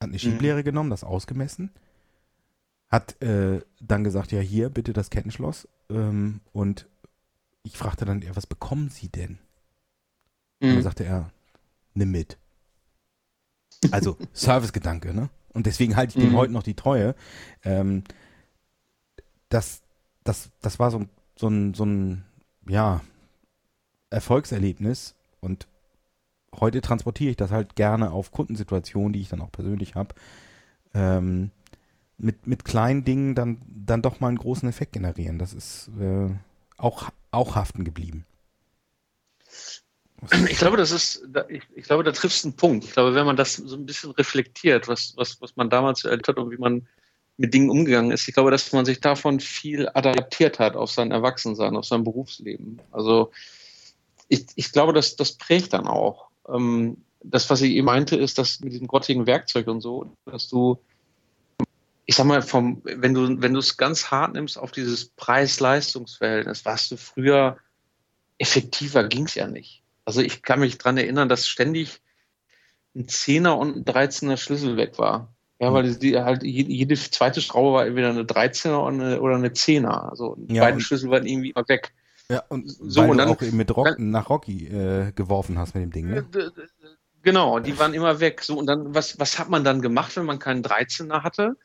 hat 0.00 0.08
eine 0.08 0.18
Schieblehre 0.18 0.60
mhm. 0.60 0.64
genommen, 0.64 0.90
das 0.90 1.04
ausgemessen, 1.04 1.70
hat 2.88 3.20
äh, 3.22 3.60
dann 3.80 4.04
gesagt, 4.04 4.32
ja 4.32 4.40
hier, 4.40 4.68
bitte 4.68 4.92
das 4.92 5.10
Kettenschloss. 5.10 5.68
Ähm, 5.90 6.40
und 6.52 6.88
ich 7.62 7.76
fragte 7.76 8.04
dann, 8.04 8.20
ja, 8.22 8.34
was 8.34 8.46
bekommen 8.46 8.90
Sie 8.90 9.08
denn? 9.08 9.38
Mhm. 10.60 10.68
Und 10.68 10.74
dann 10.74 10.82
sagte 10.82 11.04
er, 11.04 11.30
nimm 11.94 12.10
mit. 12.10 12.38
Also 13.90 14.18
Servicegedanke, 14.32 15.14
ne? 15.14 15.30
Und 15.54 15.66
deswegen 15.66 15.96
halte 15.96 16.18
ich 16.18 16.24
dem 16.24 16.32
mhm. 16.32 16.36
heute 16.36 16.52
noch 16.52 16.62
die 16.62 16.74
Treue. 16.74 17.14
Ähm, 17.64 18.04
das, 19.48 19.82
das, 20.24 20.50
das 20.60 20.78
war 20.78 20.90
so, 20.90 21.04
so 21.36 21.48
ein, 21.48 21.74
so 21.74 21.84
ein, 21.84 22.24
ja, 22.68 23.00
Erfolgserlebnis 24.10 25.14
und 25.40 25.66
heute 26.58 26.80
transportiere 26.80 27.30
ich 27.30 27.36
das 27.36 27.50
halt 27.50 27.76
gerne 27.76 28.10
auf 28.10 28.30
Kundensituationen, 28.30 29.12
die 29.12 29.20
ich 29.20 29.28
dann 29.28 29.40
auch 29.40 29.50
persönlich 29.50 29.94
habe. 29.94 30.14
Ähm, 30.94 31.50
mit, 32.18 32.46
mit 32.46 32.64
kleinen 32.64 33.04
Dingen 33.04 33.34
dann, 33.34 33.62
dann 33.66 34.02
doch 34.02 34.20
mal 34.20 34.28
einen 34.28 34.38
großen 34.38 34.68
Effekt 34.68 34.92
generieren. 34.92 35.38
Das 35.38 35.52
ist 35.52 35.90
äh, 35.98 36.28
auch, 36.76 37.10
auch 37.30 37.56
haften 37.56 37.84
geblieben. 37.84 38.24
Ich 40.30 40.58
glaube, 40.58 40.76
das 40.76 40.92
ist, 40.92 41.26
ich, 41.48 41.62
ich 41.74 41.84
glaube, 41.84 42.04
da 42.04 42.12
triffst 42.12 42.44
du 42.44 42.48
einen 42.48 42.56
Punkt. 42.56 42.84
Ich 42.84 42.92
glaube, 42.92 43.14
wenn 43.14 43.26
man 43.26 43.36
das 43.36 43.56
so 43.56 43.76
ein 43.76 43.86
bisschen 43.86 44.12
reflektiert, 44.12 44.86
was, 44.86 45.14
was, 45.16 45.40
was 45.40 45.56
man 45.56 45.68
damals 45.68 46.04
erlebt 46.04 46.28
hat 46.28 46.36
und 46.36 46.50
wie 46.50 46.58
man 46.58 46.86
mit 47.38 47.52
Dingen 47.52 47.70
umgegangen 47.70 48.12
ist, 48.12 48.28
ich 48.28 48.34
glaube, 48.34 48.52
dass 48.52 48.72
man 48.72 48.84
sich 48.84 49.00
davon 49.00 49.40
viel 49.40 49.88
adaptiert 49.88 50.58
hat 50.58 50.76
auf 50.76 50.92
sein 50.92 51.10
Erwachsensein, 51.10 51.76
auf 51.76 51.86
sein 51.86 52.04
Berufsleben. 52.04 52.80
Also 52.92 53.32
ich, 54.28 54.46
ich 54.54 54.70
glaube, 54.70 54.92
dass 54.92 55.16
das 55.16 55.32
prägt 55.32 55.72
dann 55.72 55.88
auch. 55.88 56.28
Ähm, 56.48 56.98
das, 57.24 57.50
was 57.50 57.60
ich 57.62 57.72
eben 57.72 57.86
meinte, 57.86 58.16
ist, 58.16 58.38
dass 58.38 58.60
mit 58.60 58.72
diesem 58.72 58.86
grottigen 58.86 59.26
Werkzeug 59.26 59.66
und 59.66 59.80
so, 59.80 60.12
dass 60.24 60.48
du, 60.48 60.78
ich 62.06 62.14
sag 62.14 62.26
mal, 62.26 62.42
vom, 62.42 62.80
wenn 62.84 63.14
du, 63.14 63.40
wenn 63.40 63.54
du 63.54 63.58
es 63.58 63.76
ganz 63.76 64.10
hart 64.10 64.34
nimmst 64.34 64.58
auf 64.58 64.70
dieses 64.70 65.08
Preis-Leistungs-Verhältnis, 65.10 66.64
warst 66.64 66.92
du 66.92 66.96
früher 66.96 67.56
effektiver 68.38 69.04
ging 69.04 69.26
es 69.26 69.34
ja 69.36 69.46
nicht. 69.46 69.81
Also 70.04 70.20
ich 70.20 70.42
kann 70.42 70.60
mich 70.60 70.78
dran 70.78 70.96
erinnern, 70.96 71.28
dass 71.28 71.46
ständig 71.46 72.00
ein 72.94 73.08
Zehner 73.08 73.56
und 73.58 73.76
ein 73.76 73.84
Dreizehner 73.84 74.36
Schlüssel 74.36 74.76
weg 74.76 74.98
war. 74.98 75.32
Ja, 75.60 75.72
weil 75.72 75.94
die, 75.94 76.18
halt 76.18 76.42
jede 76.42 76.94
zweite 76.96 77.40
Schraube 77.40 77.72
war 77.72 77.86
entweder 77.86 78.10
eine 78.10 78.24
13er 78.24 79.18
oder 79.18 79.36
eine, 79.36 79.48
10er. 79.48 80.10
Also 80.10 80.36
ja, 80.48 80.64
beide 80.64 80.80
Schlüssel 80.80 81.08
waren 81.10 81.24
irgendwie 81.24 81.50
immer 81.50 81.68
weg. 81.68 81.92
Ja, 82.28 82.42
und 82.48 82.68
so, 82.68 83.02
und 83.02 83.18
dann, 83.18 83.28
du 83.28 83.34
auch 83.34 83.52
mit 83.52 83.76
Rock, 83.76 83.98
nach 83.98 84.28
Rocky 84.28 84.66
äh, 84.66 85.12
geworfen 85.12 85.58
hast 85.58 85.74
mit 85.74 85.84
dem 85.84 85.92
Ding, 85.92 86.08
ne? 86.08 86.26
Genau, 87.22 87.60
die 87.60 87.78
waren 87.78 87.94
immer 87.94 88.18
weg. 88.18 88.42
So, 88.42 88.58
und 88.58 88.66
dann, 88.66 88.92
was, 88.92 89.20
was 89.20 89.38
hat 89.38 89.50
man 89.50 89.62
dann 89.62 89.80
gemacht, 89.80 90.16
wenn 90.16 90.24
man 90.24 90.40
keinen 90.40 90.64
13er 90.64 91.22
hatte? 91.22 91.56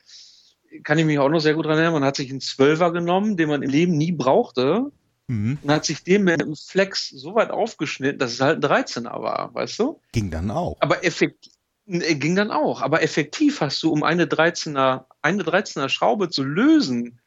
Kann 0.84 0.98
ich 0.98 1.04
mich 1.04 1.18
auch 1.18 1.28
noch 1.28 1.40
sehr 1.40 1.54
gut 1.54 1.66
dran 1.66 1.78
erinnern. 1.78 1.94
Man 1.94 2.04
hat 2.04 2.14
sich 2.14 2.30
einen 2.30 2.38
12er 2.38 2.92
genommen, 2.92 3.36
den 3.36 3.48
man 3.48 3.62
im 3.62 3.70
Leben 3.70 3.96
nie 3.96 4.12
brauchte 4.12 4.92
Mhm. 5.28 5.58
Und 5.62 5.70
hat 5.70 5.84
sich 5.84 6.02
den 6.02 6.24
mit 6.24 6.42
einem 6.42 6.56
Flex 6.56 7.10
so 7.10 7.34
weit 7.34 7.50
aufgeschnitten, 7.50 8.18
dass 8.18 8.32
es 8.32 8.40
halt 8.40 8.64
ein 8.64 8.84
13er 8.84 9.22
war, 9.22 9.54
weißt 9.54 9.78
du? 9.78 10.00
Ging 10.12 10.30
dann 10.30 10.50
auch. 10.50 10.76
Aber 10.80 11.04
effektiv, 11.04 11.52
äh, 11.86 12.14
ging 12.14 12.34
dann 12.34 12.50
auch. 12.50 12.82
Aber 12.82 13.02
effektiv 13.02 13.60
hast 13.60 13.82
du, 13.82 13.92
um 13.92 14.02
eine 14.02 14.24
13er, 14.24 15.04
eine 15.22 15.42
13er 15.42 15.88
Schraube 15.90 16.30
zu 16.30 16.42
lösen, 16.42 17.20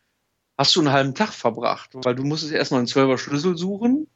hast 0.58 0.76
du 0.76 0.82
einen 0.82 0.92
halben 0.92 1.16
Tag 1.16 1.32
verbracht. 1.32 1.92
Weil 1.94 2.16
du 2.16 2.24
musstest 2.24 2.54
erstmal 2.54 2.80
einen 2.80 2.88
12er 2.88 3.20
Schlüssel 3.20 3.56
suchen, 3.56 4.08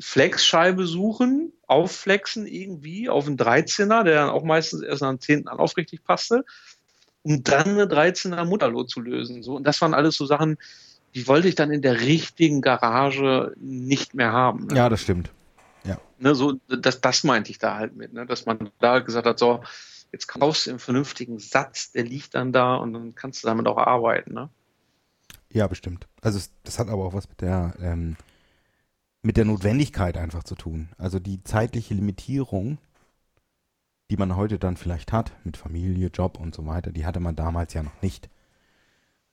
Flexscheibe 0.00 0.86
suchen, 0.86 1.52
aufflexen 1.68 2.46
irgendwie 2.46 3.08
auf 3.08 3.26
einen 3.26 3.36
13er, 3.36 4.02
der 4.02 4.16
dann 4.16 4.30
auch 4.30 4.42
meistens 4.42 4.82
erst 4.82 5.02
am 5.02 5.20
10. 5.20 5.46
an 5.46 5.58
aufrichtig 5.58 6.02
passte, 6.02 6.44
um 7.22 7.44
dann 7.44 7.68
eine 7.68 7.84
13er 7.84 8.44
Mutterlot 8.44 8.90
zu 8.90 9.00
lösen. 9.00 9.44
So, 9.44 9.54
und 9.54 9.64
das 9.64 9.80
waren 9.80 9.94
alles 9.94 10.16
so 10.16 10.26
Sachen, 10.26 10.58
die 11.14 11.28
wollte 11.28 11.48
ich 11.48 11.54
dann 11.54 11.70
in 11.70 11.82
der 11.82 12.00
richtigen 12.00 12.60
Garage 12.60 13.54
nicht 13.58 14.14
mehr 14.14 14.32
haben. 14.32 14.66
Ne? 14.66 14.76
Ja, 14.76 14.88
das 14.88 15.02
stimmt. 15.02 15.30
Ja. 15.84 15.98
Ne, 16.18 16.34
so, 16.34 16.54
das, 16.68 17.00
das 17.00 17.24
meinte 17.24 17.50
ich 17.50 17.58
da 17.58 17.76
halt 17.76 17.96
mit, 17.96 18.12
ne? 18.12 18.26
dass 18.26 18.46
man 18.46 18.70
da 18.78 19.00
gesagt 19.00 19.26
hat, 19.26 19.38
so, 19.38 19.62
jetzt 20.12 20.26
kaufst 20.26 20.66
du 20.66 20.70
einen 20.70 20.78
vernünftigen 20.78 21.38
Satz, 21.38 21.92
der 21.92 22.04
liegt 22.04 22.34
dann 22.34 22.52
da 22.52 22.76
und 22.76 22.92
dann 22.92 23.14
kannst 23.14 23.42
du 23.42 23.48
damit 23.48 23.66
auch 23.66 23.78
arbeiten. 23.78 24.32
Ne? 24.32 24.48
Ja, 25.50 25.66
bestimmt. 25.66 26.06
Also 26.20 26.40
das 26.64 26.78
hat 26.78 26.88
aber 26.88 27.04
auch 27.04 27.14
was 27.14 27.28
mit 27.28 27.40
der 27.40 27.74
ähm, 27.80 28.16
mit 29.22 29.36
der 29.36 29.44
Notwendigkeit 29.44 30.16
einfach 30.16 30.42
zu 30.42 30.56
tun. 30.56 30.88
Also 30.98 31.18
die 31.18 31.42
zeitliche 31.44 31.94
Limitierung, 31.94 32.78
die 34.10 34.16
man 34.16 34.36
heute 34.36 34.58
dann 34.58 34.76
vielleicht 34.76 35.12
hat 35.12 35.32
mit 35.44 35.56
Familie, 35.56 36.08
Job 36.08 36.38
und 36.38 36.54
so 36.54 36.66
weiter, 36.66 36.90
die 36.90 37.06
hatte 37.06 37.20
man 37.20 37.36
damals 37.36 37.72
ja 37.72 37.82
noch 37.82 38.02
nicht. 38.02 38.28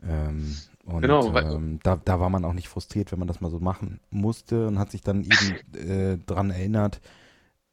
Ähm, 0.01 0.55
und 0.85 1.01
genau, 1.01 1.35
ähm, 1.37 1.79
da, 1.83 1.97
da 2.03 2.19
war 2.19 2.29
man 2.29 2.45
auch 2.45 2.53
nicht 2.53 2.69
frustriert, 2.69 3.11
wenn 3.11 3.19
man 3.19 3.27
das 3.27 3.41
mal 3.41 3.51
so 3.51 3.59
machen 3.59 3.99
musste 4.09 4.67
und 4.67 4.79
hat 4.79 4.91
sich 4.91 5.01
dann 5.01 5.23
eben 5.75 5.89
äh, 5.89 6.17
dran 6.25 6.49
erinnert, 6.49 7.01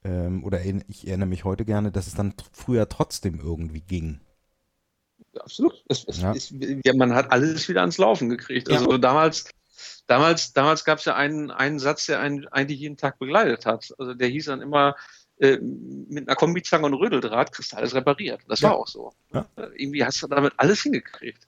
ähm, 0.05 0.45
oder 0.45 0.65
ich 0.65 1.07
erinnere 1.07 1.29
mich 1.29 1.45
heute 1.45 1.65
gerne, 1.65 1.91
dass 1.91 2.07
es 2.07 2.15
dann 2.15 2.35
früher 2.53 2.89
trotzdem 2.89 3.41
irgendwie 3.41 3.81
ging. 3.81 4.21
Absolut. 5.39 5.85
Es, 5.89 6.05
es, 6.05 6.21
ja. 6.21 6.33
Es, 6.33 6.53
ja, 6.85 6.95
man 6.95 7.15
hat 7.15 7.31
alles 7.31 7.69
wieder 7.69 7.81
ans 7.81 7.99
Laufen 7.99 8.29
gekriegt. 8.29 8.71
Also 8.71 8.93
ja. 8.93 8.99
damals, 8.99 9.51
damals, 10.07 10.53
damals 10.53 10.85
gab 10.85 10.99
es 10.99 11.05
ja 11.05 11.15
einen, 11.15 11.51
einen 11.51 11.79
Satz, 11.79 12.07
der 12.07 12.21
einen 12.21 12.47
eigentlich 12.49 12.81
jeden 12.81 12.97
Tag 12.97 13.19
begleitet 13.19 13.67
hat. 13.67 13.95
Also 13.99 14.15
der 14.15 14.29
hieß 14.29 14.47
dann 14.47 14.63
immer, 14.63 14.97
äh, 15.39 15.59
mit 15.59 16.29
einer 16.29 16.37
Kombizange 16.37 16.87
und 16.87 16.95
Rödeldraht 16.95 17.53
kriegst 17.53 17.73
du 17.73 17.77
alles 17.77 17.95
repariert. 17.95 18.41
Das 18.49 18.63
war 18.63 18.77
auch 18.77 18.87
so. 18.87 19.13
Irgendwie 19.75 20.05
hast 20.05 20.23
du 20.23 20.29
damit 20.29 20.55
alles 20.57 20.83
hingekriegt. 20.83 21.47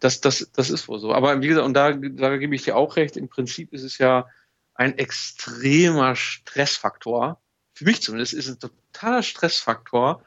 Das, 0.00 0.20
das, 0.20 0.50
das 0.52 0.70
ist 0.70 0.86
wohl 0.88 0.98
so. 1.00 1.12
Aber 1.12 1.42
wie 1.42 1.48
gesagt, 1.48 1.66
und 1.66 1.74
da, 1.74 1.92
da 1.92 2.36
gebe 2.36 2.54
ich 2.54 2.62
dir 2.62 2.76
auch 2.76 2.96
recht, 2.96 3.16
im 3.16 3.28
Prinzip 3.28 3.72
ist 3.72 3.82
es 3.82 3.98
ja 3.98 4.26
ein 4.74 4.96
extremer 4.96 6.14
Stressfaktor. 6.14 7.40
Für 7.74 7.84
mich 7.84 8.02
zumindest 8.02 8.32
ist 8.32 8.48
es 8.48 8.54
ein 8.54 8.60
totaler 8.60 9.22
Stressfaktor, 9.22 10.22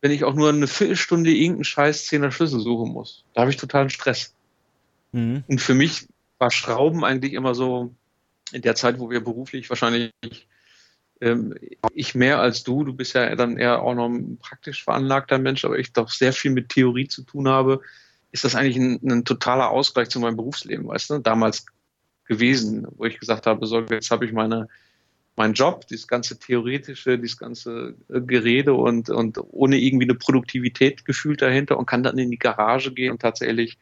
wenn 0.00 0.10
ich 0.10 0.24
auch 0.24 0.34
nur 0.34 0.48
eine 0.48 0.66
Viertelstunde 0.66 1.30
irgendeinen 1.30 1.64
scheiß 1.64 2.06
Zehner 2.06 2.32
Schlüssel 2.32 2.60
suchen 2.60 2.92
muss. 2.92 3.24
Da 3.34 3.42
habe 3.42 3.50
ich 3.50 3.56
totalen 3.56 3.90
Stress. 3.90 4.34
Mhm. 5.12 5.44
Und 5.46 5.60
für 5.60 5.74
mich 5.74 6.08
war 6.38 6.50
Schrauben 6.50 7.04
eigentlich 7.04 7.34
immer 7.34 7.54
so, 7.54 7.94
in 8.52 8.62
der 8.62 8.74
Zeit, 8.74 8.98
wo 8.98 9.10
wir 9.10 9.22
beruflich 9.22 9.68
wahrscheinlich 9.70 10.12
ähm, 11.20 11.54
ich 11.94 12.14
mehr 12.14 12.40
als 12.40 12.64
du, 12.64 12.84
du 12.84 12.92
bist 12.92 13.14
ja 13.14 13.34
dann 13.34 13.56
eher 13.56 13.82
auch 13.82 13.94
noch 13.94 14.08
ein 14.08 14.38
praktisch 14.38 14.84
veranlagter 14.84 15.38
Mensch, 15.38 15.64
aber 15.64 15.78
ich 15.78 15.92
doch 15.92 16.10
sehr 16.10 16.32
viel 16.32 16.50
mit 16.50 16.68
Theorie 16.68 17.08
zu 17.08 17.22
tun 17.22 17.48
habe, 17.48 17.80
ist 18.32 18.44
das 18.44 18.54
eigentlich 18.54 18.76
ein, 18.76 19.00
ein 19.04 19.24
totaler 19.24 19.70
Ausgleich 19.70 20.08
zu 20.08 20.18
meinem 20.18 20.36
Berufsleben, 20.36 20.88
weißt 20.88 21.10
du, 21.10 21.18
damals 21.18 21.66
gewesen, 22.24 22.86
wo 22.96 23.04
ich 23.04 23.20
gesagt 23.20 23.46
habe, 23.46 23.66
so, 23.66 23.80
jetzt 23.80 24.10
habe 24.10 24.24
ich 24.24 24.32
meine, 24.32 24.68
meinen 25.36 25.54
Job, 25.54 25.86
dieses 25.86 26.08
ganze 26.08 26.38
theoretische, 26.38 27.18
dieses 27.18 27.38
ganze 27.38 27.94
äh, 28.08 28.20
Gerede 28.20 28.74
und, 28.74 29.10
und 29.10 29.38
ohne 29.50 29.76
irgendwie 29.76 30.06
eine 30.06 30.14
Produktivität 30.14 31.04
gefühlt 31.04 31.42
dahinter 31.42 31.78
und 31.78 31.86
kann 31.86 32.02
dann 32.02 32.18
in 32.18 32.30
die 32.30 32.38
Garage 32.38 32.92
gehen 32.92 33.12
und 33.12 33.22
tatsächlich 33.22 33.78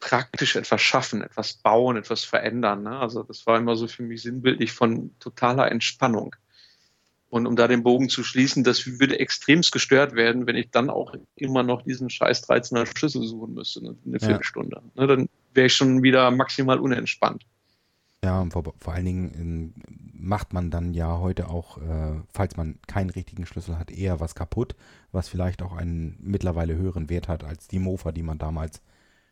praktisch 0.00 0.56
etwas 0.56 0.82
schaffen, 0.82 1.22
etwas 1.22 1.54
bauen, 1.54 1.96
etwas 1.96 2.24
verändern. 2.24 2.82
Ne? 2.82 2.98
Also 2.98 3.22
das 3.22 3.46
war 3.46 3.58
immer 3.58 3.76
so 3.76 3.86
für 3.86 4.02
mich 4.02 4.22
sinnbildlich 4.22 4.72
von 4.72 5.12
totaler 5.20 5.70
Entspannung. 5.70 6.34
Und 7.32 7.46
um 7.46 7.56
da 7.56 7.66
den 7.66 7.82
Bogen 7.82 8.10
zu 8.10 8.22
schließen, 8.24 8.62
das 8.62 8.86
würde 9.00 9.18
extremst 9.18 9.72
gestört 9.72 10.14
werden, 10.14 10.46
wenn 10.46 10.54
ich 10.54 10.70
dann 10.70 10.90
auch 10.90 11.14
immer 11.34 11.62
noch 11.62 11.80
diesen 11.80 12.10
scheiß 12.10 12.46
13er 12.46 12.84
Schlüssel 12.84 13.22
suchen 13.22 13.54
müsste, 13.54 13.82
ne, 13.82 13.96
eine 14.04 14.20
Viertelstunde. 14.20 14.82
Ne, 14.94 15.06
dann 15.06 15.30
wäre 15.54 15.68
ich 15.68 15.74
schon 15.74 16.02
wieder 16.02 16.30
maximal 16.30 16.78
unentspannt. 16.78 17.46
Ja, 18.22 18.38
und 18.42 18.52
vor, 18.52 18.74
vor 18.78 18.92
allen 18.92 19.06
Dingen 19.06 19.30
in, 19.30 19.74
macht 20.12 20.52
man 20.52 20.70
dann 20.70 20.92
ja 20.92 21.20
heute 21.20 21.48
auch, 21.48 21.78
äh, 21.78 22.20
falls 22.34 22.58
man 22.58 22.78
keinen 22.86 23.08
richtigen 23.08 23.46
Schlüssel 23.46 23.78
hat, 23.78 23.90
eher 23.90 24.20
was 24.20 24.34
kaputt, 24.34 24.76
was 25.10 25.30
vielleicht 25.30 25.62
auch 25.62 25.72
einen 25.72 26.18
mittlerweile 26.20 26.76
höheren 26.76 27.08
Wert 27.08 27.28
hat 27.28 27.44
als 27.44 27.66
die 27.66 27.78
Mofa, 27.78 28.12
die 28.12 28.22
man 28.22 28.36
damals 28.36 28.82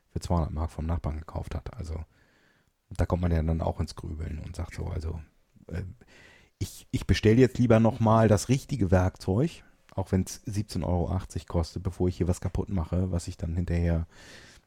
für 0.09 0.21
200 0.21 0.53
Mark 0.53 0.71
vom 0.71 0.87
Nachbarn 0.87 1.19
gekauft 1.19 1.55
hat. 1.55 1.77
Also 1.77 2.03
da 2.97 3.05
kommt 3.05 3.21
man 3.21 3.31
ja 3.31 3.43
dann 3.43 3.61
auch 3.61 3.79
ins 3.79 3.95
Grübeln 3.95 4.39
und 4.39 4.57
sagt 4.57 4.75
so, 4.75 4.87
also 4.87 5.21
äh, 5.67 5.83
ich, 6.61 6.87
ich 6.91 7.07
bestelle 7.07 7.41
jetzt 7.41 7.59
lieber 7.59 7.81
nochmal 7.81 8.29
das 8.29 8.49
richtige 8.49 8.91
Werkzeug, 8.91 9.65
auch 9.95 10.13
wenn 10.13 10.23
es 10.23 10.47
17,80 10.47 10.85
Euro 10.85 11.21
kostet, 11.49 11.83
bevor 11.83 12.09
ich 12.09 12.19
hier 12.19 12.29
was 12.29 12.41
kaputt 12.41 12.69
mache, 12.69 13.11
was 13.11 13.27
ich 13.27 13.37
dann 13.37 13.55
hinterher 13.55 14.07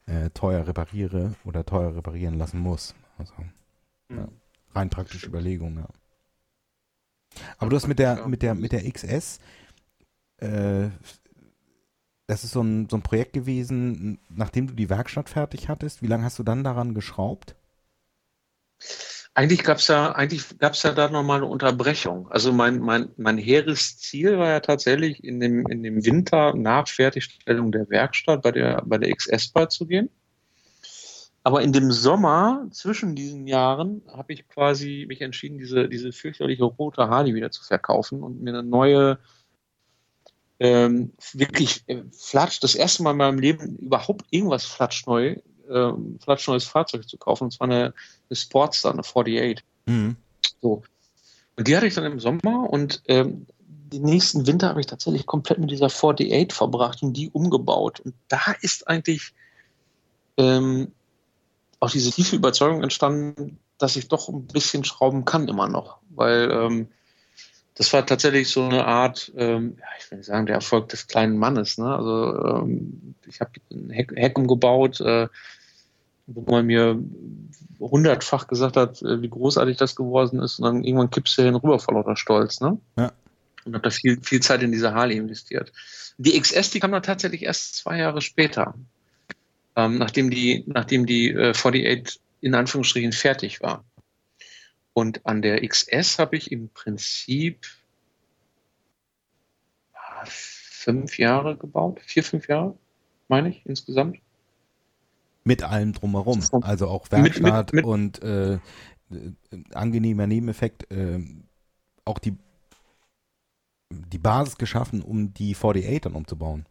äh, 0.06 0.28
teuer 0.30 0.66
repariere 0.66 1.34
oder 1.44 1.64
teuer 1.64 1.96
reparieren 1.96 2.36
lassen 2.36 2.58
muss. 2.58 2.94
Also 3.16 3.32
mhm. 4.08 4.18
ja, 4.18 4.28
rein 4.74 4.90
praktische 4.90 5.28
Überlegung, 5.28 5.78
ja. 5.78 5.88
Aber 7.58 7.70
du 7.70 7.76
hast 7.76 7.88
mit 7.88 7.98
der, 7.98 8.26
mit 8.26 8.42
der, 8.42 8.54
mit 8.54 8.72
der 8.72 8.90
XS, 8.90 9.38
äh, 10.38 10.88
das 12.26 12.42
ist 12.42 12.52
so 12.52 12.62
ein, 12.62 12.88
so 12.88 12.96
ein 12.96 13.02
Projekt 13.02 13.34
gewesen, 13.34 14.18
nachdem 14.30 14.66
du 14.66 14.74
die 14.74 14.88
Werkstatt 14.90 15.28
fertig 15.28 15.68
hattest. 15.68 16.02
Wie 16.02 16.06
lange 16.06 16.24
hast 16.24 16.38
du 16.38 16.42
dann 16.42 16.64
daran 16.64 16.94
geschraubt? 16.94 17.54
Eigentlich 19.36 19.64
gab 19.64 19.78
es 19.78 19.88
ja, 19.88 20.12
eigentlich 20.12 20.58
gab 20.58 20.74
es 20.74 20.82
ja 20.84 20.92
da 20.92 21.08
nochmal 21.08 21.38
eine 21.38 21.46
Unterbrechung. 21.46 22.30
Also 22.30 22.52
mein, 22.52 22.78
mein, 22.78 23.08
mein 23.16 23.36
hehres 23.36 23.98
Ziel 23.98 24.38
war 24.38 24.48
ja 24.48 24.60
tatsächlich 24.60 25.24
in 25.24 25.40
dem, 25.40 25.66
in 25.66 25.82
dem 25.82 26.04
Winter 26.04 26.54
nach 26.54 26.86
Fertigstellung 26.86 27.72
der 27.72 27.90
Werkstatt 27.90 28.42
bei 28.42 28.52
der, 28.52 28.82
bei 28.86 28.96
der 28.96 29.12
XS 29.12 29.48
beizugehen. 29.48 30.08
Aber 31.42 31.62
in 31.62 31.72
dem 31.72 31.90
Sommer 31.90 32.68
zwischen 32.70 33.16
diesen 33.16 33.48
Jahren 33.48 34.02
habe 34.08 34.32
ich 34.32 34.48
quasi 34.48 35.04
mich 35.08 35.20
entschieden, 35.20 35.58
diese, 35.58 35.88
diese 35.88 36.12
fürchterliche 36.12 36.64
rote 36.64 37.08
Harley 37.08 37.34
wieder 37.34 37.50
zu 37.50 37.64
verkaufen 37.64 38.22
und 38.22 38.40
mir 38.40 38.50
eine 38.50 38.62
neue 38.62 39.18
ähm, 40.60 41.12
wirklich 41.32 41.82
äh, 41.88 42.04
flatscht, 42.12 42.62
das 42.62 42.76
erste 42.76 43.02
Mal 43.02 43.10
in 43.10 43.16
meinem 43.16 43.38
Leben 43.40 43.76
überhaupt 43.78 44.24
irgendwas 44.30 44.64
flatschneu, 44.64 45.36
äh, 45.68 45.92
flatschneues 46.20 46.64
Fahrzeug 46.64 47.08
zu 47.08 47.16
kaufen. 47.18 47.44
Und 47.44 47.52
zwar 47.52 47.68
eine, 47.68 47.94
eine 48.28 48.36
Sportster, 48.36 48.90
eine 48.90 49.00
48. 49.00 49.64
Mhm. 49.86 50.16
So. 50.60 50.82
Und 51.56 51.68
die 51.68 51.76
hatte 51.76 51.86
ich 51.86 51.94
dann 51.94 52.04
im 52.04 52.20
Sommer 52.20 52.68
und 52.70 53.02
ähm, 53.06 53.46
den 53.94 54.02
nächsten 54.02 54.46
Winter 54.46 54.68
habe 54.68 54.80
ich 54.80 54.86
tatsächlich 54.86 55.26
komplett 55.26 55.58
mit 55.58 55.70
dieser 55.70 55.86
48 55.86 56.52
verbracht 56.52 57.02
und 57.02 57.12
die 57.12 57.30
umgebaut. 57.30 58.00
Und 58.00 58.14
da 58.28 58.40
ist 58.60 58.88
eigentlich 58.88 59.32
ähm, 60.36 60.92
auch 61.80 61.90
diese 61.90 62.10
tiefe 62.10 62.36
Überzeugung 62.36 62.82
entstanden, 62.82 63.58
dass 63.78 63.96
ich 63.96 64.08
doch 64.08 64.28
ein 64.28 64.46
bisschen 64.46 64.84
schrauben 64.84 65.24
kann 65.24 65.48
immer 65.48 65.68
noch. 65.68 65.98
Weil 66.10 66.50
ähm, 66.50 66.88
das 67.74 67.92
war 67.92 68.06
tatsächlich 68.06 68.48
so 68.48 68.62
eine 68.62 68.86
Art, 68.86 69.32
ähm, 69.36 69.76
ja, 69.78 69.86
ich 69.98 70.10
will 70.10 70.18
nicht 70.18 70.26
sagen, 70.26 70.46
der 70.46 70.56
Erfolg 70.56 70.88
des 70.90 71.06
kleinen 71.06 71.36
Mannes. 71.36 71.76
Ne? 71.76 71.94
Also 71.94 72.62
ähm, 72.62 73.14
ich 73.26 73.40
habe 73.40 73.50
ein 73.72 73.90
Heck, 73.90 74.12
Heck 74.14 74.38
umgebaut, 74.38 75.00
äh, 75.00 75.28
wo 76.26 76.52
man 76.52 76.66
mir 76.66 76.98
hundertfach 77.80 78.46
gesagt 78.46 78.76
hat, 78.76 79.02
äh, 79.02 79.20
wie 79.22 79.28
großartig 79.28 79.76
das 79.76 79.96
geworden 79.96 80.40
ist 80.40 80.58
und 80.58 80.64
dann 80.64 80.84
irgendwann 80.84 81.10
kippst 81.10 81.36
du 81.36 81.42
hin 81.42 81.56
rüber 81.56 81.80
vor 81.80 81.94
lauter 81.94 82.16
Stolz. 82.16 82.60
Ne? 82.60 82.78
Ja. 82.96 83.12
Und 83.64 83.74
habe 83.74 83.82
da 83.82 83.90
viel, 83.90 84.20
viel 84.22 84.40
Zeit 84.40 84.62
in 84.62 84.70
diese 84.70 84.94
Harley 84.94 85.16
investiert. 85.16 85.72
Die 86.16 86.38
XS, 86.38 86.70
die 86.70 86.80
kam 86.80 86.92
dann 86.92 87.02
tatsächlich 87.02 87.42
erst 87.42 87.74
zwei 87.74 87.98
Jahre 87.98 88.20
später, 88.20 88.74
ähm, 89.74 89.98
nachdem 89.98 90.30
die, 90.30 90.62
nachdem 90.68 91.06
die 91.06 91.30
äh, 91.30 91.50
48 91.50 92.20
in 92.40 92.54
Anführungsstrichen 92.54 93.12
fertig 93.12 93.62
war. 93.62 93.84
Und 94.94 95.26
an 95.26 95.42
der 95.42 95.66
XS 95.66 96.18
habe 96.18 96.36
ich 96.36 96.52
im 96.52 96.68
Prinzip 96.70 97.66
fünf 100.24 101.18
Jahre 101.18 101.56
gebaut, 101.56 102.00
vier, 102.00 102.22
fünf 102.22 102.48
Jahre, 102.48 102.78
meine 103.28 103.50
ich, 103.50 103.66
insgesamt. 103.66 104.18
Mit 105.42 105.62
allem 105.62 105.92
drumherum, 105.92 106.42
also 106.62 106.88
auch 106.88 107.10
Werkstatt 107.10 107.72
mit, 107.72 107.72
mit, 107.72 107.72
mit 107.72 107.84
und 107.84 108.22
äh, 108.22 108.58
angenehmer 109.72 110.26
Nebeneffekt, 110.26 110.90
äh, 110.90 111.20
auch 112.04 112.18
die, 112.18 112.36
die 113.90 114.18
Basis 114.18 114.56
geschaffen, 114.56 115.02
um 115.02 115.34
die 115.34 115.54
48 115.54 116.00
dann 116.02 116.14
umzubauen. 116.14 116.66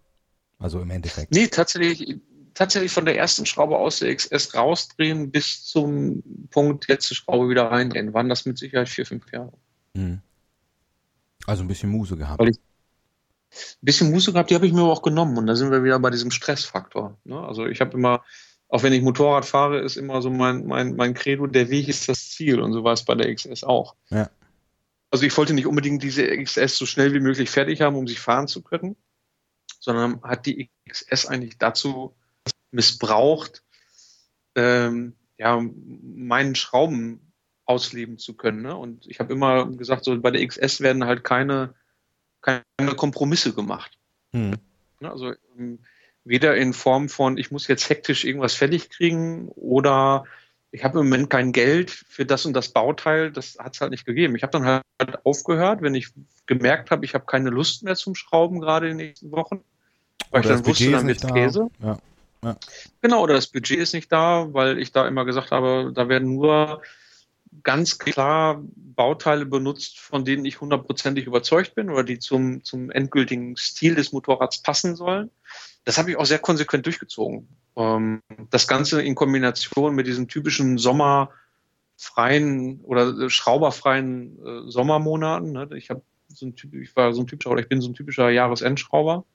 Also 0.59 0.79
im 0.79 0.89
Endeffekt. 0.91 1.33
Nee, 1.33 1.47
tatsächlich, 1.47 2.21
tatsächlich 2.53 2.91
von 2.91 3.05
der 3.05 3.17
ersten 3.17 3.45
Schraube 3.45 3.77
aus 3.77 3.99
der 3.99 4.15
XS 4.15 4.55
rausdrehen 4.55 5.31
bis 5.31 5.65
zum 5.65 6.23
Punkt 6.49 6.87
letzte 6.87 7.15
Schraube 7.15 7.49
wieder 7.49 7.71
reindrehen. 7.71 8.13
Waren 8.13 8.29
das 8.29 8.45
mit 8.45 8.57
Sicherheit 8.57 8.89
vier, 8.89 9.05
fünf 9.05 9.31
Jahre. 9.31 9.53
Mhm. 9.93 10.21
Also 11.45 11.63
ein 11.63 11.67
bisschen 11.67 11.89
Muse 11.89 12.15
gehabt. 12.15 12.41
ein 12.41 12.55
bisschen 13.81 14.11
Muse 14.11 14.31
gehabt, 14.31 14.49
die 14.49 14.55
habe 14.55 14.65
ich 14.65 14.73
mir 14.73 14.81
aber 14.81 14.93
auch 14.93 15.01
genommen. 15.01 15.37
Und 15.37 15.47
da 15.47 15.55
sind 15.55 15.71
wir 15.71 15.83
wieder 15.83 15.99
bei 15.99 16.09
diesem 16.09 16.31
Stressfaktor. 16.31 17.17
Ne? 17.25 17.39
Also 17.39 17.65
ich 17.65 17.81
habe 17.81 17.97
immer, 17.97 18.23
auch 18.69 18.83
wenn 18.83 18.93
ich 18.93 19.01
Motorrad 19.01 19.45
fahre, 19.45 19.79
ist 19.79 19.97
immer 19.97 20.21
so 20.21 20.29
mein, 20.29 20.65
mein, 20.65 20.95
mein 20.95 21.13
Credo, 21.13 21.47
der 21.47 21.69
Weg 21.69 21.89
ist 21.89 22.07
das 22.07 22.29
Ziel. 22.31 22.61
Und 22.61 22.73
so 22.73 22.83
war 22.83 22.93
es 22.93 23.03
bei 23.03 23.15
der 23.15 23.33
XS 23.33 23.63
auch. 23.63 23.95
Ja. 24.09 24.29
Also 25.11 25.25
ich 25.25 25.37
wollte 25.37 25.53
nicht 25.53 25.67
unbedingt 25.67 26.01
diese 26.01 26.25
XS 26.25 26.77
so 26.77 26.85
schnell 26.85 27.13
wie 27.13 27.19
möglich 27.19 27.49
fertig 27.49 27.81
haben, 27.81 27.95
um 27.95 28.07
sich 28.07 28.19
fahren 28.19 28.47
zu 28.47 28.61
können, 28.63 28.95
sondern 29.79 30.21
hat 30.23 30.45
die 30.45 30.69
XS 30.89 31.27
eigentlich 31.27 31.57
dazu 31.59 32.15
missbraucht, 32.73 33.63
ähm, 34.55 35.15
ja, 35.37 35.61
meinen 35.61 36.55
Schrauben 36.55 37.31
ausleben 37.65 38.17
zu 38.17 38.35
können. 38.35 38.61
Ne? 38.61 38.75
Und 38.75 39.07
ich 39.07 39.19
habe 39.19 39.33
immer 39.33 39.67
gesagt, 39.67 40.03
so 40.03 40.19
bei 40.19 40.31
der 40.31 40.45
XS 40.45 40.81
werden 40.81 41.05
halt 41.05 41.23
keine, 41.23 41.73
keine 42.41 42.63
Kompromisse 42.95 43.53
gemacht. 43.53 43.97
Hm. 44.31 44.55
Ne? 44.99 45.11
Also 45.11 45.33
ähm, 45.57 45.79
weder 46.23 46.55
in 46.55 46.73
Form 46.73 47.09
von, 47.09 47.37
ich 47.37 47.51
muss 47.51 47.67
jetzt 47.67 47.89
hektisch 47.89 48.25
irgendwas 48.25 48.53
fertig 48.53 48.89
kriegen 48.89 49.49
oder 49.49 50.25
ich 50.71 50.83
habe 50.83 50.99
im 50.99 51.05
Moment 51.05 51.29
kein 51.29 51.51
Geld 51.51 51.91
für 51.91 52.25
das 52.25 52.45
und 52.45 52.53
das 52.53 52.69
Bauteil, 52.69 53.31
das 53.31 53.57
hat 53.59 53.75
es 53.75 53.81
halt 53.81 53.91
nicht 53.91 54.05
gegeben. 54.05 54.35
Ich 54.35 54.41
habe 54.41 54.51
dann 54.51 54.65
halt 54.65 55.25
aufgehört, 55.25 55.81
wenn 55.83 55.93
ich 55.93 56.09
gemerkt 56.47 56.89
habe, 56.89 57.05
ich 57.05 57.13
habe 57.13 57.25
keine 57.25 57.51
Lust 57.51 57.83
mehr 57.83 57.95
zum 57.95 58.15
Schrauben 58.15 58.59
gerade 58.59 58.89
in 58.89 58.97
den 58.97 59.07
nächsten 59.07 59.31
Wochen. 59.31 59.63
Weil 60.31 60.41
oder 60.41 60.49
ich 60.49 60.61
dann 60.61 60.65
wusste, 60.65 60.91
dann 60.91 61.07
wird 61.07 61.33
Käse. 61.33 61.69
Ja. 61.79 61.97
Ja. 62.43 62.57
Genau, 63.01 63.23
oder 63.23 63.35
das 63.35 63.47
Budget 63.47 63.79
ist 63.79 63.93
nicht 63.93 64.11
da, 64.11 64.53
weil 64.53 64.79
ich 64.79 64.91
da 64.91 65.07
immer 65.07 65.25
gesagt 65.25 65.51
habe, 65.51 65.91
da 65.93 66.09
werden 66.09 66.33
nur 66.33 66.81
ganz 67.63 67.99
klar 67.99 68.61
Bauteile 68.75 69.45
benutzt, 69.45 69.99
von 69.99 70.25
denen 70.25 70.45
ich 70.45 70.61
hundertprozentig 70.61 71.25
überzeugt 71.25 71.75
bin 71.75 71.89
oder 71.89 72.03
die 72.03 72.19
zum, 72.19 72.63
zum 72.63 72.89
endgültigen 72.89 73.55
Stil 73.57 73.95
des 73.95 74.11
Motorrads 74.11 74.61
passen 74.61 74.95
sollen. 74.95 75.29
Das 75.85 75.97
habe 75.97 76.11
ich 76.11 76.17
auch 76.17 76.25
sehr 76.25 76.39
konsequent 76.39 76.85
durchgezogen. 76.85 77.47
Ähm, 77.75 78.21
das 78.49 78.67
Ganze 78.67 79.01
in 79.01 79.15
Kombination 79.15 79.95
mit 79.95 80.07
diesen 80.07 80.27
typischen 80.27 80.77
sommerfreien 80.77 82.79
oder 82.83 83.29
schrauberfreien 83.29 84.39
äh, 84.45 84.71
Sommermonaten. 84.71 85.51
Ne? 85.51 85.69
Ich 85.75 85.89
habe 85.89 86.01
so 86.29 86.47
ein 86.47 86.55
ich 86.81 86.95
war 86.95 87.13
so 87.13 87.21
ein 87.21 87.27
typischer 87.27 87.51
oder 87.51 87.61
ich 87.61 87.69
bin 87.69 87.81
so 87.81 87.89
ein 87.89 87.93
typischer 87.93 88.29
Jahresendschrauber. 88.29 89.25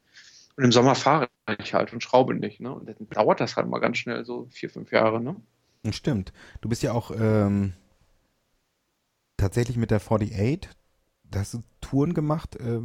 Und 0.59 0.65
im 0.65 0.73
Sommer 0.73 0.97
fahre 0.97 1.29
ich 1.63 1.73
halt 1.73 1.93
und 1.93 2.03
schraube 2.03 2.35
nicht. 2.35 2.59
Ne? 2.59 2.75
Und 2.75 2.89
dann 2.89 3.09
dauert 3.11 3.39
das 3.39 3.55
halt 3.55 3.69
mal 3.69 3.79
ganz 3.79 3.99
schnell, 3.99 4.25
so 4.25 4.49
vier, 4.51 4.69
fünf 4.69 4.91
Jahre. 4.91 5.21
Ne? 5.21 5.37
Stimmt. 5.93 6.33
Du 6.61 6.69
bist 6.69 6.83
ja 6.83 6.91
auch 6.91 7.13
ähm, 7.17 7.75
tatsächlich 9.37 9.77
mit 9.77 9.93
der 9.93 10.01
48, 10.01 10.69
da 11.23 11.39
hast 11.39 11.55
du 11.55 11.63
Touren 11.81 12.13
gemacht. 12.13 12.57
Äh, 12.57 12.81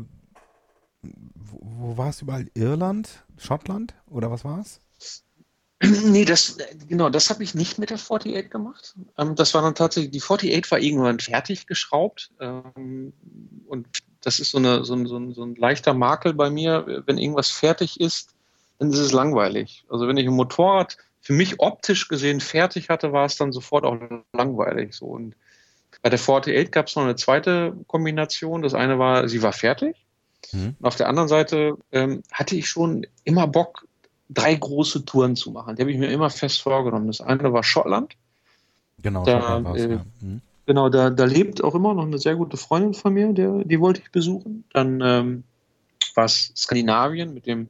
wo, 1.01 1.59
wo 1.63 1.97
war 1.97 2.09
es 2.09 2.21
überall? 2.21 2.47
Irland? 2.53 3.25
Schottland? 3.39 3.95
Oder 4.05 4.29
was 4.29 4.45
war 4.45 4.59
es? 4.59 4.79
Nee, 6.05 6.25
das, 6.25 6.59
genau, 6.87 7.09
das 7.09 7.31
habe 7.31 7.43
ich 7.43 7.55
nicht 7.55 7.79
mit 7.79 7.89
der 7.89 7.97
48 7.97 8.51
gemacht. 8.51 8.95
Ähm, 9.17 9.33
das 9.33 9.55
war 9.55 9.63
dann 9.63 9.73
tatsächlich, 9.73 10.11
die 10.11 10.21
48 10.21 10.69
war 10.69 10.79
irgendwann 10.79 11.19
fertig 11.19 11.65
geschraubt. 11.65 12.31
Ähm, 12.39 13.13
und 13.65 14.03
das 14.23 14.39
ist 14.39 14.51
so, 14.51 14.57
eine, 14.57 14.83
so, 14.85 14.93
ein, 14.93 15.05
so, 15.05 15.17
ein, 15.17 15.33
so 15.33 15.43
ein 15.43 15.55
leichter 15.55 15.93
Makel 15.93 16.33
bei 16.33 16.49
mir. 16.49 17.03
Wenn 17.05 17.17
irgendwas 17.17 17.51
fertig 17.51 17.99
ist, 17.99 18.33
dann 18.79 18.91
ist 18.91 18.99
es 18.99 19.11
langweilig. 19.11 19.85
Also 19.89 20.07
wenn 20.07 20.17
ich 20.17 20.25
ein 20.27 20.33
Motorrad 20.33 20.97
für 21.21 21.33
mich 21.33 21.59
optisch 21.59 22.07
gesehen 22.07 22.39
fertig 22.39 22.89
hatte, 22.89 23.11
war 23.11 23.25
es 23.25 23.35
dann 23.35 23.51
sofort 23.51 23.85
auch 23.85 23.97
langweilig. 24.33 24.93
So. 24.93 25.05
Und 25.07 25.35
bei 26.01 26.09
der 26.09 26.19
48 26.19 26.71
gab 26.71 26.87
es 26.87 26.95
noch 26.95 27.03
eine 27.03 27.15
zweite 27.15 27.75
Kombination. 27.87 28.61
Das 28.61 28.73
eine 28.73 28.97
war, 28.97 29.27
sie 29.27 29.41
war 29.41 29.53
fertig. 29.53 29.95
Mhm. 30.51 30.75
Und 30.79 30.85
auf 30.85 30.95
der 30.95 31.09
anderen 31.09 31.29
Seite 31.29 31.77
ähm, 31.91 32.23
hatte 32.31 32.55
ich 32.55 32.69
schon 32.69 33.05
immer 33.23 33.47
Bock, 33.47 33.85
drei 34.29 34.55
große 34.55 35.05
Touren 35.05 35.35
zu 35.35 35.51
machen. 35.51 35.75
Die 35.75 35.81
habe 35.81 35.91
ich 35.91 35.97
mir 35.97 36.11
immer 36.11 36.29
fest 36.29 36.61
vorgenommen. 36.61 37.07
Das 37.07 37.21
eine 37.21 37.51
war 37.53 37.63
Schottland. 37.63 38.15
Genau, 39.01 39.25
da, 39.25 39.41
Schottland 39.41 39.77
äh, 39.77 39.89
ja. 39.91 40.05
mhm. 40.21 40.41
Genau, 40.65 40.89
da, 40.89 41.09
da 41.09 41.25
lebt 41.25 41.63
auch 41.63 41.75
immer 41.75 41.93
noch 41.93 42.05
eine 42.05 42.17
sehr 42.17 42.35
gute 42.35 42.57
Freundin 42.57 42.93
von 42.93 43.13
mir, 43.13 43.33
der, 43.33 43.63
die 43.65 43.79
wollte 43.79 44.01
ich 44.01 44.11
besuchen. 44.11 44.63
Dann 44.71 45.01
ähm, 45.01 45.43
war 46.15 46.25
es 46.25 46.53
Skandinavien 46.55 47.33
mit 47.33 47.45
dem 47.45 47.69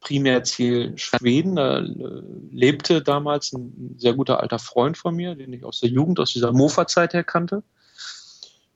Primärziel 0.00 0.96
Schweden. 0.98 1.56
Da 1.56 1.80
äh, 1.80 2.22
lebte 2.50 3.02
damals 3.02 3.52
ein 3.52 3.96
sehr 3.98 4.14
guter 4.14 4.40
alter 4.40 4.58
Freund 4.58 4.96
von 4.96 5.16
mir, 5.16 5.34
den 5.34 5.52
ich 5.52 5.64
aus 5.64 5.80
der 5.80 5.90
Jugend, 5.90 6.20
aus 6.20 6.32
dieser 6.32 6.52
Mofa-Zeit 6.52 7.14
her 7.14 7.24
kannte. 7.24 7.62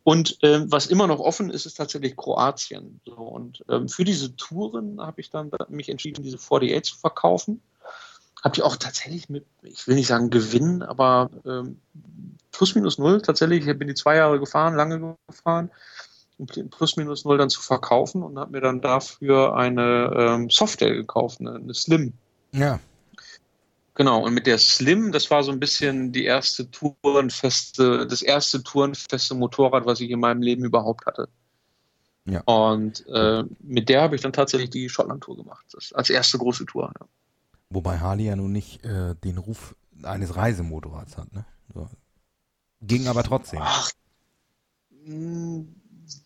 Und 0.03 0.39
ähm, 0.43 0.71
was 0.71 0.87
immer 0.87 1.09
noch 1.09 1.19
offen 1.19 1.51
ist, 1.51 1.67
ist 1.67 1.75
tatsächlich 1.75 2.17
Kroatien. 2.17 3.01
So, 3.05 3.15
und 3.15 3.65
ähm, 3.69 3.89
für 3.89 4.05
diese 4.05 4.37
Touren 4.37 5.01
habe 5.01 5.21
ich 5.21 5.31
dann 5.31 5.51
mich 5.69 5.89
entschieden, 5.89 6.23
diese 6.23 6.39
48 6.39 6.85
zu 6.85 6.99
verkaufen. 6.99 7.61
Habe 8.45 8.55
die 8.55 8.63
auch 8.63 8.77
tatsächlich 8.77 9.29
mit, 9.29 9.45
ich 9.63 9.89
will 9.89 9.97
nicht 9.97 10.07
sagen 10.07 10.31
Gewinn, 10.31 10.83
aber 10.83 11.31
ähm, 11.45 11.81
plus 12.57 12.75
minus 12.75 12.99
null 12.99 13.21
tatsächlich. 13.21 13.67
Ich 13.67 13.79
bin 13.79 13.89
die 13.89 13.95
zwei 13.95 14.17
Jahre 14.17 14.41
gefahren, 14.41 14.75
lange 14.75 15.17
gefahren, 15.29 15.71
um 16.39 16.47
plus 16.47 16.97
minus 16.97 17.25
null 17.25 17.39
dann 17.39 17.51
zu 17.51 17.61
verkaufen 17.61 18.23
und 18.23 18.39
habe 18.39 18.53
mir 18.53 18.61
dann 18.61 18.81
dafür 18.81 19.55
eine 19.57 20.11
ähm, 20.17 20.51
Software 20.51 20.95
gekauft, 20.95 21.41
eine, 21.41 21.57
eine 21.57 21.75
Slim. 21.75 22.15
Ja. 22.53 22.81
Genau, 23.95 24.25
und 24.25 24.35
mit 24.35 24.47
der 24.47 24.59
Slim, 24.59 25.13
das 25.13 25.31
war 25.31 25.43
so 25.43 25.53
ein 25.53 25.61
bisschen 25.61 26.13
die 26.13 26.25
erste 26.25 26.71
Tourenfeste, 26.71 28.07
das 28.07 28.23
erste 28.23 28.63
Tourenfeste 28.63 29.35
Motorrad, 29.35 29.87
was 29.87 30.01
ich 30.01 30.11
in 30.11 30.21
meinem 30.21 30.43
Leben 30.43 30.65
überhaupt 30.65 31.07
hatte. 31.07 31.29
Ja. 32.27 32.41
Und 32.45 33.07
äh, 33.09 33.45
mit 33.61 33.89
der 33.89 34.03
habe 34.03 34.17
ich 34.17 34.23
dann 34.23 34.33
tatsächlich 34.33 34.71
die 34.71 34.89
Schottland-Tour 34.89 35.37
gemacht. 35.37 35.65
Das 35.73 35.93
als 35.93 36.11
erste 36.11 36.39
große 36.39 36.67
Tour. 36.67 36.93
Ja. 36.99 37.07
Wobei 37.71 37.99
Harley 37.99 38.27
ja 38.27 38.37
nun 38.37 38.53
nicht 38.53 38.85
äh, 38.85 39.15
den 39.15 39.39
Ruf 39.39 39.75
eines 40.03 40.37
Reisemotorrads 40.37 41.17
hat, 41.17 41.33
ne? 41.33 41.45
So. 41.73 41.89
Ging 42.87 43.09
aber 43.09 43.23
trotzdem. 43.23 43.61
Ach, 43.63 43.91
hm, 45.05 45.75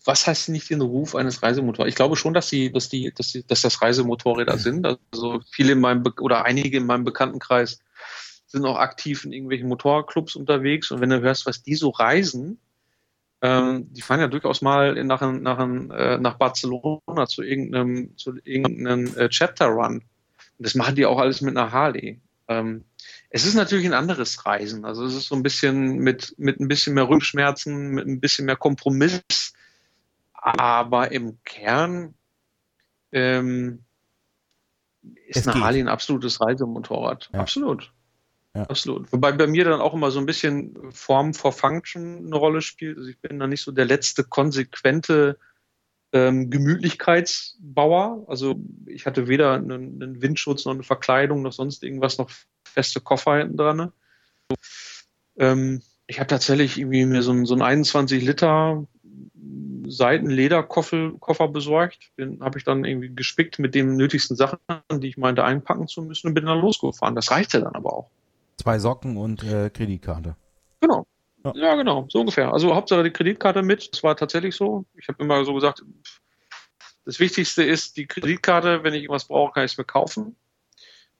was 0.05 0.27
heißt 0.27 0.49
nicht 0.49 0.69
den 0.69 0.81
Ruf 0.81 1.15
eines 1.15 1.41
Reisemotorrads? 1.41 1.89
Ich 1.89 1.95
glaube 1.95 2.15
schon, 2.15 2.33
dass 2.33 2.49
die, 2.49 2.71
dass 2.71 2.89
die, 2.89 3.13
dass, 3.13 3.31
die, 3.31 3.45
dass 3.45 3.61
das 3.61 3.81
Reisemotorräder 3.81 4.57
sind. 4.57 4.85
Also 4.85 5.41
viele 5.51 5.73
in 5.73 5.79
meinem 5.79 6.03
Be 6.03 6.13
oder 6.19 6.45
einige 6.45 6.77
in 6.77 6.85
meinem 6.85 7.03
Bekanntenkreis 7.03 7.79
sind 8.47 8.65
auch 8.65 8.77
aktiv 8.77 9.23
in 9.23 9.31
irgendwelchen 9.31 9.69
Motorradclubs 9.69 10.35
unterwegs. 10.35 10.91
Und 10.91 11.01
wenn 11.01 11.09
du 11.09 11.21
hörst, 11.21 11.45
was 11.45 11.63
die 11.63 11.75
so 11.75 11.89
reisen, 11.89 12.59
ähm, 13.41 13.91
die 13.91 14.01
fahren 14.01 14.19
ja 14.19 14.27
durchaus 14.27 14.61
mal 14.61 15.03
nach, 15.03 15.21
nach, 15.21 15.59
äh, 15.59 16.17
nach 16.17 16.35
Barcelona 16.35 17.27
zu 17.27 17.41
irgendeinem, 17.41 18.15
zu 18.17 18.35
irgendeinem 18.43 19.17
äh, 19.17 19.29
Chapter 19.29 19.67
Run. 19.67 19.95
Und 19.95 20.03
das 20.57 20.75
machen 20.75 20.95
die 20.95 21.05
auch 21.05 21.17
alles 21.17 21.41
mit 21.41 21.57
einer 21.57 21.71
Harley. 21.71 22.19
Ähm, 22.47 22.83
es 23.33 23.45
ist 23.45 23.55
natürlich 23.55 23.85
ein 23.85 23.93
anderes 23.93 24.45
Reisen. 24.45 24.83
Also 24.83 25.05
es 25.05 25.15
ist 25.15 25.27
so 25.27 25.35
ein 25.35 25.43
bisschen 25.43 25.99
mit, 25.99 26.35
mit 26.37 26.59
ein 26.59 26.67
bisschen 26.67 26.93
mehr 26.93 27.07
Rückschmerzen, 27.07 27.91
mit 27.91 28.05
ein 28.05 28.19
bisschen 28.19 28.45
mehr 28.45 28.57
Kompromiss. 28.57 29.53
Aber 30.33 31.11
im 31.11 31.37
Kern 31.45 32.13
ähm, 33.13 33.85
ist 35.27 35.37
es 35.37 35.47
eine 35.47 35.53
geht. 35.55 35.63
Harley 35.63 35.79
ein 35.79 35.87
absolutes 35.87 36.41
Reisemotorrad. 36.41 37.29
Ja. 37.33 37.39
Absolut. 37.39 37.93
Ja. 38.53 38.63
Absolut. 38.63 39.11
Wobei 39.13 39.31
bei 39.31 39.47
mir 39.47 39.63
dann 39.63 39.79
auch 39.79 39.93
immer 39.93 40.11
so 40.11 40.19
ein 40.19 40.25
bisschen 40.25 40.91
Form 40.91 41.33
for 41.33 41.53
Function 41.53 42.25
eine 42.25 42.35
Rolle 42.35 42.61
spielt. 42.61 42.97
Also 42.97 43.09
ich 43.09 43.19
bin 43.19 43.39
da 43.39 43.47
nicht 43.47 43.63
so 43.63 43.71
der 43.71 43.85
letzte 43.85 44.25
konsequente 44.25 45.37
ähm, 46.11 46.49
Gemütlichkeitsbauer. 46.49 48.25
Also 48.27 48.59
ich 48.87 49.05
hatte 49.05 49.29
weder 49.29 49.53
einen, 49.53 50.03
einen, 50.03 50.21
Windschutz 50.21 50.65
noch 50.65 50.73
eine 50.73 50.83
Verkleidung 50.83 51.43
noch 51.43 51.53
sonst 51.53 51.81
irgendwas, 51.83 52.17
noch 52.17 52.29
feste 52.71 53.01
Koffer 53.01 53.37
hinten 53.37 53.57
dran. 53.57 53.91
Ähm, 55.37 55.81
ich 56.07 56.19
habe 56.19 56.27
tatsächlich 56.27 56.77
irgendwie 56.77 57.05
mir 57.05 57.23
so, 57.23 57.45
so 57.45 57.53
einen 57.53 57.61
21 57.61 58.23
Liter 58.23 58.85
Seitenlederkoffer 59.87 61.11
Koffer 61.19 61.47
besorgt. 61.47 62.11
Den 62.17 62.41
habe 62.41 62.57
ich 62.57 62.63
dann 62.63 62.85
irgendwie 62.85 63.13
gespickt 63.13 63.59
mit 63.59 63.75
den 63.75 63.95
nötigsten 63.95 64.35
Sachen, 64.35 64.59
die 64.91 65.07
ich 65.07 65.17
meinte 65.17 65.43
einpacken 65.43 65.87
zu 65.87 66.01
müssen 66.01 66.27
und 66.27 66.33
bin 66.33 66.45
dann 66.45 66.59
losgefahren. 66.59 67.15
Das 67.15 67.31
reichte 67.31 67.61
dann 67.61 67.75
aber 67.75 67.93
auch. 67.93 68.09
Zwei 68.57 68.79
Socken 68.79 69.17
und 69.17 69.43
äh, 69.43 69.69
Kreditkarte. 69.69 70.35
Genau. 70.79 71.05
Ja. 71.43 71.53
ja. 71.55 71.75
genau, 71.75 72.05
so 72.09 72.19
ungefähr. 72.19 72.53
Also 72.53 72.75
Hauptsache 72.75 73.03
die 73.03 73.11
Kreditkarte 73.11 73.63
mit. 73.63 73.91
Das 73.91 74.03
war 74.03 74.15
tatsächlich 74.15 74.55
so. 74.55 74.85
Ich 74.95 75.07
habe 75.07 75.21
immer 75.23 75.43
so 75.45 75.53
gesagt, 75.53 75.83
das 77.05 77.19
Wichtigste 77.19 77.63
ist 77.63 77.97
die 77.97 78.05
Kreditkarte. 78.05 78.83
Wenn 78.83 78.93
ich 78.93 79.03
irgendwas 79.03 79.25
brauche, 79.25 79.53
kann 79.53 79.65
ich 79.65 79.71
es 79.71 79.77
mir 79.77 79.85
kaufen. 79.85 80.35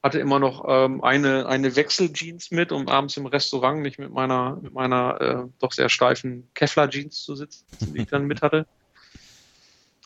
Hatte 0.02 0.18
immer 0.18 0.38
noch 0.38 0.64
ähm, 0.66 1.02
eine, 1.02 1.46
eine 1.46 1.76
Wechseljeans 1.76 2.50
mit, 2.50 2.72
um 2.72 2.88
abends 2.88 3.16
im 3.16 3.26
Restaurant 3.26 3.82
nicht 3.82 3.98
mit 3.98 4.10
meiner, 4.10 4.58
mit 4.60 4.72
meiner 4.72 5.20
äh, 5.20 5.48
doch 5.60 5.72
sehr 5.72 5.88
steifen 5.88 6.48
Kevlar-Jeans 6.54 7.22
zu 7.22 7.36
sitzen, 7.36 7.64
die 7.80 8.02
ich 8.02 8.08
dann 8.08 8.26
mit 8.26 8.42
hatte. 8.42 8.66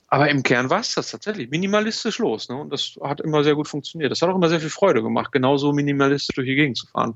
Aber 0.09 0.29
im 0.29 0.43
Kern 0.43 0.71
war 0.71 0.81
es 0.81 0.95
das 0.95 1.11
tatsächlich 1.11 1.51
minimalistisch 1.51 2.19
los. 2.19 2.49
Ne? 2.49 2.57
Und 2.57 2.71
das 2.71 2.97
hat 3.03 3.21
immer 3.21 3.43
sehr 3.43 3.55
gut 3.55 3.69
funktioniert. 3.69 4.13
Das 4.13 4.23
hat 4.23 4.29
auch 4.29 4.37
immer 4.37 4.49
sehr 4.49 4.61
viel 4.61 4.71
Freude 4.71 5.03
gemacht, 5.03 5.33
genauso 5.33 5.73
minimalistisch 5.73 6.35
durch 6.35 6.47
die 6.47 6.55
Gegend 6.55 6.77
zu 6.77 6.87
fahren. 6.87 7.15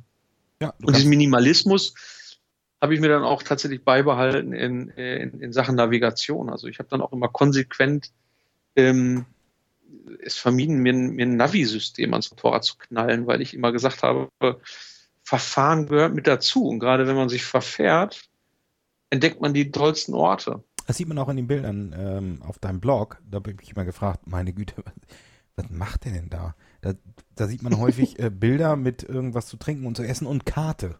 Ja, 0.60 0.74
und 0.82 0.96
diesen 0.96 1.10
Minimalismus 1.10 1.94
habe 2.80 2.94
ich 2.94 3.00
mir 3.00 3.08
dann 3.08 3.24
auch 3.24 3.42
tatsächlich 3.42 3.84
beibehalten 3.84 4.52
in, 4.52 4.88
in, 4.90 5.40
in 5.40 5.52
Sachen 5.52 5.76
Navigation. 5.76 6.50
Also 6.50 6.66
ich 6.66 6.78
habe 6.78 6.88
dann 6.88 7.00
auch 7.00 7.12
immer 7.12 7.28
konsequent 7.28 8.10
ähm, 8.74 9.26
es 10.22 10.36
vermieden, 10.36 10.78
mir, 10.78 10.92
mir 10.92 11.26
ein 11.26 11.36
Navi-System 11.36 12.12
ans 12.12 12.30
Motorrad 12.30 12.64
zu 12.64 12.76
knallen, 12.76 13.26
weil 13.26 13.40
ich 13.40 13.54
immer 13.54 13.72
gesagt 13.72 14.02
habe, 14.02 14.30
Verfahren 15.22 15.86
gehört 15.86 16.14
mit 16.14 16.26
dazu. 16.26 16.66
Und 16.66 16.80
gerade 16.80 17.06
wenn 17.06 17.16
man 17.16 17.28
sich 17.28 17.44
verfährt, 17.44 18.28
entdeckt 19.10 19.40
man 19.40 19.54
die 19.54 19.70
tollsten 19.70 20.14
Orte. 20.14 20.64
Das 20.86 20.96
sieht 20.96 21.08
man 21.08 21.18
auch 21.18 21.28
in 21.28 21.36
den 21.36 21.46
Bildern 21.46 21.94
ähm, 21.96 22.42
auf 22.42 22.58
deinem 22.58 22.80
Blog. 22.80 23.20
Da 23.24 23.36
habe 23.36 23.52
ich 23.52 23.56
mich 23.56 23.70
immer 23.70 23.84
gefragt, 23.84 24.26
meine 24.26 24.52
Güte, 24.52 24.74
was, 24.78 24.92
was 25.54 25.70
macht 25.70 26.04
der 26.04 26.12
denn 26.12 26.30
da? 26.30 26.56
Da, 26.80 26.94
da 27.36 27.46
sieht 27.46 27.62
man 27.62 27.78
häufig 27.78 28.18
äh, 28.18 28.30
Bilder 28.30 28.76
mit 28.76 29.02
irgendwas 29.02 29.46
zu 29.46 29.56
trinken 29.56 29.86
und 29.86 29.96
zu 29.96 30.02
essen 30.02 30.26
und 30.26 30.46
Karte. 30.46 30.98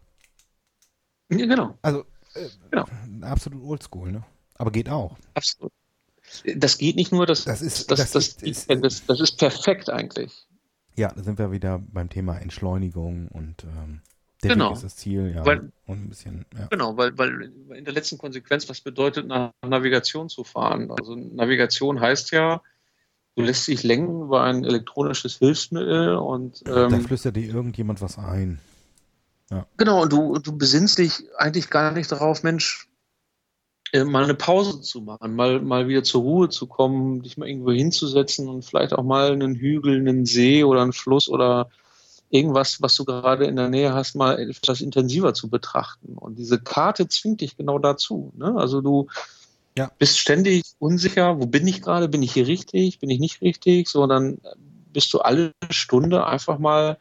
Ja, 1.31 1.47
genau. 1.47 1.79
Also 1.83 2.05
äh, 2.35 2.49
genau. 2.71 2.85
absolut 3.23 3.63
oldschool, 3.65 4.13
ne? 4.13 4.25
Aber 4.55 4.71
geht 4.71 4.89
auch. 4.89 5.17
Absolut. 5.35 5.73
Das 6.57 6.79
geht 6.79 6.97
nicht 6.97 7.13
nur, 7.13 7.27
das, 7.27 7.45
das, 7.45 7.63
ist, 7.63 7.91
das, 7.91 8.11
das, 8.11 8.29
ist, 8.43 8.71
das, 8.71 9.07
das 9.07 9.21
ist 9.21 9.39
perfekt 9.39 9.91
eigentlich. 9.91 10.47
Ja, 10.97 11.13
da 11.15 11.23
sind 11.23 11.39
wir 11.39 11.53
wieder 11.53 11.79
beim 11.79 12.09
Thema 12.09 12.39
Entschleunigung 12.39 13.29
und 13.29 13.65
ähm, 13.65 14.03
der 14.43 14.53
genau. 14.53 14.71
Weg 14.71 14.77
ist 14.77 14.85
das 14.85 14.97
Ziel, 14.97 15.33
ja. 15.35 15.45
Weil, 15.45 15.71
und 15.87 16.05
ein 16.05 16.09
bisschen, 16.09 16.47
ja. 16.59 16.67
Genau, 16.69 16.97
weil, 16.97 17.17
weil 17.19 17.53
in 17.75 17.85
der 17.85 17.93
letzten 17.93 18.19
Konsequenz, 18.19 18.69
was 18.69 18.81
bedeutet 18.81 19.27
nach 19.27 19.53
Navigation 19.67 20.29
zu 20.29 20.45
fahren? 20.45 20.91
Also 20.91 21.15
Navigation 21.15 22.01
heißt 22.01 22.31
ja, 22.33 22.63
du 23.37 23.43
lässt 23.43 23.69
dich 23.69 23.83
lenken 23.83 24.23
über 24.23 24.43
ein 24.45 24.65
elektronisches 24.65 25.37
Hilfsmittel 25.37 26.17
und 26.17 26.63
ähm, 26.67 26.91
da 26.91 26.99
flüstert 27.01 27.37
dir 27.37 27.47
irgendjemand 27.47 28.01
was 28.01 28.19
ein. 28.19 28.61
Ja. 29.51 29.67
Genau, 29.77 30.03
und 30.03 30.13
du, 30.13 30.39
du 30.39 30.57
besinnst 30.57 30.99
dich 30.99 31.25
eigentlich 31.37 31.71
gar 31.71 31.93
nicht 31.93 32.11
darauf, 32.11 32.43
Mensch, 32.43 32.89
mal 33.95 34.25
eine 34.25 34.35
Pause 34.35 34.81
zu 34.81 35.01
machen, 35.01 35.35
mal, 35.35 35.61
mal 35.61 35.89
wieder 35.89 36.03
zur 36.03 36.23
Ruhe 36.23 36.49
zu 36.49 36.67
kommen, 36.67 37.23
dich 37.23 37.37
mal 37.37 37.49
irgendwo 37.49 37.73
hinzusetzen 37.73 38.49
und 38.49 38.65
vielleicht 38.65 38.93
auch 38.93 39.03
mal 39.03 39.33
einen 39.33 39.55
Hügel, 39.55 39.99
einen 39.99 40.27
See 40.27 40.65
oder 40.65 40.83
einen 40.83 40.93
Fluss 40.93 41.29
oder 41.29 41.71
irgendwas, 42.31 42.81
was 42.81 42.95
du 42.95 43.05
gerade 43.05 43.47
in 43.47 43.57
der 43.57 43.69
Nähe 43.69 43.93
hast, 43.93 44.15
mal 44.15 44.39
etwas 44.39 44.81
intensiver 44.81 45.35
zu 45.35 45.49
betrachten. 45.49 46.15
Und 46.15 46.39
diese 46.39 46.61
Karte 46.61 47.09
zwingt 47.09 47.41
dich 47.41 47.57
genau 47.57 47.79
dazu. 47.79 48.33
Ne? 48.37 48.55
Also 48.57 48.81
du 48.81 49.09
ja. 49.77 49.91
bist 49.99 50.19
ständig 50.19 50.63
unsicher, 50.79 51.41
wo 51.41 51.47
bin 51.47 51.67
ich 51.67 51.83
gerade, 51.83 52.09
bin 52.09 52.23
ich 52.23 52.33
hier 52.33 52.47
richtig, 52.47 53.01
bin 53.01 53.11
ich 53.11 53.19
nicht 53.19 53.43
richtig, 53.43 53.89
sondern 53.89 54.39
bist 54.93 55.13
du 55.13 55.19
alle 55.19 55.53
Stunde 55.71 56.27
einfach 56.27 56.59
mal 56.59 56.99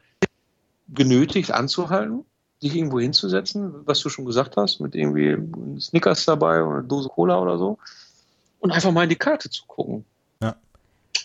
genötigt 0.88 1.52
anzuhalten, 1.52 2.26
dich 2.62 2.76
irgendwo 2.76 3.00
hinzusetzen, 3.00 3.74
was 3.86 4.02
du 4.02 4.10
schon 4.10 4.26
gesagt 4.26 4.58
hast, 4.58 4.80
mit 4.82 4.96
irgendwie 4.96 5.38
Snickers 5.80 6.26
dabei 6.26 6.64
oder 6.64 6.80
eine 6.80 6.88
Dose 6.88 7.10
Cola 7.10 7.40
oder 7.40 7.58
so, 7.58 7.78
und 8.60 8.72
einfach 8.72 8.92
mal 8.92 9.04
in 9.04 9.10
die 9.10 9.16
Karte 9.16 9.50
zu 9.50 9.66
gucken. 9.66 10.06
Ja. 10.42 10.56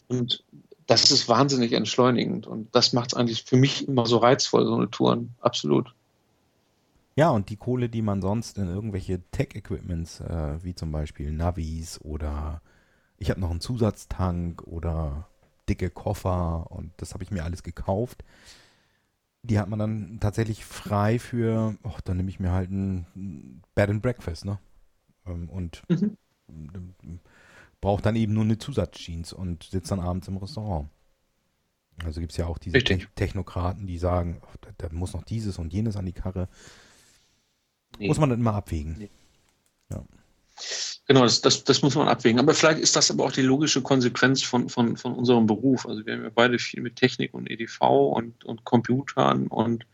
Und 0.09 0.45
das 0.87 1.11
ist 1.11 1.29
wahnsinnig 1.29 1.73
entschleunigend 1.73 2.47
und 2.47 2.75
das 2.75 2.93
macht 2.93 3.13
es 3.13 3.15
eigentlich 3.15 3.45
für 3.45 3.57
mich 3.57 3.89
immer 3.89 4.07
so 4.07 4.19
reizvoll, 4.19 4.67
so 4.67 4.75
eine 4.75 4.91
Touren, 4.91 5.35
absolut. 5.41 5.95
Ja, 7.17 7.31
und 7.31 7.49
die 7.49 7.57
Kohle, 7.57 7.89
die 7.89 8.03
man 8.03 8.21
sonst 8.21 8.59
in 8.59 8.67
irgendwelche 8.67 9.21
Tech-Equipments, 9.31 10.21
äh, 10.21 10.59
wie 10.63 10.75
zum 10.75 10.91
Beispiel 10.91 11.31
Navis 11.31 12.01
oder 12.01 12.61
ich 13.19 13.31
habe 13.31 13.41
noch 13.41 13.51
einen 13.51 13.61
Zusatztank 13.61 14.63
oder 14.67 15.29
dicke 15.69 15.91
Koffer 15.91 16.67
und 16.71 16.91
das 16.97 17.15
habe 17.15 17.23
ich 17.23 17.31
mir 17.31 17.45
alles 17.45 17.63
gekauft. 17.63 18.25
Die 19.45 19.59
hat 19.59 19.69
man 19.69 19.79
dann 19.79 20.19
tatsächlich 20.21 20.65
frei 20.65 21.19
für, 21.19 21.77
oh, 21.85 21.97
dann 22.05 22.17
nehme 22.17 22.31
ich 22.31 22.41
mir 22.41 22.53
halt 22.53 22.71
ein 22.71 23.63
Bed 23.75 23.91
and 23.91 24.03
Breakfast, 24.03 24.45
ne? 24.45 24.59
Ähm, 25.27 25.49
und 25.49 25.83
mhm 25.89 26.17
braucht 27.85 28.07
dann 28.07 28.17
eben 28.17 28.33
nur 28.33 28.45
eine 28.45 28.57
Zusatzjeans 28.57 29.35
und 29.35 29.65
sitzt 29.65 29.91
dann 29.91 30.01
abends 30.01 30.27
im 30.27 30.39
Restaurant. 30.39 30.89
Also 32.03 32.21
gibt 32.21 32.33
es 32.33 32.39
ja 32.39 32.47
auch 32.47 32.57
diese 32.57 32.79
Te 32.79 33.07
Technokraten, 33.15 33.87
die 33.87 33.99
sagen, 33.99 34.41
oh, 34.43 34.57
da, 34.63 34.71
da, 34.79 34.89
muss 34.91 35.13
noch 35.13 35.23
dieses 35.23 35.59
und 35.59 35.71
jenes 35.71 35.95
an 35.95 36.07
die 36.07 36.15
Karre. 36.15 36.49
Nee. 37.99 38.09
Muss 38.09 38.19
man 38.19 38.31
dann 38.31 38.41
immer 38.41 38.55
abwägen. 38.55 38.97
Nee. 38.97 39.11
Ja. 39.91 40.03
Genau, 41.07 41.23
das, 41.23 41.43
das, 41.43 41.65
das 41.65 41.83
muss 41.83 41.95
man 41.97 42.09
abwägen. 42.09 42.41
Aber 42.41 42.55
vielleicht 42.55 42.81
ist 42.81 42.97
das 42.97 43.11
aber 43.11 43.25
auch 43.25 43.33
die 43.33 43.43
logische 43.43 43.83
Konsequenz 43.83 44.43
von, 44.43 44.71
von, 44.71 44.97
von 44.97 45.15
unserem 45.15 45.47
Beruf. 45.47 45.87
Also 45.87 46.05
wir 46.07 46.15
haben 46.15 46.23
ja 46.23 46.31
beide 46.35 46.59
viel 46.59 46.81
mit 46.81 46.97
Technik 46.97 47.35
und 47.35 47.51
EDV 47.51 47.81
und, 47.83 48.45
und 48.45 48.65
Computern 48.65 49.49
und 49.49 49.85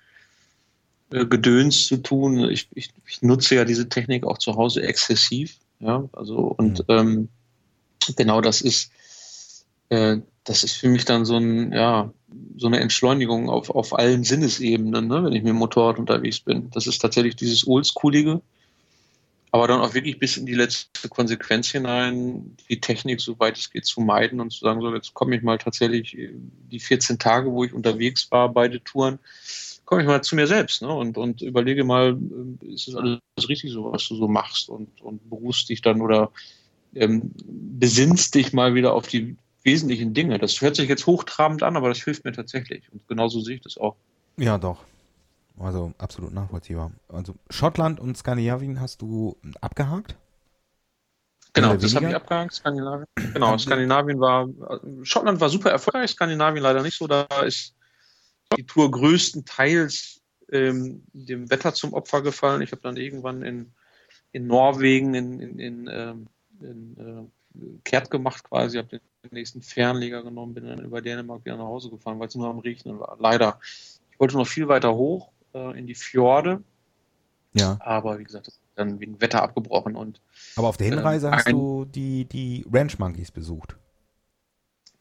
äh, 1.10 1.26
Gedöns 1.26 1.86
zu 1.86 1.96
tun. 1.96 2.48
Ich, 2.48 2.68
ich, 2.74 2.92
ich, 3.06 3.22
nutze 3.22 3.56
ja 3.56 3.64
diese 3.64 3.88
Technik 3.88 4.24
auch 4.24 4.38
zu 4.38 4.54
Hause 4.54 4.82
exzessiv. 4.82 5.56
Ja, 5.80 6.08
also 6.12 6.36
und 6.36 6.80
mhm. 6.80 6.94
ähm, 6.94 7.28
genau 8.16 8.40
das 8.40 8.60
ist, 8.60 8.92
äh, 9.88 10.18
das 10.44 10.62
ist 10.62 10.74
für 10.74 10.88
mich 10.88 11.04
dann 11.06 11.24
so 11.24 11.36
ein, 11.36 11.72
ja, 11.72 12.12
so 12.56 12.68
eine 12.68 12.78
Entschleunigung 12.78 13.50
auf, 13.50 13.70
auf 13.70 13.98
allen 13.98 14.22
Sinnesebenen, 14.22 15.08
ne, 15.08 15.24
wenn 15.24 15.32
ich 15.32 15.42
mit 15.42 15.48
dem 15.48 15.56
Motorrad 15.56 15.98
unterwegs 15.98 16.38
bin. 16.38 16.70
Das 16.70 16.86
ist 16.86 17.00
tatsächlich 17.00 17.34
dieses 17.34 17.66
Oldschoolige, 17.66 18.40
aber 19.52 19.66
dann 19.66 19.80
auch 19.80 19.94
wirklich 19.94 20.18
bis 20.18 20.36
in 20.36 20.46
die 20.46 20.54
letzte 20.54 21.08
Konsequenz 21.08 21.68
hinein, 21.68 22.56
die 22.68 22.80
Technik, 22.80 23.20
soweit 23.20 23.58
es 23.58 23.70
geht, 23.70 23.84
zu 23.84 24.00
meiden 24.00 24.40
und 24.40 24.52
zu 24.52 24.60
sagen, 24.60 24.80
so, 24.80 24.94
jetzt 24.94 25.14
komme 25.14 25.36
ich 25.36 25.42
mal 25.42 25.58
tatsächlich 25.58 26.16
die 26.70 26.80
14 26.80 27.18
Tage, 27.18 27.50
wo 27.50 27.64
ich 27.64 27.72
unterwegs 27.72 28.30
war, 28.30 28.48
beide 28.52 28.82
Touren, 28.82 29.18
komme 29.84 30.02
ich 30.02 30.08
mal 30.08 30.22
zu 30.22 30.36
mir 30.36 30.46
selbst 30.46 30.82
ne, 30.82 30.88
und, 30.88 31.18
und 31.18 31.42
überlege 31.42 31.82
mal, 31.82 32.16
ist 32.62 32.86
das 32.86 32.94
alles 32.94 33.18
richtig 33.48 33.72
so, 33.72 33.92
was 33.92 34.06
du 34.06 34.14
so 34.14 34.28
machst 34.28 34.68
und, 34.68 35.00
und 35.00 35.28
berufst 35.28 35.68
dich 35.68 35.82
dann 35.82 36.00
oder 36.00 36.30
ähm, 36.94 37.32
besinnst 37.44 38.34
dich 38.36 38.52
mal 38.52 38.74
wieder 38.74 38.94
auf 38.94 39.08
die 39.08 39.36
wesentlichen 39.64 40.14
Dinge. 40.14 40.38
Das 40.38 40.60
hört 40.60 40.76
sich 40.76 40.88
jetzt 40.88 41.06
hochtrabend 41.06 41.62
an, 41.64 41.76
aber 41.76 41.88
das 41.88 42.02
hilft 42.02 42.24
mir 42.24 42.32
tatsächlich. 42.32 42.84
Und 42.92 43.06
genauso 43.08 43.40
sehe 43.40 43.56
ich 43.56 43.62
das 43.62 43.78
auch. 43.78 43.96
Ja, 44.36 44.58
doch. 44.58 44.78
Also 45.60 45.92
absolut 45.98 46.32
nachvollziehbar. 46.32 46.90
Also 47.08 47.34
Schottland 47.50 48.00
und 48.00 48.16
Skandinavien 48.16 48.80
hast 48.80 49.02
du 49.02 49.36
abgehakt? 49.60 50.16
Genau, 51.52 51.76
das 51.76 51.94
habe 51.94 52.08
ich 52.08 52.14
abgehakt. 52.14 52.54
Skandinavien. 52.54 53.06
Genau, 53.34 53.56
Skandinavien 53.58 54.18
war, 54.18 54.48
Schottland 55.02 55.40
war 55.40 55.50
super 55.50 55.70
erfolgreich, 55.70 56.10
Skandinavien 56.10 56.62
leider 56.62 56.82
nicht 56.82 56.96
so. 56.96 57.06
Da 57.06 57.26
ist 57.44 57.74
die 58.56 58.64
Tour 58.64 58.90
größtenteils 58.90 60.20
ähm, 60.50 61.04
dem 61.12 61.50
Wetter 61.50 61.74
zum 61.74 61.92
Opfer 61.92 62.22
gefallen. 62.22 62.62
Ich 62.62 62.72
habe 62.72 62.82
dann 62.82 62.96
irgendwann 62.96 63.42
in 63.42 63.72
in 64.32 64.46
Norwegen 64.46 65.14
in, 65.14 65.40
in, 65.40 65.58
in, 65.58 65.90
ähm, 65.92 66.26
in 66.60 66.96
äh, 66.98 67.78
kehrt 67.84 68.10
gemacht 68.10 68.44
quasi, 68.44 68.78
habe 68.78 68.88
den 68.88 69.00
nächsten 69.30 69.60
Fernleger 69.60 70.22
genommen, 70.22 70.54
bin 70.54 70.66
dann 70.66 70.84
über 70.84 71.02
Dänemark 71.02 71.44
wieder 71.44 71.56
nach 71.56 71.64
Hause 71.64 71.90
gefahren, 71.90 72.18
weil 72.20 72.28
es 72.28 72.34
nur 72.34 72.48
am 72.48 72.60
Regnen 72.60 73.00
war. 73.00 73.16
Leider. 73.18 73.58
Ich 74.12 74.20
wollte 74.20 74.36
noch 74.36 74.46
viel 74.46 74.68
weiter 74.68 74.94
hoch 74.94 75.30
äh, 75.54 75.78
in 75.78 75.86
die 75.86 75.94
Fjorde. 75.94 76.62
Ja. 77.52 77.78
Aber 77.80 78.18
wie 78.18 78.24
gesagt, 78.24 78.46
das 78.46 78.54
ist 78.54 78.62
dann 78.76 79.00
wegen 79.00 79.20
Wetter 79.20 79.42
abgebrochen 79.42 79.96
und. 79.96 80.20
Aber 80.56 80.68
auf 80.68 80.76
der 80.76 80.86
Hinreise 80.86 81.28
äh, 81.28 81.32
hast 81.32 81.48
du 81.48 81.84
die, 81.84 82.24
die 82.24 82.64
Ranch 82.72 82.98
Monkeys 82.98 83.30
besucht. 83.30 83.76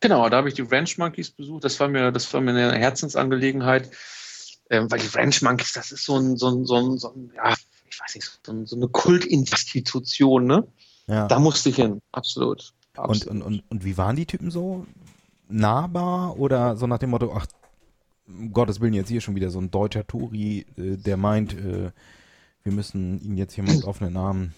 Genau, 0.02 0.30
da 0.30 0.38
habe 0.38 0.48
ich 0.48 0.56
die 0.56 0.62
Ranch 0.62 0.98
Monkeys 0.98 1.30
besucht. 1.32 1.64
Das 1.64 1.80
war 1.80 1.88
mir, 1.88 2.12
das 2.12 2.34
war 2.34 2.42
mir 2.42 2.52
eine 2.52 2.78
Herzensangelegenheit, 2.78 3.92
ähm, 4.70 4.90
weil 4.90 5.00
die 5.00 5.08
Ranch 5.08 5.42
Monkeys, 5.42 5.74
das 5.74 5.92
ist 5.92 6.06
so 6.06 6.18
ein, 6.18 6.38
so 6.38 6.48
ein, 6.50 6.66
so 6.66 6.76
ein, 6.76 6.98
so 6.98 7.14
ein 7.14 7.32
ja, 7.36 7.54
ich 7.90 8.00
weiß 8.00 8.16
nicht, 8.16 8.40
so, 8.44 8.66
so 8.66 8.76
eine 8.76 8.88
Kultinstitution, 8.88 10.46
ne? 10.46 10.68
Ja. 11.08 11.28
Da 11.28 11.40
musste 11.40 11.70
ich 11.70 11.76
hin, 11.76 12.02
absolut. 12.12 12.74
absolut. 12.96 13.28
Und, 13.28 13.42
und, 13.42 13.42
und, 13.42 13.64
und 13.70 13.84
wie 13.84 13.98
waren 13.98 14.16
die 14.16 14.26
Typen 14.26 14.52
so? 14.52 14.86
Nahbar 15.50 16.38
oder 16.38 16.78
so 16.78 16.86
nach 16.86 17.00
dem 17.00 17.10
Motto, 17.10 17.34
ach, 17.36 17.48
um 18.30 18.54
Gottes 18.54 18.80
Willen, 18.80 18.94
jetzt 18.94 19.10
hier 19.10 19.22
schon 19.22 19.36
wieder 19.36 19.50
so 19.50 19.60
ein 19.60 19.72
deutscher 19.72 20.06
Touri, 20.06 20.66
äh, 20.78 20.98
der 20.98 21.18
meint, 21.18 21.54
äh, 21.54 21.92
wir 22.64 22.72
müssen 22.72 23.20
ihn 23.22 23.38
jetzt 23.38 23.54
hier 23.54 23.64
mit 23.64 23.84
offenen 23.84 24.18
Armen. 24.18 24.54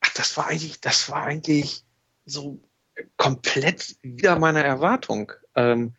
Ach, 0.00 0.12
das 0.14 0.36
war 0.36 0.48
eigentlich, 0.48 0.80
das 0.80 1.08
war 1.08 1.22
eigentlich 1.22 1.84
so 2.26 2.60
komplett 3.16 3.96
wieder 4.02 4.38
meiner 4.38 4.62
Erwartung. 4.62 5.32
Ähm, 5.54 5.94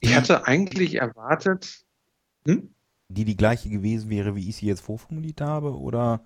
ich 0.00 0.14
hatte 0.14 0.46
eigentlich 0.46 0.94
erwartet, 0.94 1.84
hm? 2.46 2.74
die 3.08 3.24
die 3.24 3.36
gleiche 3.36 3.68
gewesen 3.68 4.08
wäre, 4.08 4.34
wie 4.34 4.48
ich 4.48 4.56
sie 4.56 4.66
jetzt 4.66 4.80
vorformuliert 4.80 5.40
habe, 5.40 5.78
oder? 5.78 6.24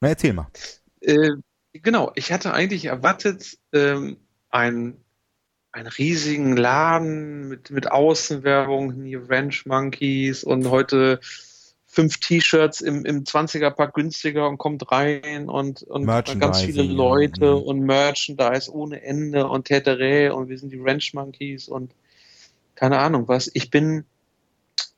Na, 0.00 0.08
erzähl 0.08 0.32
mal. 0.32 0.48
Äh, 1.00 1.32
genau, 1.72 2.12
ich 2.14 2.32
hatte 2.32 2.54
eigentlich 2.54 2.86
erwartet, 2.86 3.58
ähm, 3.72 4.18
ein, 4.48 4.96
einen 5.76 5.88
riesigen 5.88 6.56
Laden 6.56 7.48
mit, 7.48 7.70
mit 7.70 7.92
Außenwerbung, 7.92 9.04
hier 9.04 9.28
Ranch 9.28 9.66
Monkeys 9.66 10.42
und 10.42 10.70
heute 10.70 11.20
fünf 11.86 12.16
T-Shirts 12.18 12.80
im, 12.80 13.04
im 13.04 13.24
20er-Pack 13.24 13.92
günstiger 13.92 14.48
und 14.48 14.56
kommt 14.56 14.90
rein 14.90 15.50
und, 15.50 15.82
und 15.82 16.06
ganz 16.06 16.62
viele 16.62 16.82
Leute 16.82 17.44
ja. 17.44 17.52
Und 17.52 17.80
Merchandise 17.80 18.72
ohne 18.72 19.02
Ende 19.02 19.46
und 19.48 19.66
Täterä 19.66 20.30
und 20.30 20.48
wir 20.48 20.58
sind 20.58 20.72
die 20.72 20.80
Ranch 20.80 21.12
Monkeys 21.12 21.68
und 21.68 21.92
keine 22.74 22.98
Ahnung 22.98 23.28
was. 23.28 23.50
Ich 23.52 23.70
bin 23.70 24.06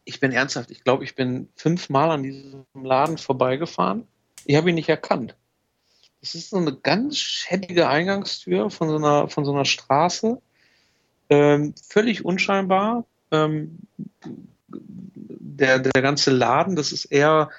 ich 0.05 0.21
bin 0.21 0.33
ernsthaft, 0.33 0.71
ich 0.71 0.85
glaube, 0.85 1.03
ich 1.05 1.17
bin 1.17 1.49
fünfmal 1.57 2.13
an 2.13 2.23
diesem 2.23 2.65
Laden 2.73 3.19
vorbeigefahren. 3.19 4.07
Ich 4.47 4.57
habe 4.57 4.71
ihn 4.71 4.77
nicht 4.77 4.89
erkannt. 4.89 5.37
Das 6.21 6.35
ist 6.35 6.51
so 6.51 6.57
eine 6.57 6.75
ganz 6.75 7.19
schäbige 7.19 7.89
Eingangstür 7.89 8.71
von 8.71 8.89
so 8.89 8.97
einer, 8.97 9.29
von 9.29 9.45
so 9.45 9.53
einer 9.53 9.65
Straße. 9.65 10.41
Ähm, 11.31 11.75
völlig 11.89 12.25
unscheinbar. 12.25 13.05
Ähm, 13.31 13.79
der, 14.69 15.79
der 15.79 16.03
ganze 16.03 16.31
Laden, 16.31 16.77
das 16.77 16.93
ist 16.93 17.07
eher, 17.07 17.51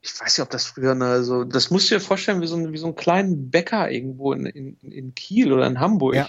ich 0.00 0.18
weiß 0.18 0.38
nicht, 0.38 0.44
ob 0.44 0.50
das 0.50 0.66
früher 0.66 0.92
eine, 0.92 1.24
so, 1.24 1.44
das 1.44 1.70
musst 1.70 1.90
du 1.90 1.96
dir 1.96 2.00
vorstellen, 2.00 2.40
wie 2.40 2.46
so, 2.46 2.56
ein, 2.56 2.72
wie 2.72 2.78
so 2.78 2.86
einen 2.86 2.94
kleinen 2.94 3.50
Bäcker 3.50 3.90
irgendwo 3.90 4.32
in, 4.32 4.46
in, 4.46 4.76
in 4.80 5.14
Kiel 5.14 5.52
oder 5.52 5.66
in 5.66 5.80
Hamburg. 5.80 6.14
Ja. 6.14 6.28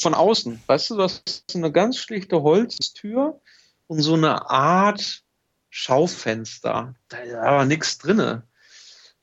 Von 0.00 0.14
außen. 0.14 0.60
Weißt 0.66 0.90
du, 0.90 0.96
das 0.96 1.22
ist 1.26 1.54
eine 1.54 1.70
ganz 1.70 1.98
schlichte 1.98 2.42
Holztür 2.42 3.40
und 3.86 4.00
so 4.00 4.14
eine 4.14 4.50
Art 4.50 5.22
Schaufenster. 5.70 6.94
Da 7.08 7.18
aber 7.42 7.64
nichts 7.64 7.98
drinne. 7.98 8.42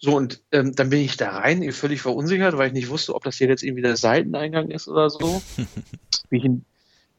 So, 0.04 0.18
und 0.18 0.42
ähm, 0.52 0.76
dann 0.76 0.90
bin 0.90 1.00
ich 1.00 1.16
da 1.16 1.30
rein, 1.30 1.72
völlig 1.72 2.02
verunsichert, 2.02 2.58
weil 2.58 2.68
ich 2.68 2.74
nicht 2.74 2.90
wusste, 2.90 3.14
ob 3.14 3.24
das 3.24 3.38
hier 3.38 3.48
jetzt 3.48 3.62
irgendwie 3.62 3.84
der 3.84 3.98
Seiteneingang 3.98 4.72
ist 4.72 4.88
oder 4.88 5.12
so. 5.12 5.44
bin, 6.30 6.40
ich 6.40 6.44
in, 6.44 6.66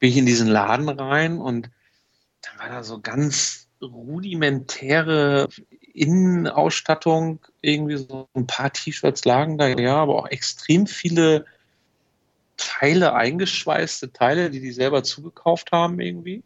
bin 0.00 0.10
ich 0.10 0.16
in 0.16 0.26
diesen 0.26 0.48
Laden 0.48 0.88
rein 0.88 1.38
und 1.38 1.70
dann 2.42 2.58
war 2.58 2.68
da 2.68 2.82
so 2.82 3.00
ganz 3.00 3.68
rudimentäre 3.80 5.48
Innenausstattung, 5.94 7.38
irgendwie 7.60 7.98
so 7.98 8.28
ein 8.34 8.48
paar 8.48 8.72
T-Shirts 8.72 9.24
lagen 9.24 9.58
da, 9.58 9.68
ja, 9.68 9.96
aber 9.96 10.16
auch 10.16 10.26
extrem 10.26 10.88
viele 10.88 11.44
Teile, 12.56 13.14
eingeschweißte 13.14 14.12
Teile, 14.12 14.50
die 14.50 14.60
die 14.60 14.72
selber 14.72 15.04
zugekauft 15.04 15.70
haben 15.70 16.00
irgendwie. 16.00 16.42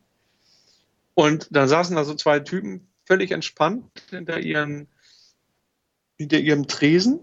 Und 1.14 1.49
da 1.51 1.66
saßen 1.66 1.97
da 1.97 2.05
so 2.05 2.14
zwei 2.14 2.41
Typen 2.41 2.87
völlig 3.07 3.30
entspannt 3.30 3.84
hinter 4.11 4.41
ihren, 4.41 4.89
hinter 6.16 6.38
ihrem 6.38 6.66
Tresen. 6.66 7.20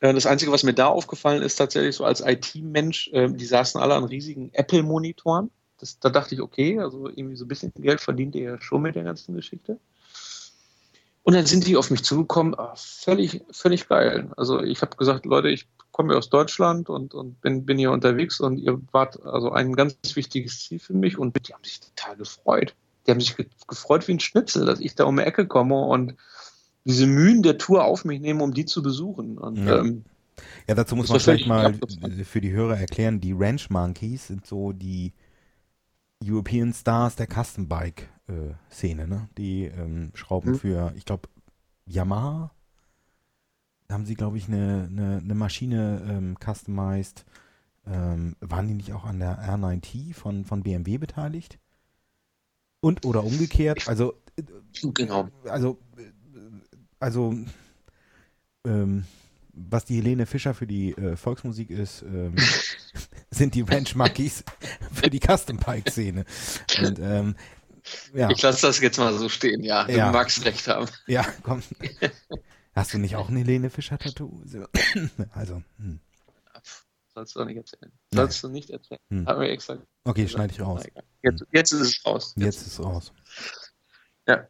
Äh, 0.00 0.14
das 0.14 0.26
Einzige, 0.26 0.52
was 0.52 0.62
mir 0.62 0.74
da 0.74 0.86
aufgefallen 0.86 1.42
ist, 1.42 1.56
tatsächlich 1.56 1.96
so 1.96 2.04
als 2.04 2.20
IT-Mensch, 2.20 3.08
äh, 3.12 3.28
die 3.30 3.46
saßen 3.46 3.80
alle 3.80 3.94
an 3.94 4.04
riesigen 4.04 4.52
Apple-Monitoren. 4.52 5.50
da 6.00 6.10
dachte 6.10 6.34
ich, 6.34 6.40
okay, 6.40 6.78
also 6.78 7.08
irgendwie 7.08 7.36
so 7.36 7.44
ein 7.44 7.48
bisschen 7.48 7.72
Geld 7.76 8.00
verdient 8.00 8.34
ihr 8.34 8.42
ja 8.42 8.60
schon 8.60 8.82
mit 8.82 8.94
der 8.94 9.04
ganzen 9.04 9.34
Geschichte. 9.34 9.78
Und 11.22 11.34
dann 11.34 11.46
sind 11.46 11.66
die 11.66 11.76
auf 11.76 11.90
mich 11.90 12.02
zugekommen, 12.02 12.54
ah, 12.58 12.74
völlig, 12.76 13.42
völlig 13.50 13.88
geil. 13.88 14.30
Also 14.36 14.62
ich 14.62 14.80
habe 14.80 14.96
gesagt, 14.96 15.26
Leute, 15.26 15.48
ich 15.48 15.68
komme 15.92 16.16
aus 16.16 16.30
Deutschland 16.30 16.88
und, 16.88 17.14
und 17.14 17.40
bin, 17.42 17.66
bin 17.66 17.78
hier 17.78 17.90
unterwegs 17.90 18.40
und 18.40 18.56
ihr 18.56 18.80
wart 18.90 19.22
also 19.24 19.52
ein 19.52 19.74
ganz 19.74 19.94
wichtiges 20.14 20.60
Ziel 20.60 20.78
für 20.78 20.94
mich 20.94 21.18
und 21.18 21.36
die 21.46 21.52
haben 21.52 21.64
sich 21.64 21.80
total 21.80 22.16
gefreut. 22.16 22.74
Die 23.06 23.10
haben 23.10 23.20
sich 23.20 23.36
gefreut 23.66 24.08
wie 24.08 24.14
ein 24.14 24.20
Schnitzel, 24.20 24.64
dass 24.64 24.80
ich 24.80 24.94
da 24.94 25.04
um 25.04 25.16
die 25.16 25.22
Ecke 25.22 25.46
komme 25.46 25.78
und 25.84 26.14
diese 26.84 27.06
Mühen 27.06 27.42
der 27.42 27.58
Tour 27.58 27.84
auf 27.84 28.04
mich 28.04 28.20
nehme, 28.20 28.42
um 28.42 28.52
die 28.52 28.64
zu 28.64 28.82
besuchen. 28.82 29.38
Und, 29.38 29.64
ja. 29.64 29.80
Ähm, 29.80 30.04
ja, 30.66 30.74
dazu 30.74 30.96
muss 30.96 31.08
man 31.08 31.20
vielleicht 31.20 31.46
mal 31.46 31.74
für 32.24 32.40
die 32.40 32.52
Hörer 32.52 32.78
erklären, 32.78 33.20
die 33.20 33.32
Ranch 33.32 33.70
Monkeys 33.70 34.28
sind 34.28 34.46
so 34.46 34.72
die 34.72 35.12
European 36.24 36.72
Stars 36.72 37.16
der 37.16 37.26
Custom 37.26 37.68
Bike 37.68 38.08
äh, 38.28 38.54
Szene, 38.70 39.06
ne? 39.06 39.28
Die 39.36 39.64
ähm, 39.64 40.12
schrauben 40.14 40.52
hm. 40.52 40.58
für, 40.58 40.92
ich 40.96 41.04
glaube, 41.04 41.28
Yamaha 41.86 42.50
da 43.90 43.94
haben 43.94 44.06
sie, 44.06 44.14
glaube 44.14 44.36
ich, 44.36 44.46
eine, 44.46 44.88
eine, 44.88 45.18
eine 45.18 45.34
Maschine 45.34 46.00
ähm, 46.08 46.36
customized. 46.38 47.24
Ähm, 47.88 48.36
waren 48.38 48.68
die 48.68 48.74
nicht 48.74 48.92
auch 48.92 49.04
an 49.04 49.18
der 49.18 49.42
R9T 49.42 50.14
von, 50.14 50.44
von 50.44 50.62
BMW 50.62 50.96
beteiligt? 50.96 51.58
Und 52.78 53.04
oder 53.04 53.24
umgekehrt? 53.24 53.88
Also, 53.88 54.14
äh, 54.36 54.44
genau. 54.94 55.28
Also, 55.42 55.80
also, 57.00 57.34
ähm, 58.66 59.04
was 59.52 59.84
die 59.84 59.96
Helene 59.96 60.26
Fischer 60.26 60.54
für 60.54 60.66
die 60.66 60.92
äh, 60.92 61.16
Volksmusik 61.16 61.70
ist, 61.70 62.02
ähm, 62.02 62.36
sind 63.30 63.54
die 63.54 63.62
Ranch 63.62 63.94
Monkeys 63.94 64.44
für 64.92 65.10
die 65.10 65.20
Custom 65.20 65.56
Bike 65.56 65.90
Szene. 65.90 66.24
Und, 66.78 66.98
ähm, 66.98 67.34
ja. 68.14 68.30
Ich 68.30 68.42
lasse 68.42 68.66
das 68.66 68.80
jetzt 68.80 68.98
mal 68.98 69.12
so 69.14 69.28
stehen, 69.28 69.64
ja. 69.64 69.84
Du 69.84 69.96
ja. 69.96 70.12
magst 70.12 70.44
recht 70.44 70.68
haben. 70.68 70.86
Ja, 71.06 71.26
komm. 71.42 71.62
Hast 72.74 72.94
du 72.94 72.98
nicht 72.98 73.16
auch 73.16 73.28
ein 73.28 73.36
Helene 73.36 73.70
Fischer-Tattoo? 73.70 74.42
also, 75.32 75.62
hm. 75.78 76.00
Sollst 77.14 77.34
du 77.34 77.44
nicht 77.44 77.56
erzählen. 77.56 77.92
Sollst 78.14 78.42
Nein. 78.42 78.52
du 78.52 78.56
nicht 78.56 78.70
erzählen. 78.70 79.00
Hm. 79.10 79.26
Haben 79.26 79.40
wir 79.40 79.50
extra. 79.50 79.78
Okay, 80.04 80.28
schneide 80.28 80.52
ich 80.52 80.60
raus. 80.60 80.84
Jetzt, 81.22 81.44
jetzt 81.50 81.72
ist 81.72 81.80
es 81.80 82.06
raus. 82.06 82.34
Jetzt, 82.36 82.44
jetzt 82.44 82.66
ist 82.66 82.78
es 82.78 82.84
raus. 82.84 83.12
Ja. 84.28 84.46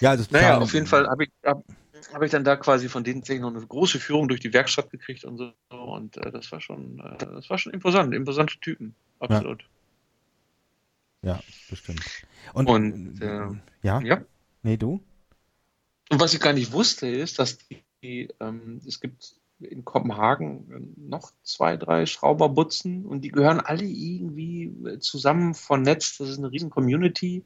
Ja, 0.00 0.10
also 0.10 0.24
naja, 0.30 0.58
auf 0.58 0.72
jeden 0.72 0.86
Fall 0.86 1.08
habe 1.08 1.24
ich, 1.24 1.30
hab, 1.44 1.64
hab 2.12 2.22
ich 2.22 2.30
dann 2.30 2.44
da 2.44 2.56
quasi 2.56 2.88
von 2.88 3.04
denen 3.04 3.22
noch 3.40 3.54
eine 3.54 3.66
große 3.66 3.98
Führung 3.98 4.28
durch 4.28 4.40
die 4.40 4.52
Werkstatt 4.52 4.90
gekriegt 4.90 5.24
und 5.24 5.36
so. 5.36 5.52
Und 5.70 6.16
äh, 6.16 6.30
das 6.30 6.50
war 6.52 6.60
schon, 6.60 7.00
äh, 7.00 7.18
das 7.18 7.50
war 7.50 7.58
schon 7.58 7.72
imposant, 7.72 8.14
imposante 8.14 8.58
Typen. 8.60 8.94
Absolut. 9.18 9.64
Ja, 11.22 11.34
ja 11.34 11.40
bestimmt. 11.68 12.04
Und, 12.54 12.68
und 12.68 13.20
äh, 13.20 13.48
ja? 13.82 14.00
Ja. 14.00 14.22
Nee, 14.62 14.76
du? 14.76 15.02
Und 16.10 16.20
was 16.20 16.34
ich 16.34 16.40
gar 16.40 16.52
nicht 16.52 16.72
wusste, 16.72 17.06
ist, 17.06 17.38
dass 17.38 17.58
die, 18.02 18.28
ähm, 18.40 18.80
es 18.86 19.00
gibt 19.00 19.34
in 19.60 19.84
Kopenhagen 19.84 20.94
noch 20.96 21.32
zwei, 21.42 21.76
drei 21.76 22.06
Schrauberbutzen 22.06 23.04
und 23.04 23.22
die 23.22 23.30
gehören 23.30 23.60
alle 23.60 23.84
irgendwie 23.84 24.98
zusammen 25.00 25.54
vernetzt. 25.54 26.20
Das 26.20 26.30
ist 26.30 26.38
eine 26.38 26.50
riesen 26.50 26.70
Community. 26.70 27.44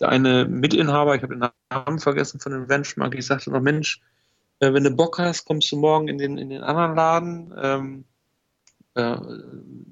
Der 0.00 0.08
eine 0.10 0.44
Mitinhaber, 0.44 1.14
ich 1.14 1.22
habe 1.22 1.36
den 1.36 1.48
Namen 1.70 1.98
vergessen 1.98 2.40
von 2.40 2.52
dem 2.52 2.66
Benchmark, 2.66 3.14
ich 3.14 3.26
sagte 3.26 3.50
noch, 3.50 3.60
Mensch, 3.60 4.02
äh, 4.60 4.72
wenn 4.72 4.84
du 4.84 4.90
Bock 4.90 5.18
hast, 5.18 5.44
kommst 5.44 5.70
du 5.72 5.76
morgen 5.76 6.08
in 6.08 6.18
den, 6.18 6.38
in 6.38 6.50
den 6.50 6.62
anderen 6.62 6.94
Laden. 6.94 7.54
Ähm, 7.56 8.04
äh, 8.94 9.16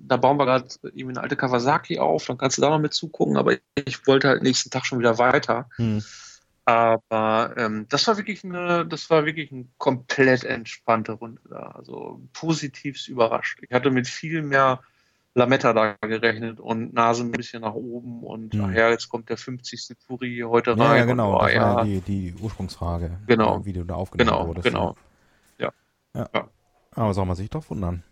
da 0.07 0.17
bauen 0.17 0.39
wir 0.39 0.47
gerade 0.47 0.69
irgendwie 0.83 1.09
eine 1.09 1.23
alte 1.23 1.37
Kawasaki 1.37 1.99
auf, 1.99 2.27
dann 2.27 2.39
kannst 2.39 2.59
du 2.59 2.63
da 2.63 2.71
noch 2.71 2.79
mit 2.79 2.95
zugucken, 2.95 3.37
aber 3.37 3.57
ich 3.75 4.07
wollte 4.07 4.29
halt 4.29 4.43
nächsten 4.43 4.71
Tag 4.71 4.87
schon 4.87 4.99
wieder 4.99 5.19
weiter. 5.19 5.69
Hm. 5.77 6.03
Aber 6.67 7.55
ähm, 7.59 7.87
das 7.91 8.07
war 8.07 8.17
wirklich 8.17 8.43
eine, 8.43 8.87
das 8.87 9.11
war 9.11 9.27
wirklich 9.27 9.53
eine 9.53 9.67
komplett 9.77 10.45
entspannte 10.45 11.13
Runde 11.13 11.43
da. 11.51 11.73
Also 11.73 12.23
positivst 12.33 13.09
überrascht. 13.09 13.59
Ich 13.61 13.75
hatte 13.75 13.91
mit 13.91 14.09
viel 14.09 14.41
mehr 14.43 14.81
Lametta 15.35 15.72
da 15.72 15.95
gerechnet 16.07 16.61
und 16.61 16.95
Nase 16.95 17.24
ein 17.24 17.32
bisschen 17.32 17.62
nach 17.62 17.74
oben 17.74 18.22
und 18.22 18.55
Hm. 18.55 18.64
ach 18.64 18.72
ja, 18.72 18.89
jetzt 18.91 19.09
kommt 19.09 19.28
der 19.28 19.37
50. 19.37 19.97
Puri 20.07 20.43
heute 20.47 20.70
Ja, 20.72 20.76
rein. 20.87 20.99
ja, 20.99 21.05
genau. 21.05 21.32
Und, 21.32 21.37
oh, 21.37 21.45
das 21.45 21.53
ja, 21.55 21.74
war 21.74 21.85
ja 21.85 22.01
die, 22.01 22.01
die 22.32 22.35
Ursprungsfrage, 22.41 23.18
Genau. 23.26 23.64
wie 23.64 23.72
du 23.72 23.85
da 23.85 23.95
aufgenommen 23.97 24.28
genau, 24.30 24.47
wurdest. 24.49 24.64
genau. 24.66 24.97
Ja. 25.59 25.72
Ja. 26.14 26.28
Aber 26.93 27.14
soll 27.14 27.26
man 27.26 27.35
sich 27.37 27.51
doch 27.51 27.68
wundern. 27.70 28.05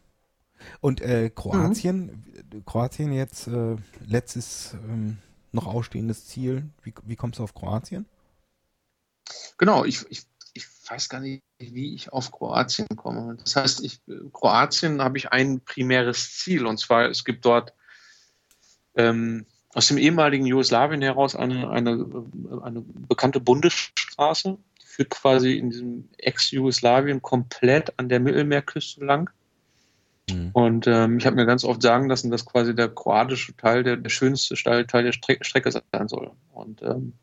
Und 0.80 1.00
äh, 1.00 1.30
Kroatien, 1.30 2.24
Mhm. 2.52 2.64
Kroatien 2.66 3.12
jetzt 3.12 3.46
äh, 3.46 3.76
letztes 4.06 4.74
ähm, 4.74 5.18
noch 5.52 5.66
ausstehendes 5.66 6.26
Ziel. 6.26 6.68
Wie, 6.82 6.92
wie 7.04 7.16
kommst 7.16 7.38
du 7.38 7.44
auf 7.44 7.54
Kroatien? 7.54 8.06
Genau, 9.58 9.84
ich, 9.84 10.04
ich, 10.10 10.22
ich 10.54 10.66
weiß 10.88 11.08
gar 11.08 11.20
nicht, 11.20 11.42
wie 11.58 11.94
ich 11.94 12.12
auf 12.12 12.30
Kroatien 12.30 12.86
komme. 12.96 13.36
Das 13.36 13.56
heißt, 13.56 13.84
ich, 13.84 14.00
Kroatien 14.32 15.00
habe 15.00 15.18
ich 15.18 15.32
ein 15.32 15.60
primäres 15.60 16.38
Ziel 16.38 16.66
und 16.66 16.78
zwar, 16.78 17.08
es 17.08 17.24
gibt 17.24 17.44
dort 17.44 17.72
ähm, 18.94 19.46
aus 19.74 19.88
dem 19.88 19.98
ehemaligen 19.98 20.46
Jugoslawien 20.46 21.00
heraus 21.00 21.34
eine, 21.34 21.70
eine, 21.70 22.06
eine 22.62 22.82
bekannte 23.08 23.40
Bundesstraße, 23.40 24.58
die 24.80 24.86
führt 24.86 25.10
quasi 25.10 25.56
in 25.56 25.70
diesem 25.70 26.08
Ex-Jugoslawien 26.18 27.22
komplett 27.22 27.98
an 27.98 28.08
der 28.08 28.20
Mittelmeerküste 28.20 29.04
lang. 29.04 29.30
Hm. 30.30 30.50
Und 30.52 30.86
ähm, 30.86 31.18
ich 31.18 31.26
habe 31.26 31.36
mir 31.36 31.46
ganz 31.46 31.64
oft 31.64 31.80
sagen 31.80 32.08
lassen, 32.08 32.30
dass 32.30 32.44
quasi 32.44 32.74
der 32.74 32.88
kroatische 32.88 33.56
Teil 33.56 33.82
der, 33.82 33.96
der 33.96 34.10
schönste 34.10 34.54
Teil 34.54 35.04
der 35.04 35.12
Stre 35.12 35.38
Strecke 35.40 35.72
sein 35.72 36.08
soll. 36.08 36.30
Und 36.52 36.82
ähm, 36.82 37.14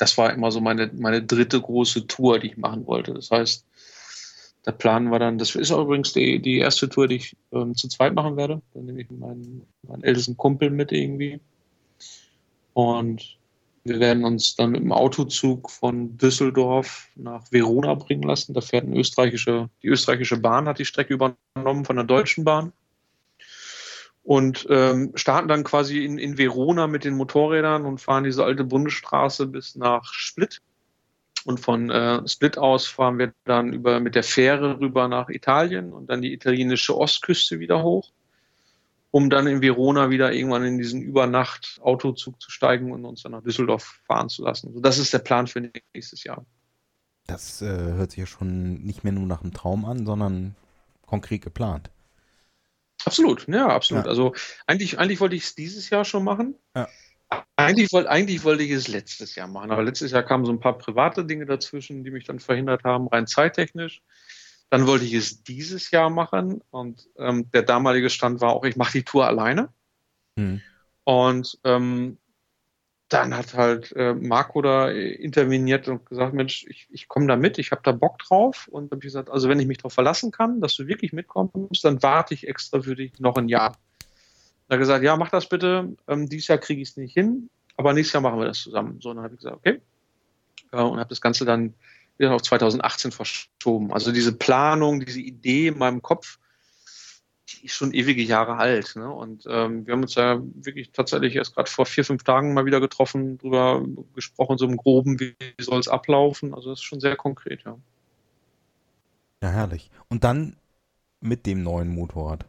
das 0.00 0.16
war 0.16 0.32
immer 0.32 0.50
so 0.50 0.62
meine, 0.62 0.90
meine 0.94 1.22
dritte 1.22 1.60
große 1.60 2.06
Tour, 2.06 2.38
die 2.38 2.48
ich 2.48 2.56
machen 2.56 2.86
wollte. 2.86 3.12
Das 3.12 3.30
heißt, 3.30 3.66
der 4.64 4.72
Plan 4.72 5.10
war 5.10 5.18
dann, 5.18 5.36
das 5.36 5.54
ist 5.54 5.70
übrigens 5.70 6.14
die, 6.14 6.40
die 6.40 6.56
erste 6.56 6.88
Tour, 6.88 7.06
die 7.06 7.16
ich 7.16 7.36
ähm, 7.52 7.74
zu 7.74 7.86
zweit 7.86 8.14
machen 8.14 8.38
werde. 8.38 8.62
Dann 8.72 8.86
nehme 8.86 9.02
ich 9.02 9.10
meinen, 9.10 9.66
meinen 9.86 10.02
ältesten 10.02 10.38
Kumpel 10.38 10.70
mit 10.70 10.90
irgendwie. 10.90 11.38
Und 12.72 13.36
wir 13.84 14.00
werden 14.00 14.24
uns 14.24 14.56
dann 14.56 14.70
mit 14.70 14.80
dem 14.80 14.92
Autozug 14.92 15.70
von 15.70 16.16
Düsseldorf 16.16 17.10
nach 17.14 17.52
Verona 17.52 17.92
bringen 17.92 18.22
lassen. 18.22 18.54
Da 18.54 18.62
fährt 18.62 18.86
eine 18.86 18.96
österreichische, 18.96 19.68
die 19.82 19.88
österreichische 19.88 20.38
Bahn 20.38 20.66
hat 20.66 20.78
die 20.78 20.86
Strecke 20.86 21.12
übernommen 21.12 21.84
von 21.84 21.96
der 21.96 22.06
Deutschen 22.06 22.44
Bahn. 22.44 22.72
Und 24.30 24.64
ähm, 24.70 25.10
starten 25.16 25.48
dann 25.48 25.64
quasi 25.64 26.04
in, 26.04 26.16
in 26.16 26.38
Verona 26.38 26.86
mit 26.86 27.02
den 27.02 27.16
Motorrädern 27.16 27.84
und 27.84 28.00
fahren 28.00 28.22
diese 28.22 28.44
alte 28.44 28.62
Bundesstraße 28.62 29.48
bis 29.48 29.74
nach 29.74 30.14
Split. 30.14 30.62
Und 31.44 31.58
von 31.58 31.90
äh, 31.90 32.28
Split 32.28 32.56
aus 32.56 32.86
fahren 32.86 33.18
wir 33.18 33.32
dann 33.44 33.72
über 33.72 33.98
mit 33.98 34.14
der 34.14 34.22
Fähre 34.22 34.78
rüber 34.78 35.08
nach 35.08 35.30
Italien 35.30 35.92
und 35.92 36.10
dann 36.10 36.22
die 36.22 36.32
italienische 36.32 36.96
Ostküste 36.96 37.58
wieder 37.58 37.82
hoch, 37.82 38.12
um 39.10 39.30
dann 39.30 39.48
in 39.48 39.62
Verona 39.62 40.10
wieder 40.10 40.32
irgendwann 40.32 40.62
in 40.62 40.78
diesen 40.78 41.02
Übernacht-Autozug 41.02 42.40
zu 42.40 42.52
steigen 42.52 42.92
und 42.92 43.04
uns 43.04 43.24
dann 43.24 43.32
nach 43.32 43.42
Düsseldorf 43.42 44.00
fahren 44.06 44.28
zu 44.28 44.44
lassen. 44.44 44.68
Also 44.68 44.78
das 44.78 44.98
ist 44.98 45.12
der 45.12 45.18
Plan 45.18 45.48
für 45.48 45.72
nächstes 45.92 46.22
Jahr. 46.22 46.46
Das 47.26 47.62
äh, 47.62 47.66
hört 47.66 48.12
sich 48.12 48.20
ja 48.20 48.26
schon 48.26 48.74
nicht 48.74 49.02
mehr 49.02 49.12
nur 49.12 49.26
nach 49.26 49.42
einem 49.42 49.54
Traum 49.54 49.84
an, 49.84 50.06
sondern 50.06 50.54
konkret 51.04 51.42
geplant. 51.42 51.90
Absolut, 53.04 53.46
ja, 53.48 53.68
absolut. 53.68 54.04
Ja. 54.04 54.10
Also 54.10 54.34
eigentlich, 54.66 54.98
eigentlich 54.98 55.20
wollte 55.20 55.36
ich 55.36 55.44
es 55.44 55.54
dieses 55.54 55.90
Jahr 55.90 56.04
schon 56.04 56.24
machen. 56.24 56.54
Ja. 56.76 56.88
Eigentlich, 57.56 57.92
wollte, 57.92 58.10
eigentlich 58.10 58.42
wollte 58.42 58.64
ich 58.64 58.70
es 58.70 58.88
letztes 58.88 59.34
Jahr 59.36 59.46
machen, 59.46 59.70
aber 59.70 59.82
letztes 59.82 60.10
Jahr 60.10 60.22
kamen 60.22 60.44
so 60.44 60.52
ein 60.52 60.60
paar 60.60 60.78
private 60.78 61.24
Dinge 61.24 61.46
dazwischen, 61.46 62.02
die 62.02 62.10
mich 62.10 62.24
dann 62.24 62.40
verhindert 62.40 62.84
haben, 62.84 63.08
rein 63.08 63.26
zeittechnisch. 63.26 64.02
Dann 64.68 64.86
wollte 64.86 65.04
ich 65.04 65.14
es 65.14 65.42
dieses 65.42 65.90
Jahr 65.90 66.10
machen 66.10 66.60
und 66.70 67.08
ähm, 67.18 67.50
der 67.52 67.62
damalige 67.62 68.10
Stand 68.10 68.40
war 68.40 68.50
auch, 68.50 68.64
ich 68.64 68.76
mache 68.76 68.92
die 68.92 69.04
Tour 69.04 69.26
alleine. 69.26 69.68
Hm. 70.36 70.60
Und 71.04 71.58
ähm, 71.64 72.18
dann 73.10 73.36
hat 73.36 73.54
halt 73.54 73.92
äh, 73.96 74.14
Marco 74.14 74.62
da 74.62 74.88
äh, 74.88 75.10
interveniert 75.10 75.88
und 75.88 76.06
gesagt, 76.06 76.32
Mensch, 76.32 76.64
ich, 76.68 76.86
ich 76.90 77.08
komme 77.08 77.26
da 77.26 77.36
mit, 77.36 77.58
ich 77.58 77.72
habe 77.72 77.82
da 77.84 77.92
Bock 77.92 78.18
drauf. 78.20 78.68
Und 78.68 78.84
dann 78.84 78.96
habe 78.96 79.06
ich 79.06 79.12
gesagt, 79.12 79.30
also 79.30 79.48
wenn 79.48 79.60
ich 79.60 79.66
mich 79.66 79.78
darauf 79.78 79.92
verlassen 79.92 80.30
kann, 80.30 80.60
dass 80.60 80.76
du 80.76 80.86
wirklich 80.86 81.12
mitkommst, 81.12 81.84
dann 81.84 82.02
warte 82.02 82.34
ich 82.34 82.46
extra 82.46 82.80
für 82.80 82.94
dich 82.94 83.18
noch 83.18 83.36
ein 83.36 83.48
Jahr. 83.48 83.76
Da 84.68 84.76
gesagt, 84.76 85.04
ja, 85.04 85.16
mach 85.16 85.30
das 85.30 85.48
bitte. 85.48 85.96
Ähm, 86.06 86.28
dieses 86.28 86.48
Jahr 86.48 86.58
kriege 86.58 86.80
ich 86.80 86.90
es 86.90 86.96
nicht 86.96 87.12
hin, 87.12 87.50
aber 87.76 87.92
nächstes 87.92 88.14
Jahr 88.14 88.22
machen 88.22 88.38
wir 88.38 88.46
das 88.46 88.60
zusammen. 88.60 89.00
So, 89.00 89.12
dann 89.12 89.24
habe 89.24 89.34
ich 89.34 89.40
gesagt, 89.40 89.56
okay. 89.56 89.80
Äh, 90.72 90.80
und 90.80 90.98
habe 90.98 91.08
das 91.08 91.20
Ganze 91.20 91.44
dann 91.44 91.74
wieder 92.16 92.34
auf 92.34 92.42
2018 92.42 93.12
verschoben. 93.12 93.92
Also 93.92 94.12
diese 94.12 94.32
Planung, 94.32 95.00
diese 95.04 95.20
Idee 95.20 95.68
in 95.68 95.78
meinem 95.78 96.02
Kopf, 96.02 96.38
die 97.60 97.66
ist 97.66 97.74
schon 97.74 97.92
ewige 97.92 98.22
Jahre 98.22 98.56
alt. 98.56 98.96
Ne? 98.96 99.10
Und 99.10 99.44
ähm, 99.48 99.86
wir 99.86 99.92
haben 99.92 100.02
uns 100.02 100.14
ja 100.14 100.40
wirklich 100.54 100.92
tatsächlich 100.92 101.36
erst 101.36 101.54
gerade 101.54 101.70
vor 101.70 101.86
vier, 101.86 102.04
fünf 102.04 102.24
Tagen 102.24 102.54
mal 102.54 102.64
wieder 102.64 102.80
getroffen, 102.80 103.38
drüber 103.38 103.84
gesprochen, 104.14 104.58
so 104.58 104.66
im 104.66 104.76
Groben, 104.76 105.20
wie 105.20 105.34
soll 105.58 105.80
es 105.80 105.88
ablaufen. 105.88 106.54
Also 106.54 106.70
das 106.70 106.80
ist 106.80 106.84
schon 106.84 107.00
sehr 107.00 107.16
konkret, 107.16 107.62
ja. 107.64 107.76
Ja, 109.42 109.50
herrlich. 109.50 109.90
Und 110.08 110.24
dann 110.24 110.56
mit 111.20 111.46
dem 111.46 111.62
neuen 111.62 111.88
Motorrad. 111.88 112.46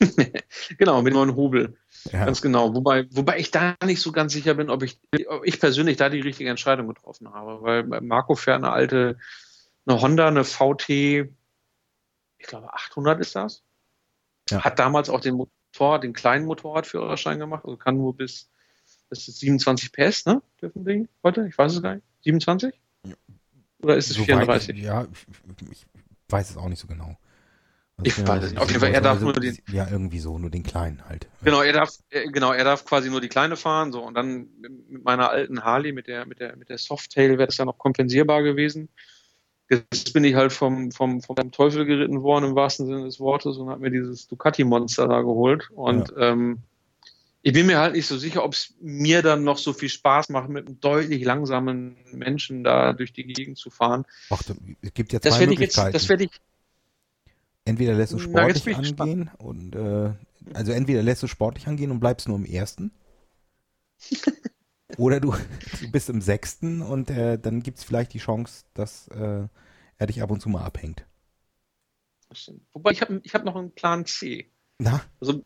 genau, 0.78 1.02
mit 1.02 1.12
dem 1.12 1.16
neuen 1.16 1.36
Hubel. 1.36 1.76
Ja. 2.10 2.24
Ganz 2.24 2.42
genau. 2.42 2.74
Wobei, 2.74 3.06
wobei 3.10 3.38
ich 3.38 3.50
da 3.50 3.76
nicht 3.84 4.00
so 4.00 4.12
ganz 4.12 4.32
sicher 4.32 4.54
bin, 4.54 4.70
ob 4.70 4.82
ich, 4.82 4.98
ob 5.28 5.44
ich 5.44 5.60
persönlich 5.60 5.96
da 5.96 6.08
die 6.08 6.20
richtige 6.20 6.50
Entscheidung 6.50 6.88
getroffen 6.88 7.32
habe. 7.32 7.62
Weil 7.62 7.84
Marco 8.00 8.34
fährt 8.34 8.58
eine 8.58 8.72
alte, 8.72 9.18
eine 9.86 10.00
Honda, 10.00 10.28
eine 10.28 10.44
VT, 10.44 10.88
ich 10.88 12.46
glaube 12.48 12.72
800 12.74 13.20
ist 13.20 13.36
das. 13.36 13.62
Ja. 14.52 14.64
Hat 14.64 14.78
damals 14.78 15.10
auch 15.10 15.20
den 15.20 15.34
Motor, 15.34 15.98
den 16.00 16.12
kleinen 16.12 16.46
Motorradführerschein 16.46 17.38
gemacht, 17.38 17.64
also 17.64 17.76
kann 17.76 17.96
nur 17.96 18.16
bis, 18.16 18.50
das 19.10 19.28
ist 19.28 19.38
27 19.40 19.92
PS, 19.92 20.26
ne? 20.26 20.42
Dürfen 20.60 20.84
die 20.84 21.08
heute? 21.22 21.46
Ich 21.48 21.56
weiß 21.58 21.74
es 21.74 21.82
gar 21.82 21.94
nicht. 21.94 22.06
27? 22.24 22.74
Ja. 23.06 23.14
Oder 23.82 23.96
ist 23.96 24.10
es 24.10 24.16
Soweit 24.16 24.26
34? 24.26 24.76
Ich, 24.76 24.82
ja, 24.84 25.06
ich, 25.10 25.70
ich 25.70 25.86
weiß 26.28 26.50
es 26.50 26.56
auch 26.56 26.68
nicht 26.68 26.78
so 26.80 26.86
genau. 26.86 27.16
Also 27.98 28.20
Ich 28.20 28.26
weiß 28.26 28.44
es 28.44 28.50
nicht. 28.52 28.60
Auf 28.60 28.68
jeden 28.68 28.80
Fall, 28.80 28.94
er 28.94 29.00
darf 29.00 29.20
nur 29.20 29.32
den- 29.34 29.58
Ja, 29.70 29.86
irgendwie 29.90 30.18
so, 30.18 30.38
nur 30.38 30.50
den 30.50 30.62
kleinen 30.62 31.06
halt. 31.08 31.28
Genau, 31.42 31.62
er 31.62 31.72
darf, 31.72 31.90
genau, 32.10 32.52
er 32.52 32.64
darf 32.64 32.84
quasi 32.84 33.10
nur 33.10 33.20
die 33.20 33.28
kleine 33.28 33.56
fahren, 33.56 33.92
so 33.92 34.02
und 34.02 34.14
dann 34.14 34.48
mit 34.88 35.04
meiner 35.04 35.30
alten 35.30 35.62
Harley, 35.64 35.92
mit 35.92 36.06
der, 36.06 36.26
mit 36.26 36.40
der, 36.40 36.56
mit 36.56 36.68
der 36.68 36.78
Softail 36.78 37.30
wäre 37.38 37.46
das 37.46 37.58
ja 37.58 37.64
noch 37.64 37.78
kompensierbar 37.78 38.42
gewesen. 38.42 38.88
Jetzt 39.72 40.12
bin 40.12 40.22
ich 40.24 40.34
halt 40.34 40.52
vom, 40.52 40.92
vom, 40.92 41.22
vom 41.22 41.50
Teufel 41.50 41.86
geritten 41.86 42.22
worden 42.22 42.50
im 42.50 42.54
wahrsten 42.54 42.86
Sinne 42.86 43.04
des 43.04 43.18
Wortes 43.18 43.56
und 43.56 43.70
habe 43.70 43.80
mir 43.80 43.90
dieses 43.90 44.28
Ducati-Monster 44.28 45.08
da 45.08 45.22
geholt. 45.22 45.70
Und 45.70 46.12
ähm, 46.18 46.58
ich 47.40 47.54
bin 47.54 47.64
mir 47.66 47.78
halt 47.78 47.94
nicht 47.94 48.06
so 48.06 48.18
sicher, 48.18 48.44
ob 48.44 48.52
es 48.52 48.74
mir 48.82 49.22
dann 49.22 49.44
noch 49.44 49.56
so 49.56 49.72
viel 49.72 49.88
Spaß 49.88 50.28
macht, 50.28 50.50
mit 50.50 50.66
einem 50.66 50.78
deutlich 50.80 51.24
langsamen 51.24 51.96
Menschen 52.12 52.64
da 52.64 52.92
durch 52.92 53.14
die 53.14 53.24
Gegend 53.24 53.56
zu 53.56 53.70
fahren. 53.70 54.04
Ach, 54.28 54.42
es 54.82 54.92
gibt 54.94 55.12
ja 55.14 55.18
Das 55.18 55.34
zwei 55.34 55.40
werde 55.40 55.54
ich 55.54 55.60
jetzt, 55.60 55.76
Möglichkeiten. 55.78 55.92
das 55.92 56.08
werde 56.10 56.24
ich, 56.24 56.30
entweder 57.64 57.94
lässt 57.94 58.12
du 58.12 58.18
Na, 58.18 58.50
sportlich 58.50 58.64
gespannt. 58.64 59.00
angehen 59.00 59.30
und 59.38 59.74
äh, 59.74 60.12
also 60.54 60.72
entweder 60.72 61.02
lässt 61.02 61.22
du 61.22 61.28
sportlich 61.28 61.66
angehen 61.66 61.90
und 61.90 62.00
bleibst 62.00 62.28
nur 62.28 62.36
im 62.36 62.44
ersten. 62.44 62.92
oder 64.98 65.20
du, 65.20 65.34
du 65.80 65.90
bist 65.90 66.08
im 66.08 66.20
sechsten 66.20 66.82
und 66.82 67.10
äh, 67.10 67.38
dann 67.38 67.62
gibt 67.62 67.78
es 67.78 67.84
vielleicht 67.84 68.12
die 68.14 68.18
Chance, 68.18 68.64
dass 68.74 69.08
äh, 69.08 69.46
er 69.98 70.06
dich 70.06 70.22
ab 70.22 70.30
und 70.30 70.40
zu 70.40 70.48
mal 70.48 70.64
abhängt. 70.64 71.04
wobei 72.72 72.92
ich 72.92 73.00
habe 73.00 73.20
ich 73.22 73.34
hab 73.34 73.44
noch 73.44 73.56
einen 73.56 73.72
Plan 73.72 74.06
C. 74.06 74.50
Na, 74.78 75.02
Also 75.20 75.44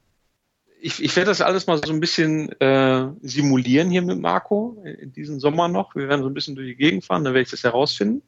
ich, 0.80 1.02
ich 1.02 1.16
werde 1.16 1.30
das 1.30 1.40
alles 1.40 1.66
mal 1.66 1.78
so 1.84 1.92
ein 1.92 2.00
bisschen 2.00 2.52
äh, 2.60 3.08
simulieren 3.20 3.90
hier 3.90 4.02
mit 4.02 4.20
Marco 4.20 4.82
in 4.84 5.12
diesem 5.12 5.40
Sommer 5.40 5.68
noch. 5.68 5.94
Wir 5.94 6.08
werden 6.08 6.22
so 6.22 6.28
ein 6.28 6.34
bisschen 6.34 6.54
durch 6.54 6.68
die 6.68 6.76
Gegend 6.76 7.04
fahren, 7.04 7.24
dann 7.24 7.34
werde 7.34 7.42
ich 7.42 7.50
das 7.50 7.64
herausfinden. 7.64 8.22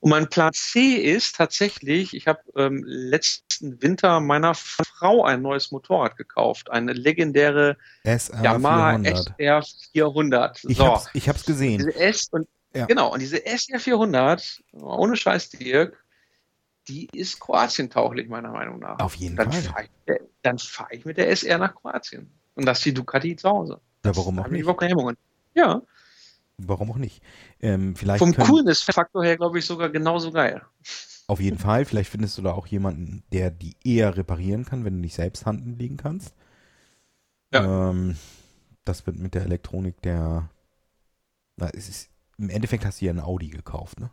Und 0.00 0.10
mein 0.10 0.28
Plan 0.28 0.52
C 0.52 0.94
ist 0.94 1.34
tatsächlich, 1.36 2.14
ich 2.14 2.28
habe 2.28 2.40
ähm, 2.56 2.84
letzten 2.86 3.82
Winter 3.82 4.20
meiner 4.20 4.54
Frau 4.54 5.24
ein 5.24 5.42
neues 5.42 5.72
Motorrad 5.72 6.16
gekauft, 6.16 6.70
eine 6.70 6.92
legendäre 6.92 7.76
SR 8.04 8.42
Yamaha 8.44 8.90
400. 8.98 9.34
SR 9.38 9.62
400. 9.92 10.64
Ich 10.68 10.76
so, 10.76 10.84
hab's, 10.86 11.08
ich 11.14 11.28
hab's 11.28 11.44
gesehen. 11.44 11.78
diese 11.78 11.96
S 11.96 12.28
und 12.30 12.46
Ja. 12.74 12.86
genau 12.86 13.12
und 13.12 13.20
diese 13.20 13.44
SR 13.44 13.80
400, 13.80 14.62
ohne 14.72 15.16
Scheiß 15.16 15.50
Dirk, 15.50 16.04
die 16.86 17.08
ist 17.12 17.40
Kroatien-tauglich 17.40 18.28
meiner 18.28 18.50
Meinung 18.52 18.78
nach. 18.78 19.00
Auf 19.00 19.14
jeden 19.16 19.36
Dann 19.36 19.50
Fall. 19.52 19.62
fahre 19.62 19.84
ich, 19.84 20.16
dann 20.42 20.58
fahr 20.58 20.88
ich 20.92 21.04
mit 21.04 21.16
der 21.18 21.28
SR 21.30 21.58
nach 21.58 21.74
Kroatien. 21.74 22.32
Und 22.54 22.64
das 22.66 22.80
die 22.80 22.94
Ducati 22.94 23.34
zu 23.36 23.48
Hause. 23.48 23.80
Ja, 24.04 24.16
warum 24.16 24.38
auch 24.38 24.44
habe 24.44 24.56
ich 24.56 24.64
nicht? 24.64 24.78
keine 24.78 24.90
Hemmungen. 24.90 25.16
Ja, 25.54 25.82
Warum 26.58 26.90
auch 26.90 26.96
nicht? 26.96 27.22
Ähm, 27.60 27.94
vielleicht 27.94 28.18
vom 28.18 28.34
Coolness-Faktor 28.34 29.24
her 29.24 29.36
glaube 29.36 29.58
ich 29.60 29.64
sogar 29.64 29.90
genauso 29.90 30.32
geil. 30.32 30.62
Auf 31.28 31.40
jeden 31.40 31.58
Fall. 31.58 31.84
Vielleicht 31.84 32.10
findest 32.10 32.36
du 32.36 32.42
da 32.42 32.52
auch 32.52 32.66
jemanden, 32.66 33.22
der 33.32 33.50
die 33.50 33.76
eher 33.84 34.16
reparieren 34.16 34.64
kann, 34.64 34.84
wenn 34.84 34.94
du 34.94 35.00
nicht 35.00 35.14
selbst 35.14 35.46
Hand 35.46 35.78
legen 35.78 35.96
kannst. 35.96 36.34
Ähm, 37.52 38.16
das 38.84 39.06
wird 39.06 39.18
mit 39.18 39.34
der 39.34 39.42
Elektronik 39.42 40.00
der. 40.02 40.50
Na, 41.56 41.70
es 41.70 41.88
ist, 41.88 42.10
Im 42.38 42.50
Endeffekt 42.50 42.84
hast 42.84 43.00
du 43.00 43.06
ja 43.06 43.12
ein 43.12 43.20
Audi 43.20 43.48
gekauft, 43.48 44.00
ne? 44.00 44.10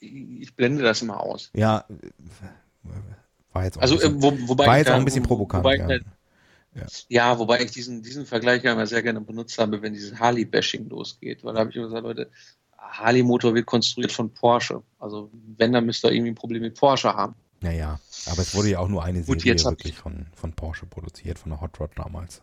Ich 0.00 0.56
blende 0.56 0.82
das 0.82 1.02
immer 1.02 1.20
aus. 1.20 1.50
Ja, 1.54 1.84
äh, 1.88 2.10
War 3.52 3.64
jetzt 3.64 3.78
auch 3.78 3.82
also, 3.82 3.94
ein 3.94 4.00
bisschen, 4.00 4.18
äh, 4.18 4.22
wo, 4.22 4.48
wobei 4.48 4.66
war 4.66 4.78
jetzt 4.78 4.90
auch 4.90 4.94
ein 4.94 5.04
bisschen 5.04 5.22
provokant. 5.22 5.64
Wobei, 5.64 5.76
ja. 5.76 5.86
Halt, 5.86 6.04
ja. 6.74 6.86
ja. 7.08 7.38
wobei 7.38 7.62
ich 7.62 7.70
diesen, 7.70 8.02
diesen 8.02 8.26
Vergleich 8.26 8.62
ja 8.62 8.72
immer 8.72 8.86
sehr 8.86 9.02
gerne 9.02 9.20
benutzt 9.20 9.58
habe, 9.58 9.82
wenn 9.82 9.94
dieses 9.94 10.18
Harley-Bashing 10.18 10.88
losgeht. 10.88 11.44
Weil 11.44 11.54
da 11.54 11.60
habe 11.60 11.70
ich 11.70 11.76
immer 11.76 11.86
gesagt, 11.86 12.04
Leute, 12.04 12.30
Harley-Motor 12.78 13.54
wird 13.54 13.66
konstruiert 13.66 14.12
von 14.12 14.32
Porsche. 14.32 14.82
Also 14.98 15.30
wenn, 15.56 15.72
dann 15.72 15.86
müsst 15.86 16.04
ihr 16.04 16.12
irgendwie 16.12 16.32
ein 16.32 16.36
Problem 16.36 16.62
mit 16.62 16.78
Porsche 16.78 17.14
haben. 17.14 17.34
Naja, 17.60 18.00
aber 18.26 18.40
es 18.40 18.54
wurde 18.54 18.70
ja 18.70 18.78
auch 18.78 18.88
nur 18.88 19.04
eine 19.04 19.22
Serie 19.22 19.54
Gut, 19.54 19.64
wirklich 19.64 19.94
von, 19.94 20.26
von 20.34 20.52
Porsche 20.54 20.86
produziert, 20.86 21.38
von 21.38 21.50
der 21.50 21.60
Hot 21.60 21.78
Rod 21.78 21.90
damals. 21.96 22.42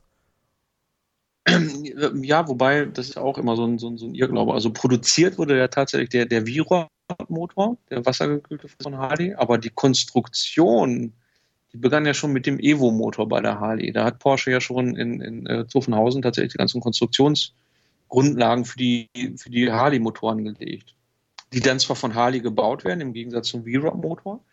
Ja, 2.21 2.47
wobei, 2.47 2.85
das 2.85 3.09
ist 3.09 3.17
auch 3.17 3.37
immer 3.37 3.55
so 3.55 3.65
ein, 3.65 3.79
so 3.79 3.89
ein, 3.89 3.97
so 3.97 4.05
ein 4.05 4.13
Irrglaube. 4.13 4.53
Also 4.53 4.71
produziert 4.71 5.37
wurde 5.37 5.57
ja 5.57 5.67
tatsächlich 5.69 6.09
der, 6.09 6.25
der 6.25 6.45
Virod-Motor, 6.45 7.77
der 7.89 8.05
wassergekühlte 8.05 8.67
von 8.81 8.97
Harley, 8.97 9.33
aber 9.33 9.57
die 9.57 9.69
Konstruktion, 9.69 11.13
die 11.73 11.77
begann 11.77 12.05
ja 12.05 12.13
schon 12.13 12.31
mit 12.31 12.45
dem 12.45 12.59
Evo-Motor 12.59 13.27
bei 13.27 13.41
der 13.41 13.59
Harley. 13.59 13.91
Da 13.91 14.05
hat 14.05 14.19
Porsche 14.19 14.51
ja 14.51 14.61
schon 14.61 14.95
in, 14.95 15.21
in 15.21 15.45
äh, 15.47 15.67
Zuffenhausen 15.67 16.21
tatsächlich 16.21 16.53
die 16.53 16.57
ganzen 16.57 16.81
Konstruktionsgrundlagen 16.81 18.65
für 18.65 18.77
die, 18.77 19.09
für 19.37 19.49
die 19.49 19.71
Harley-Motoren 19.71 20.43
gelegt. 20.43 20.95
Die 21.53 21.59
dann 21.59 21.79
zwar 21.79 21.95
von 21.95 22.15
Harley 22.15 22.39
gebaut 22.39 22.83
werden, 22.83 23.01
im 23.01 23.13
Gegensatz 23.13 23.49
zum 23.49 23.63
V-Rod-Motor, 23.63 24.43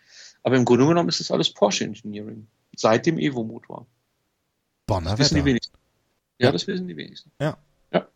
aber 0.42 0.56
im 0.56 0.64
Grunde 0.64 0.86
genommen 0.86 1.08
ist 1.08 1.20
es 1.20 1.30
alles 1.30 1.52
Porsche 1.52 1.84
Engineering. 1.84 2.46
Seit 2.76 3.06
dem 3.06 3.18
Evo-Motor. 3.18 3.86
Das 4.86 5.18
wissen 5.18 5.36
die 5.36 5.44
wenigsten. 5.44 5.78
Ja, 6.38 6.52
das 6.52 6.66
wissen 6.66 6.86
die 6.88 6.96
wenigsten. 6.96 7.30
Ja. 7.40 7.56
Ja. 7.92 8.06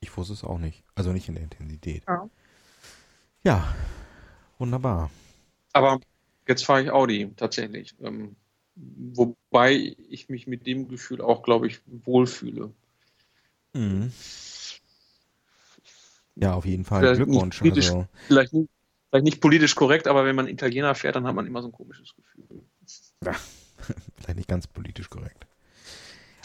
Ich 0.00 0.16
wusste 0.16 0.32
es 0.32 0.44
auch 0.44 0.58
nicht. 0.58 0.84
Also 0.94 1.12
nicht 1.12 1.28
in 1.28 1.34
der 1.34 1.44
Intensität. 1.44 2.02
Ja. 2.06 2.28
Ja, 3.44 3.74
wunderbar. 4.58 5.10
Aber 5.72 6.00
jetzt 6.48 6.64
fahre 6.64 6.82
ich 6.82 6.90
Audi 6.90 7.30
tatsächlich. 7.36 7.94
Ähm, 8.02 8.34
wobei 8.74 9.96
ich 10.08 10.28
mich 10.28 10.46
mit 10.46 10.66
dem 10.66 10.88
Gefühl 10.88 11.20
auch, 11.20 11.42
glaube 11.42 11.66
ich, 11.66 11.80
wohlfühle. 11.86 12.72
Mhm. 13.74 14.12
Ja, 16.36 16.54
auf 16.54 16.64
jeden 16.64 16.84
Fall. 16.84 17.00
Vielleicht 17.00 17.22
Glückwunsch. 17.22 17.60
Nicht 17.62 17.76
also. 17.76 18.06
vielleicht, 18.26 18.52
nicht, 18.52 18.70
vielleicht 19.10 19.24
nicht 19.24 19.40
politisch 19.40 19.74
korrekt, 19.74 20.06
aber 20.06 20.24
wenn 20.24 20.36
man 20.36 20.46
Italiener 20.46 20.94
fährt, 20.94 21.16
dann 21.16 21.26
hat 21.26 21.34
man 21.34 21.46
immer 21.46 21.62
so 21.62 21.68
ein 21.68 21.72
komisches 21.72 22.14
Gefühl. 22.14 22.62
Ja, 23.24 23.32
vielleicht 24.16 24.36
nicht 24.36 24.48
ganz 24.48 24.66
politisch 24.66 25.10
korrekt. 25.10 25.46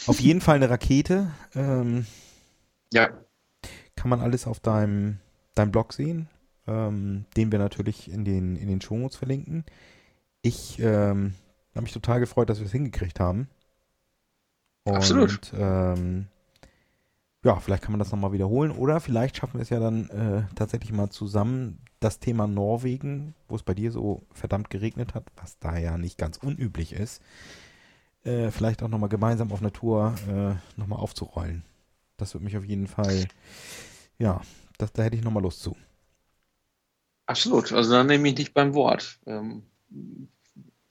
Auf 0.08 0.20
jeden 0.20 0.42
Fall 0.42 0.56
eine 0.56 0.70
Rakete. 0.70 1.32
Ähm, 1.56 2.06
ja. 2.92 3.10
Kann 3.96 4.10
man 4.10 4.20
alles 4.20 4.48
auf 4.48 4.60
deinem, 4.60 5.20
deinem 5.56 5.72
Blog 5.72 5.94
sehen, 5.94 6.28
ähm, 6.68 7.26
den 7.38 7.52
wir 7.52 7.60
natürlich 7.60 8.12
in 8.12 8.26
den, 8.26 8.56
in 8.56 8.68
den 8.68 8.82
Shownotes 8.82 9.16
verlinken. 9.16 9.64
Ich 10.44 10.78
ähm, 10.80 11.34
habe 11.74 11.84
mich 11.84 11.94
total 11.94 12.20
gefreut, 12.20 12.50
dass 12.50 12.60
wir 12.60 12.66
es 12.66 12.72
hingekriegt 12.72 13.20
haben. 13.20 13.48
Und, 14.84 14.96
Absolut. 14.96 15.52
Ähm, 15.58 16.28
ja, 17.44 17.60
vielleicht 17.60 17.84
kann 17.84 17.94
man 17.94 18.00
das 18.00 18.12
nochmal 18.12 18.34
wiederholen 18.34 18.72
oder 18.72 19.00
vielleicht 19.00 19.38
schaffen 19.38 19.56
wir 19.56 19.62
es 19.62 19.70
ja 19.70 19.80
dann 19.80 20.10
äh, 20.10 20.44
tatsächlich 20.56 20.92
mal 20.92 21.10
zusammen 21.10 21.80
das 22.00 22.20
Thema 22.20 22.48
Norwegen, 22.48 23.34
wo 23.48 23.56
es 23.56 23.64
bei 23.64 23.74
dir 23.74 23.92
so 23.92 24.22
verdammt 24.34 24.70
geregnet 24.70 25.14
hat, 25.14 25.26
was 25.38 25.58
da 25.60 25.78
ja 25.78 25.98
nicht 25.98 26.18
ganz 26.18 26.38
unüblich 26.38 26.92
ist, 26.94 27.22
äh, 28.24 28.52
vielleicht 28.52 28.84
auch 28.84 28.90
nochmal 28.90 29.10
gemeinsam 29.10 29.52
auf 29.52 29.62
einer 29.62 29.74
Tour 29.74 30.14
äh, 30.28 30.80
nochmal 30.80 31.00
aufzurollen. 31.00 31.64
Das 32.18 32.34
würde 32.34 32.44
mich 32.46 32.58
auf 32.58 32.66
jeden 32.66 32.88
Fall, 32.88 33.28
ja, 34.20 34.42
das, 34.78 34.92
da 34.92 35.04
hätte 35.04 35.16
ich 35.16 35.24
nochmal 35.24 35.44
Lust 35.44 35.62
zu. 35.62 35.76
Absolut, 37.26 37.72
also 37.72 37.92
da 37.92 38.04
nehme 38.04 38.28
ich 38.30 38.36
dich 38.36 38.54
beim 38.54 38.74
Wort. 38.74 39.20
Ähm, 39.26 39.64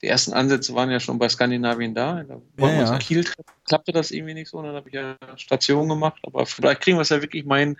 die 0.01 0.07
ersten 0.07 0.33
Ansätze 0.33 0.75
waren 0.75 0.91
ja 0.91 0.99
schon 0.99 1.17
bei 1.17 1.29
Skandinavien 1.29 1.95
da. 1.95 2.23
Da 2.23 2.41
wollten 2.57 2.77
ja, 2.77 2.85
wir 2.85 2.91
ja. 2.91 2.97
Kiel 2.97 3.23
treffen. 3.23 3.45
Klappte 3.65 3.93
das 3.93 4.11
irgendwie 4.11 4.33
nicht 4.33 4.49
so, 4.49 4.57
und 4.57 4.65
dann 4.65 4.75
habe 4.75 4.89
ich 4.89 4.95
ja 4.95 5.15
Station 5.37 5.87
gemacht. 5.87 6.19
Aber 6.23 6.45
vielleicht 6.45 6.81
kriegen 6.81 6.97
wir 6.97 7.01
es 7.01 7.09
ja 7.09 7.21
wirklich 7.21 7.45
mein 7.45 7.77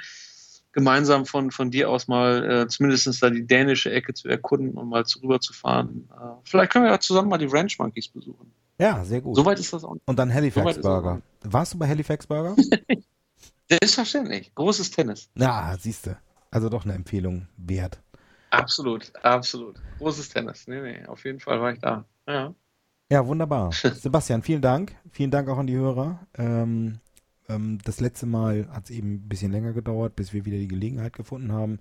gemeinsam 0.72 1.26
von, 1.26 1.52
von 1.52 1.70
dir 1.70 1.90
aus 1.90 2.08
mal 2.08 2.64
äh, 2.64 2.68
zumindest 2.68 3.22
da 3.22 3.30
die 3.30 3.46
dänische 3.46 3.92
Ecke 3.92 4.14
zu 4.14 4.28
erkunden 4.28 4.76
und 4.78 4.90
mal 4.90 5.04
rüber 5.22 5.40
zu 5.40 5.54
fahren. 5.54 6.10
Äh, 6.12 6.30
vielleicht 6.46 6.72
können 6.72 6.86
wir 6.86 6.92
ja 6.92 7.00
zusammen 7.00 7.30
mal 7.30 7.38
die 7.38 7.46
Ranch 7.46 7.78
Monkeys 7.78 8.08
besuchen. 8.08 8.52
Ja, 8.80 9.06
sehr 9.06 9.22
gut. 9.22 9.36
Soweit 9.36 9.60
ist 9.60 9.72
das 9.72 9.84
auch. 9.84 9.98
Und 10.06 10.20
dann 10.20 10.34
Halifax 10.34 10.82
Burger. 10.82 11.22
Warst 11.44 11.74
du 11.74 11.78
bei 11.78 11.88
Halifax 11.88 12.26
Burger? 12.26 12.56
Selbstverständlich. 13.70 14.54
Großes 14.56 14.92
Tennis. 14.92 15.30
Ja, 15.36 15.76
siehst 15.80 16.08
du. 16.08 16.18
Also 16.50 16.70
doch 16.70 16.86
eine 16.86 16.94
Empfehlung 16.94 17.48
wert. 17.58 18.00
Absolut, 18.54 19.12
absolut. 19.24 19.82
Großes 19.98 20.30
Tennis. 20.30 20.68
Nee, 20.68 20.80
nee, 20.80 21.06
auf 21.08 21.26
jeden 21.26 21.40
Fall 21.40 21.60
war 21.60 21.74
ich 21.74 21.80
da. 21.80 22.06
Ja. 22.28 22.54
Ja, 23.10 23.26
wunderbar. 23.26 23.72
Sebastian, 23.96 24.44
vielen 24.44 24.62
Dank. 24.62 24.96
Vielen 25.12 25.32
Dank 25.32 25.50
auch 25.50 25.58
an 25.58 25.66
die 25.66 25.76
Hörer. 25.76 26.20
Ähm, 26.38 27.00
ähm, 27.50 27.80
das 27.84 28.00
letzte 28.00 28.28
Mal 28.28 28.68
hat 28.72 28.86
es 28.86 28.90
eben 28.92 29.16
ein 29.16 29.28
bisschen 29.28 29.52
länger 29.52 29.74
gedauert, 29.74 30.16
bis 30.16 30.34
wir 30.34 30.46
wieder 30.46 30.58
die 30.58 30.68
Gelegenheit 30.68 31.14
gefunden 31.14 31.52
haben. 31.52 31.80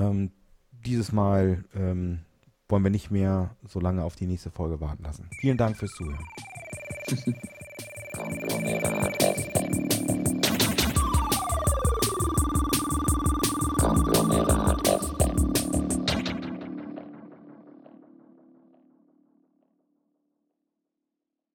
Ähm, 0.00 0.32
dieses 0.72 1.12
Mal 1.12 1.64
ähm, 1.76 2.22
wollen 2.68 2.82
wir 2.82 2.90
nicht 2.90 3.12
mehr 3.12 3.54
so 3.64 3.78
lange 3.78 4.02
auf 4.02 4.16
die 4.16 4.26
nächste 4.26 4.50
Folge 4.50 4.80
warten 4.80 5.04
lassen. 5.04 5.30
Vielen 5.40 5.56
Dank 5.56 5.76
fürs 5.76 5.92
Zuhören. 5.92 6.24